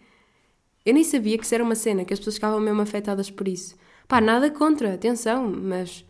Eu 0.86 0.94
nem 0.94 1.04
sabia 1.04 1.36
que 1.36 1.44
isso 1.44 1.54
era 1.54 1.62
uma 1.62 1.74
cena, 1.74 2.06
que 2.06 2.14
as 2.14 2.18
pessoas 2.18 2.36
ficavam 2.36 2.58
mesmo 2.58 2.80
afetadas 2.80 3.30
por 3.30 3.46
isso. 3.46 3.76
Pá, 4.06 4.22
nada 4.22 4.50
contra, 4.50 4.94
atenção, 4.94 5.46
mas 5.46 6.06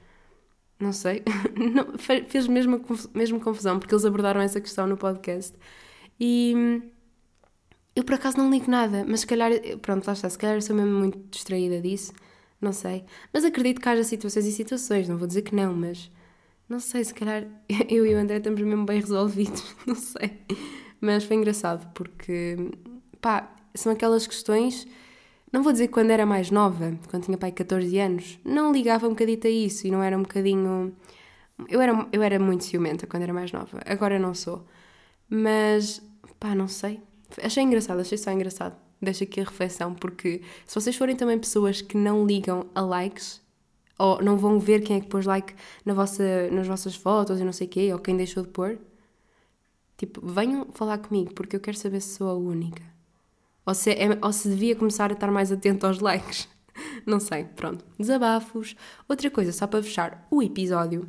não 0.78 0.92
sei, 0.92 1.22
não, 1.74 1.98
fez 1.98 2.46
mesmo, 2.46 2.80
mesmo 3.14 3.40
confusão, 3.40 3.78
porque 3.78 3.94
eles 3.94 4.04
abordaram 4.04 4.40
essa 4.40 4.60
questão 4.60 4.86
no 4.86 4.96
podcast. 4.96 5.56
E 6.20 6.82
eu 7.94 8.04
por 8.04 8.14
acaso 8.14 8.38
não 8.38 8.50
ligo 8.50 8.70
nada, 8.70 9.04
mas 9.06 9.20
se 9.20 9.26
calhar, 9.26 9.50
pronto, 9.82 10.06
lá 10.06 10.12
está, 10.12 10.30
se 10.30 10.38
calhar 10.38 10.62
sou 10.62 10.76
mesmo 10.76 10.92
muito 10.92 11.18
distraída 11.30 11.80
disso, 11.80 12.12
não 12.60 12.72
sei. 12.72 13.04
Mas 13.32 13.44
acredito 13.44 13.80
que 13.80 13.88
haja 13.88 14.04
situações 14.04 14.46
e 14.46 14.52
situações, 14.52 15.08
não 15.08 15.18
vou 15.18 15.26
dizer 15.26 15.42
que 15.42 15.54
não, 15.54 15.74
mas 15.74 16.10
não 16.68 16.78
sei, 16.78 17.02
se 17.04 17.14
calhar 17.14 17.44
eu 17.88 18.06
e 18.06 18.14
o 18.14 18.18
André 18.18 18.36
estamos 18.36 18.60
mesmo 18.60 18.84
bem 18.84 19.00
resolvidos, 19.00 19.64
não 19.86 19.96
sei. 19.96 20.38
Mas 21.00 21.24
foi 21.24 21.36
engraçado, 21.36 21.92
porque, 21.92 22.56
pá, 23.20 23.52
são 23.74 23.92
aquelas 23.92 24.26
questões 24.26 24.86
não 25.52 25.62
vou 25.62 25.72
dizer 25.72 25.88
que 25.88 25.94
quando 25.94 26.10
era 26.10 26.26
mais 26.26 26.50
nova, 26.50 26.98
quando 27.08 27.24
tinha 27.24 27.38
pai 27.38 27.52
14 27.52 27.98
anos, 27.98 28.38
não 28.44 28.72
ligava 28.72 29.06
um 29.06 29.10
bocadito 29.10 29.46
a 29.46 29.50
isso 29.50 29.86
e 29.86 29.90
não 29.90 30.02
era 30.02 30.16
um 30.16 30.22
bocadinho. 30.22 30.94
Eu 31.68 31.80
era, 31.80 32.06
eu 32.12 32.22
era 32.22 32.38
muito 32.38 32.64
ciumenta 32.64 33.06
quando 33.06 33.22
era 33.22 33.32
mais 33.32 33.50
nova, 33.52 33.80
agora 33.86 34.18
não 34.18 34.34
sou. 34.34 34.64
Mas, 35.28 36.02
pá, 36.38 36.54
não 36.54 36.68
sei. 36.68 37.00
Achei 37.42 37.62
engraçado, 37.62 38.00
achei 38.00 38.18
só 38.18 38.30
engraçado. 38.30 38.76
Deixa 39.00 39.24
aqui 39.24 39.40
a 39.40 39.44
reflexão, 39.44 39.94
porque 39.94 40.42
se 40.66 40.74
vocês 40.74 40.96
forem 40.96 41.16
também 41.16 41.38
pessoas 41.38 41.80
que 41.80 41.96
não 41.96 42.26
ligam 42.26 42.66
a 42.74 42.80
likes, 42.80 43.40
ou 43.98 44.22
não 44.22 44.36
vão 44.36 44.58
ver 44.58 44.82
quem 44.82 44.96
é 44.96 45.00
que 45.00 45.08
pôs 45.08 45.26
like 45.26 45.54
na 45.84 45.94
vossa, 45.94 46.50
nas 46.50 46.66
vossas 46.66 46.94
fotos 46.94 47.40
e 47.40 47.44
não 47.44 47.52
sei 47.52 47.66
o 47.66 47.70
quê, 47.70 47.92
ou 47.92 47.98
quem 47.98 48.16
deixou 48.16 48.42
de 48.42 48.48
pôr, 48.50 48.78
tipo, 49.96 50.20
venham 50.24 50.66
falar 50.72 50.98
comigo, 50.98 51.32
porque 51.34 51.56
eu 51.56 51.60
quero 51.60 51.76
saber 51.76 52.00
se 52.00 52.16
sou 52.16 52.28
a 52.28 52.34
única. 52.34 52.82
Ou 53.68 53.74
se, 53.74 53.90
é, 53.90 54.18
ou 54.22 54.32
se 54.32 54.48
devia 54.48 54.74
começar 54.74 55.10
a 55.10 55.12
estar 55.12 55.30
mais 55.30 55.52
atento 55.52 55.86
aos 55.86 55.98
likes. 55.98 56.48
Não 57.04 57.20
sei, 57.20 57.44
pronto. 57.44 57.84
Desabafos. 57.98 58.74
Outra 59.06 59.30
coisa, 59.30 59.52
só 59.52 59.66
para 59.66 59.82
fechar 59.82 60.26
o 60.30 60.42
episódio. 60.42 61.06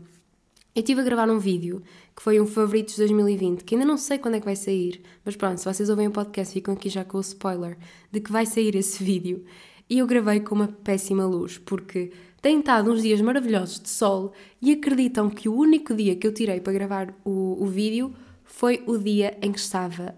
Eu 0.76 0.82
estive 0.82 1.00
a 1.00 1.04
gravar 1.06 1.30
um 1.30 1.40
vídeo 1.40 1.82
que 2.14 2.22
foi 2.22 2.38
um 2.38 2.46
Favoritos 2.46 2.98
2020, 2.98 3.64
que 3.64 3.76
ainda 3.76 3.88
não 3.88 3.96
sei 3.96 4.18
quando 4.18 4.36
é 4.36 4.40
que 4.40 4.46
vai 4.46 4.58
sair, 4.58 5.02
mas 5.24 5.38
pronto, 5.38 5.58
se 5.58 5.66
vocês 5.66 5.90
ouvem 5.90 6.08
o 6.08 6.12
podcast, 6.12 6.54
ficam 6.54 6.74
aqui 6.74 6.90
já 6.90 7.06
com 7.06 7.18
o 7.18 7.22
spoiler 7.22 7.78
de 8.12 8.20
que 8.20 8.32
vai 8.32 8.46
sair 8.46 8.76
esse 8.76 9.02
vídeo. 9.04 9.46
E 9.90 10.00
eu 10.00 10.06
gravei 10.06 10.42
com 10.42 10.54
uma 10.54 10.68
péssima 10.68 11.26
luz, 11.26 11.58
porque 11.58 12.12
têm 12.42 12.60
estado 12.60 12.92
uns 12.92 13.02
dias 13.02 13.22
maravilhosos 13.22 13.80
de 13.80 13.90
sol 13.90 14.34
e 14.62 14.74
acreditam 14.74 15.30
que 15.30 15.48
o 15.48 15.56
único 15.56 15.96
dia 15.96 16.14
que 16.18 16.28
eu 16.28 16.34
tirei 16.34 16.60
para 16.60 16.74
gravar 16.74 17.16
o, 17.24 17.58
o 17.64 17.66
vídeo 17.66 18.14
foi 18.44 18.84
o 18.86 18.98
dia 18.98 19.38
em 19.42 19.52
que 19.54 19.60
estava 19.60 20.14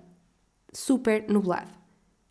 super 0.74 1.26
nublado. 1.30 1.81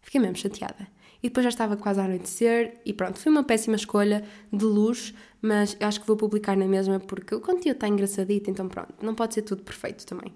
Fiquei 0.00 0.20
mesmo 0.20 0.36
chateada. 0.36 0.88
E 1.22 1.28
depois 1.28 1.44
já 1.44 1.50
estava 1.50 1.76
quase 1.76 2.00
a 2.00 2.04
anoitecer 2.04 2.80
e 2.84 2.92
pronto, 2.92 3.18
foi 3.18 3.30
uma 3.30 3.44
péssima 3.44 3.76
escolha 3.76 4.24
de 4.50 4.64
luz, 4.64 5.14
mas 5.42 5.76
eu 5.78 5.86
acho 5.86 6.00
que 6.00 6.06
vou 6.06 6.16
publicar 6.16 6.56
na 6.56 6.66
mesma 6.66 6.98
porque 6.98 7.34
o 7.34 7.40
conteúdo 7.40 7.76
está 7.76 7.86
engraçadito, 7.86 8.50
então 8.50 8.68
pronto, 8.68 8.94
não 9.02 9.14
pode 9.14 9.34
ser 9.34 9.42
tudo 9.42 9.62
perfeito 9.62 10.06
também. 10.06 10.34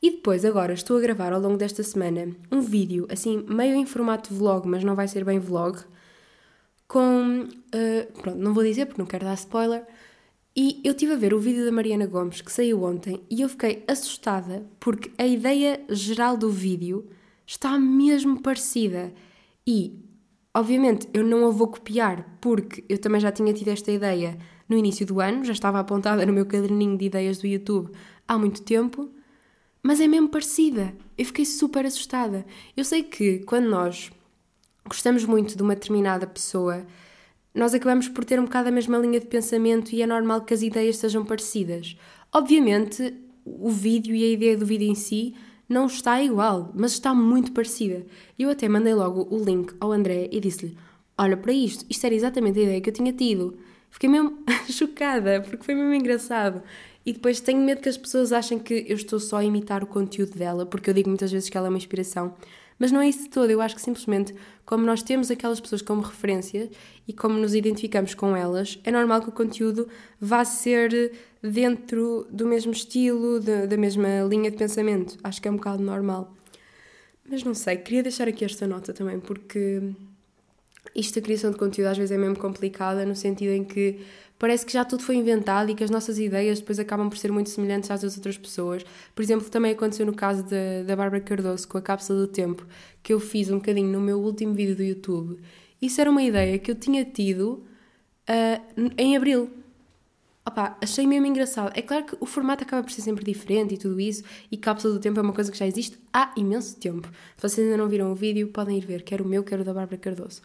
E 0.00 0.10
depois, 0.10 0.44
agora, 0.44 0.72
estou 0.72 0.96
a 0.96 1.00
gravar 1.00 1.32
ao 1.32 1.40
longo 1.40 1.56
desta 1.56 1.82
semana 1.82 2.28
um 2.52 2.60
vídeo, 2.60 3.06
assim, 3.10 3.44
meio 3.48 3.74
em 3.74 3.84
formato 3.84 4.32
vlog, 4.32 4.66
mas 4.66 4.84
não 4.84 4.94
vai 4.94 5.08
ser 5.08 5.24
bem 5.24 5.38
vlog, 5.40 5.78
com. 6.86 7.42
Uh, 7.44 8.20
pronto, 8.20 8.38
não 8.38 8.54
vou 8.54 8.64
dizer 8.64 8.86
porque 8.86 9.00
não 9.00 9.06
quero 9.06 9.24
dar 9.24 9.34
spoiler. 9.34 9.84
E 10.56 10.80
eu 10.82 10.92
estive 10.92 11.12
a 11.12 11.16
ver 11.16 11.34
o 11.34 11.38
vídeo 11.38 11.64
da 11.64 11.70
Mariana 11.70 12.06
Gomes 12.06 12.40
que 12.40 12.50
saiu 12.50 12.82
ontem 12.82 13.22
e 13.30 13.42
eu 13.42 13.48
fiquei 13.48 13.84
assustada 13.86 14.66
porque 14.80 15.12
a 15.16 15.24
ideia 15.24 15.80
geral 15.88 16.36
do 16.36 16.50
vídeo 16.50 17.08
está 17.48 17.78
mesmo 17.78 18.42
parecida. 18.42 19.10
E, 19.66 19.98
obviamente, 20.54 21.08
eu 21.14 21.24
não 21.24 21.46
a 21.46 21.50
vou 21.50 21.68
copiar 21.68 22.36
porque 22.42 22.84
eu 22.88 22.98
também 22.98 23.20
já 23.20 23.32
tinha 23.32 23.54
tido 23.54 23.68
esta 23.68 23.90
ideia 23.90 24.38
no 24.68 24.76
início 24.76 25.06
do 25.06 25.18
ano, 25.18 25.42
já 25.44 25.54
estava 25.54 25.80
apontada 25.80 26.26
no 26.26 26.32
meu 26.32 26.44
caderninho 26.44 26.98
de 26.98 27.06
ideias 27.06 27.38
do 27.38 27.46
YouTube 27.46 27.90
há 28.28 28.36
muito 28.36 28.62
tempo, 28.62 29.10
mas 29.82 29.98
é 29.98 30.06
mesmo 30.06 30.28
parecida. 30.28 30.94
Eu 31.16 31.24
fiquei 31.24 31.46
super 31.46 31.86
assustada. 31.86 32.44
Eu 32.76 32.84
sei 32.84 33.02
que 33.02 33.38
quando 33.40 33.70
nós 33.70 34.12
gostamos 34.86 35.24
muito 35.24 35.56
de 35.56 35.62
uma 35.62 35.74
determinada 35.74 36.26
pessoa, 36.26 36.86
nós 37.54 37.72
acabamos 37.72 38.08
por 38.08 38.26
ter 38.26 38.38
um 38.38 38.44
bocado 38.44 38.68
a 38.68 38.72
mesma 38.72 38.98
linha 38.98 39.20
de 39.20 39.26
pensamento 39.26 39.94
e 39.94 40.02
é 40.02 40.06
normal 40.06 40.42
que 40.42 40.52
as 40.52 40.60
ideias 40.60 40.98
sejam 40.98 41.24
parecidas. 41.24 41.96
Obviamente, 42.30 43.14
o 43.42 43.70
vídeo 43.70 44.14
e 44.14 44.22
a 44.22 44.28
ideia 44.28 44.56
do 44.56 44.66
vídeo 44.66 44.86
em 44.86 44.94
si 44.94 45.34
não 45.68 45.86
está 45.86 46.22
igual, 46.22 46.72
mas 46.74 46.92
está 46.92 47.14
muito 47.14 47.52
parecida. 47.52 48.06
Eu 48.38 48.50
até 48.50 48.68
mandei 48.68 48.94
logo 48.94 49.28
o 49.30 49.44
link 49.44 49.74
ao 49.78 49.92
André 49.92 50.28
e 50.32 50.40
disse-lhe: 50.40 50.76
Olha 51.16 51.36
para 51.36 51.52
isto, 51.52 51.84
isto 51.90 52.04
era 52.04 52.14
exatamente 52.14 52.58
a 52.58 52.62
ideia 52.62 52.80
que 52.80 52.88
eu 52.88 52.94
tinha 52.94 53.12
tido. 53.12 53.58
Fiquei 53.90 54.08
mesmo 54.08 54.38
chocada, 54.70 55.40
porque 55.42 55.64
foi 55.64 55.74
mesmo 55.74 55.94
engraçado. 55.94 56.62
E 57.04 57.12
depois 57.12 57.40
tenho 57.40 57.60
medo 57.60 57.80
que 57.80 57.88
as 57.88 57.96
pessoas 57.96 58.32
achem 58.32 58.58
que 58.58 58.84
eu 58.88 58.96
estou 58.96 59.18
só 59.18 59.38
a 59.38 59.44
imitar 59.44 59.82
o 59.82 59.86
conteúdo 59.86 60.36
dela, 60.36 60.66
porque 60.66 60.90
eu 60.90 60.94
digo 60.94 61.08
muitas 61.08 61.32
vezes 61.32 61.48
que 61.48 61.56
ela 61.56 61.66
é 61.66 61.70
uma 61.70 61.78
inspiração. 61.78 62.34
Mas 62.78 62.92
não 62.92 63.00
é 63.00 63.08
isso 63.08 63.24
de 63.24 63.30
todo, 63.30 63.50
eu 63.50 63.60
acho 63.60 63.74
que 63.74 63.82
simplesmente, 63.82 64.34
como 64.64 64.84
nós 64.84 65.02
temos 65.02 65.30
aquelas 65.30 65.58
pessoas 65.58 65.82
como 65.82 66.00
referência 66.00 66.70
e 67.08 67.12
como 67.12 67.38
nos 67.38 67.54
identificamos 67.54 68.14
com 68.14 68.36
elas, 68.36 68.78
é 68.84 68.90
normal 68.90 69.20
que 69.20 69.28
o 69.28 69.32
conteúdo 69.32 69.88
vá 70.20 70.44
ser 70.44 71.12
dentro 71.42 72.26
do 72.30 72.46
mesmo 72.46 72.72
estilo, 72.72 73.40
de, 73.40 73.66
da 73.66 73.76
mesma 73.76 74.22
linha 74.28 74.50
de 74.50 74.56
pensamento. 74.56 75.16
Acho 75.24 75.42
que 75.42 75.48
é 75.48 75.50
um 75.50 75.56
bocado 75.56 75.82
normal. 75.82 76.32
Mas 77.28 77.42
não 77.42 77.52
sei, 77.52 77.76
queria 77.76 78.02
deixar 78.02 78.28
aqui 78.28 78.44
esta 78.44 78.66
nota 78.66 78.92
também, 78.92 79.18
porque 79.18 79.82
isto, 80.94 81.18
a 81.18 81.22
criação 81.22 81.50
de 81.50 81.58
conteúdo, 81.58 81.88
às 81.88 81.98
vezes 81.98 82.12
é 82.12 82.18
mesmo 82.18 82.38
complicada, 82.38 83.04
no 83.04 83.14
sentido 83.14 83.52
em 83.52 83.64
que 83.64 84.00
parece 84.38 84.64
que 84.64 84.72
já 84.72 84.84
tudo 84.84 85.02
foi 85.02 85.16
inventado 85.16 85.70
e 85.70 85.74
que 85.74 85.82
as 85.82 85.90
nossas 85.90 86.18
ideias 86.18 86.60
depois 86.60 86.78
acabam 86.78 87.08
por 87.08 87.18
ser 87.18 87.32
muito 87.32 87.50
semelhantes 87.50 87.90
às 87.90 88.02
das 88.02 88.16
outras 88.16 88.38
pessoas. 88.38 88.84
Por 89.14 89.22
exemplo, 89.22 89.48
também 89.50 89.72
aconteceu 89.72 90.06
no 90.06 90.14
caso 90.14 90.44
da, 90.44 90.82
da 90.86 90.94
Bárbara 90.94 91.22
Cardoso 91.22 91.66
com 91.66 91.78
a 91.78 91.82
Cápsula 91.82 92.20
do 92.20 92.26
Tempo, 92.28 92.66
que 93.02 93.12
eu 93.12 93.20
fiz 93.20 93.50
um 93.50 93.56
bocadinho 93.56 93.88
no 93.88 94.00
meu 94.00 94.18
último 94.20 94.54
vídeo 94.54 94.76
do 94.76 94.82
YouTube. 94.82 95.40
Isso 95.80 96.00
era 96.00 96.10
uma 96.10 96.22
ideia 96.22 96.58
que 96.58 96.70
eu 96.70 96.74
tinha 96.74 97.04
tido 97.04 97.64
uh, 98.28 98.92
em 98.96 99.16
abril. 99.16 99.50
Opa, 100.46 100.78
achei 100.80 101.06
mesmo 101.06 101.26
engraçado. 101.26 101.72
É 101.76 101.82
claro 101.82 102.06
que 102.06 102.16
o 102.20 102.24
formato 102.24 102.64
acaba 102.64 102.82
por 102.82 102.90
ser 102.90 103.02
sempre 103.02 103.24
diferente 103.24 103.74
e 103.74 103.78
tudo 103.78 104.00
isso, 104.00 104.22
e 104.50 104.56
Cápsula 104.56 104.94
do 104.94 105.00
Tempo 105.00 105.18
é 105.20 105.22
uma 105.22 105.32
coisa 105.32 105.52
que 105.52 105.58
já 105.58 105.66
existe 105.66 105.98
há 106.12 106.32
imenso 106.36 106.76
tempo. 106.76 107.06
Se 107.36 107.42
vocês 107.42 107.66
ainda 107.66 107.76
não 107.76 107.88
viram 107.88 108.10
o 108.10 108.14
vídeo, 108.14 108.48
podem 108.48 108.78
ir 108.78 108.86
ver, 108.86 109.02
quer 109.02 109.20
o 109.20 109.26
meu, 109.26 109.44
quer 109.44 109.60
o 109.60 109.64
da 109.64 109.74
Bárbara 109.74 109.98
Cardoso. 109.98 110.40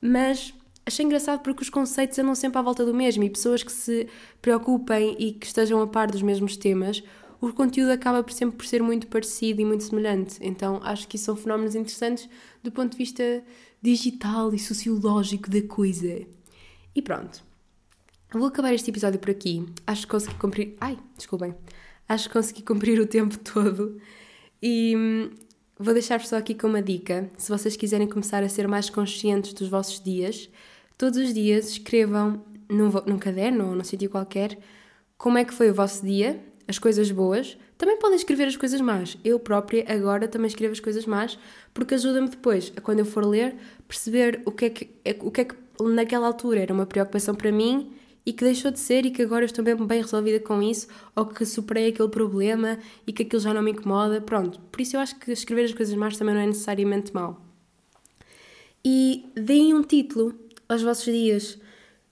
Mas 0.00 0.54
achei 0.86 1.04
engraçado 1.04 1.40
porque 1.40 1.62
os 1.62 1.70
conceitos 1.70 2.18
andam 2.18 2.34
sempre 2.34 2.58
à 2.58 2.62
volta 2.62 2.84
do 2.84 2.94
mesmo 2.94 3.24
e 3.24 3.30
pessoas 3.30 3.62
que 3.62 3.72
se 3.72 4.08
preocupem 4.40 5.16
e 5.18 5.32
que 5.32 5.46
estejam 5.46 5.80
a 5.80 5.86
par 5.86 6.10
dos 6.10 6.22
mesmos 6.22 6.56
temas, 6.56 7.02
o 7.40 7.52
conteúdo 7.52 7.90
acaba 7.90 8.22
por 8.22 8.32
sempre 8.32 8.56
por 8.56 8.66
ser 8.66 8.82
muito 8.82 9.06
parecido 9.06 9.60
e 9.60 9.64
muito 9.64 9.84
semelhante. 9.84 10.38
Então 10.40 10.80
acho 10.82 11.06
que 11.06 11.16
isso 11.16 11.26
são 11.26 11.36
fenómenos 11.36 11.74
interessantes 11.74 12.28
do 12.62 12.72
ponto 12.72 12.92
de 12.92 12.98
vista 12.98 13.42
digital 13.82 14.54
e 14.54 14.58
sociológico 14.58 15.50
da 15.50 15.62
coisa. 15.62 16.26
E 16.94 17.02
pronto. 17.02 17.44
Vou 18.32 18.46
acabar 18.46 18.72
este 18.72 18.90
episódio 18.90 19.20
por 19.20 19.30
aqui. 19.30 19.64
Acho 19.86 20.02
que 20.02 20.08
consegui 20.08 20.34
cumprir. 20.36 20.76
Ai, 20.80 20.98
desculpem. 21.16 21.54
Acho 22.08 22.28
que 22.28 22.32
consegui 22.32 22.62
cumprir 22.62 22.98
o 22.98 23.06
tempo 23.06 23.38
todo. 23.38 24.00
E 24.62 24.94
hum, 24.96 25.30
vou 25.78 25.92
deixar-vos 25.92 26.28
só 26.28 26.36
aqui 26.36 26.54
com 26.54 26.66
uma 26.66 26.82
dica. 26.82 27.30
Se 27.36 27.50
vocês 27.50 27.76
quiserem 27.76 28.08
começar 28.08 28.42
a 28.42 28.48
ser 28.48 28.66
mais 28.66 28.88
conscientes 28.90 29.52
dos 29.52 29.68
vossos 29.68 30.00
dias, 30.00 30.48
todos 30.96 31.18
os 31.18 31.34
dias 31.34 31.68
escrevam 31.70 32.42
num, 32.68 32.90
num 33.06 33.18
caderno 33.18 33.68
ou 33.68 33.74
num 33.74 33.84
sítio 33.84 34.10
qualquer 34.10 34.58
como 35.16 35.38
é 35.38 35.44
que 35.44 35.54
foi 35.54 35.70
o 35.70 35.74
vosso 35.74 36.04
dia, 36.04 36.40
as 36.68 36.78
coisas 36.78 37.10
boas. 37.10 37.56
Também 37.76 37.98
podem 37.98 38.16
escrever 38.16 38.46
as 38.46 38.56
coisas 38.56 38.80
más. 38.80 39.18
Eu 39.24 39.38
própria 39.38 39.84
agora 39.88 40.28
também 40.28 40.46
escrevo 40.46 40.72
as 40.72 40.80
coisas 40.80 41.06
más 41.06 41.38
porque 41.72 41.94
ajuda-me 41.94 42.28
depois, 42.28 42.72
quando 42.82 43.00
eu 43.00 43.04
for 43.04 43.24
ler, 43.24 43.56
perceber 43.88 44.42
o 44.44 44.52
que, 44.52 44.64
é 44.66 44.70
que, 44.70 44.90
o 45.20 45.30
que 45.30 45.40
é 45.40 45.44
que 45.44 45.54
naquela 45.80 46.26
altura 46.26 46.60
era 46.60 46.72
uma 46.72 46.86
preocupação 46.86 47.34
para 47.34 47.50
mim 47.50 47.92
e 48.26 48.32
que 48.32 48.44
deixou 48.44 48.70
de 48.70 48.78
ser 48.78 49.04
e 49.04 49.10
que 49.10 49.22
agora 49.22 49.44
estou 49.44 49.64
bem, 49.64 49.76
bem 49.76 50.00
resolvida 50.00 50.40
com 50.40 50.62
isso 50.62 50.88
ou 51.14 51.26
que 51.26 51.44
superei 51.44 51.88
aquele 51.88 52.08
problema 52.08 52.78
e 53.06 53.12
que 53.12 53.22
aquilo 53.22 53.42
já 53.42 53.52
não 53.52 53.62
me 53.62 53.72
incomoda. 53.72 54.20
Pronto, 54.20 54.60
por 54.72 54.80
isso 54.80 54.96
eu 54.96 55.00
acho 55.00 55.18
que 55.18 55.32
escrever 55.32 55.64
as 55.64 55.74
coisas 55.74 55.94
más 55.94 56.16
também 56.16 56.34
não 56.34 56.40
é 56.40 56.46
necessariamente 56.46 57.12
mau. 57.14 57.40
E 58.84 59.26
deem 59.34 59.74
um 59.74 59.82
título 59.82 60.34
aos 60.68 60.82
vossos 60.82 61.04
dias. 61.04 61.58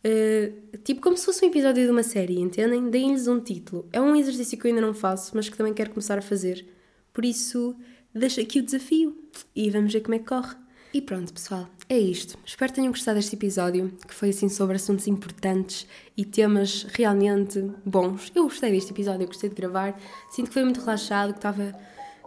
Uh, 0.05 0.76
tipo 0.78 1.00
como 1.00 1.16
se 1.16 1.24
fosse 1.24 1.44
um 1.44 1.48
episódio 1.48 1.84
de 1.84 1.90
uma 1.90 2.03
série, 2.03 2.40
entendem? 2.40 2.90
Deem-lhes 2.90 3.28
um 3.28 3.40
título. 3.40 3.88
É 3.92 4.00
um 4.00 4.16
exercício 4.16 4.59
que 4.59 4.66
eu 4.66 4.70
ainda 4.70 4.80
não 4.80 4.94
faço, 4.94 5.32
mas 5.34 5.48
que 5.48 5.57
também 5.57 5.72
quero 5.72 5.90
começar 5.90 6.18
a 6.18 6.22
fazer. 6.22 6.66
Por 7.12 7.24
isso, 7.24 7.76
deixo 8.14 8.40
aqui 8.40 8.59
o 8.59 8.62
desafio 8.62 9.16
e 9.55 9.70
vamos 9.70 9.92
ver 9.92 10.00
como 10.00 10.14
é 10.14 10.18
que 10.18 10.24
corre. 10.24 10.57
E 10.94 11.00
pronto, 11.00 11.32
pessoal, 11.32 11.68
é 11.88 11.98
isto. 11.98 12.38
Espero 12.44 12.70
que 12.70 12.76
tenham 12.76 12.92
gostado 12.92 13.16
deste 13.16 13.34
episódio, 13.34 13.96
que 14.07 14.12
foi 14.12 14.28
assim 14.28 14.48
sobre 14.50 14.76
assuntos 14.76 15.07
importantes 15.07 15.86
e 16.14 16.24
temas 16.24 16.86
realmente 16.92 17.64
bons. 17.84 18.30
Eu 18.34 18.44
gostei 18.44 18.70
deste 18.72 18.90
episódio, 18.90 19.22
eu 19.22 19.26
gostei 19.26 19.48
de 19.48 19.57
gravar. 19.57 19.98
Sinto 20.30 20.48
que 20.48 20.55
foi 20.55 20.64
muito 20.64 20.80
relaxado, 20.80 21.32
que 21.32 21.38
estava. 21.38 21.74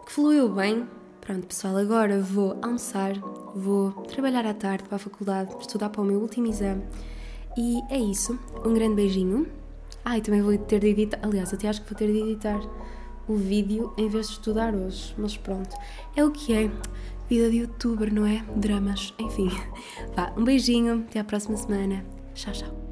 que 0.04 0.12
fluiu 0.12 0.48
bem. 0.48 0.84
Pronto, 1.26 1.48
pessoal, 1.48 1.76
agora 1.76 2.20
vou 2.20 2.56
almoçar, 2.62 3.14
vou 3.52 3.90
trabalhar 4.04 4.46
à 4.46 4.54
tarde 4.54 4.84
para 4.84 4.94
a 4.94 4.98
faculdade, 4.98 5.52
estudar 5.60 5.88
para 5.88 6.00
o 6.00 6.04
meu 6.04 6.20
último 6.20 6.46
exame. 6.46 6.84
E 7.56 7.80
é 7.90 7.98
isso. 7.98 8.38
Um 8.64 8.72
grande 8.72 8.94
beijinho. 8.94 9.48
Ah, 10.04 10.16
e 10.16 10.20
também 10.20 10.40
vou 10.40 10.56
ter 10.56 10.78
de 10.78 10.86
editar. 10.86 11.18
Aliás, 11.20 11.52
até 11.52 11.68
acho 11.68 11.82
que 11.82 11.90
vou 11.90 11.98
ter 11.98 12.12
de 12.12 12.20
editar 12.20 12.60
o 13.26 13.34
vídeo 13.34 13.92
em 13.98 14.08
vez 14.08 14.28
de 14.28 14.34
estudar 14.34 14.72
hoje. 14.72 15.16
Mas 15.18 15.36
pronto, 15.36 15.76
é 16.14 16.24
o 16.24 16.30
que 16.30 16.54
é. 16.54 16.70
Vida 17.28 17.50
de 17.50 17.56
youtuber, 17.56 18.14
não 18.14 18.24
é? 18.24 18.44
Dramas, 18.54 19.12
enfim. 19.18 19.50
Vá, 20.14 20.32
um 20.36 20.44
beijinho, 20.44 21.06
até 21.08 21.18
à 21.18 21.24
próxima 21.24 21.56
semana. 21.56 22.04
Tchau, 22.36 22.52
tchau. 22.52 22.85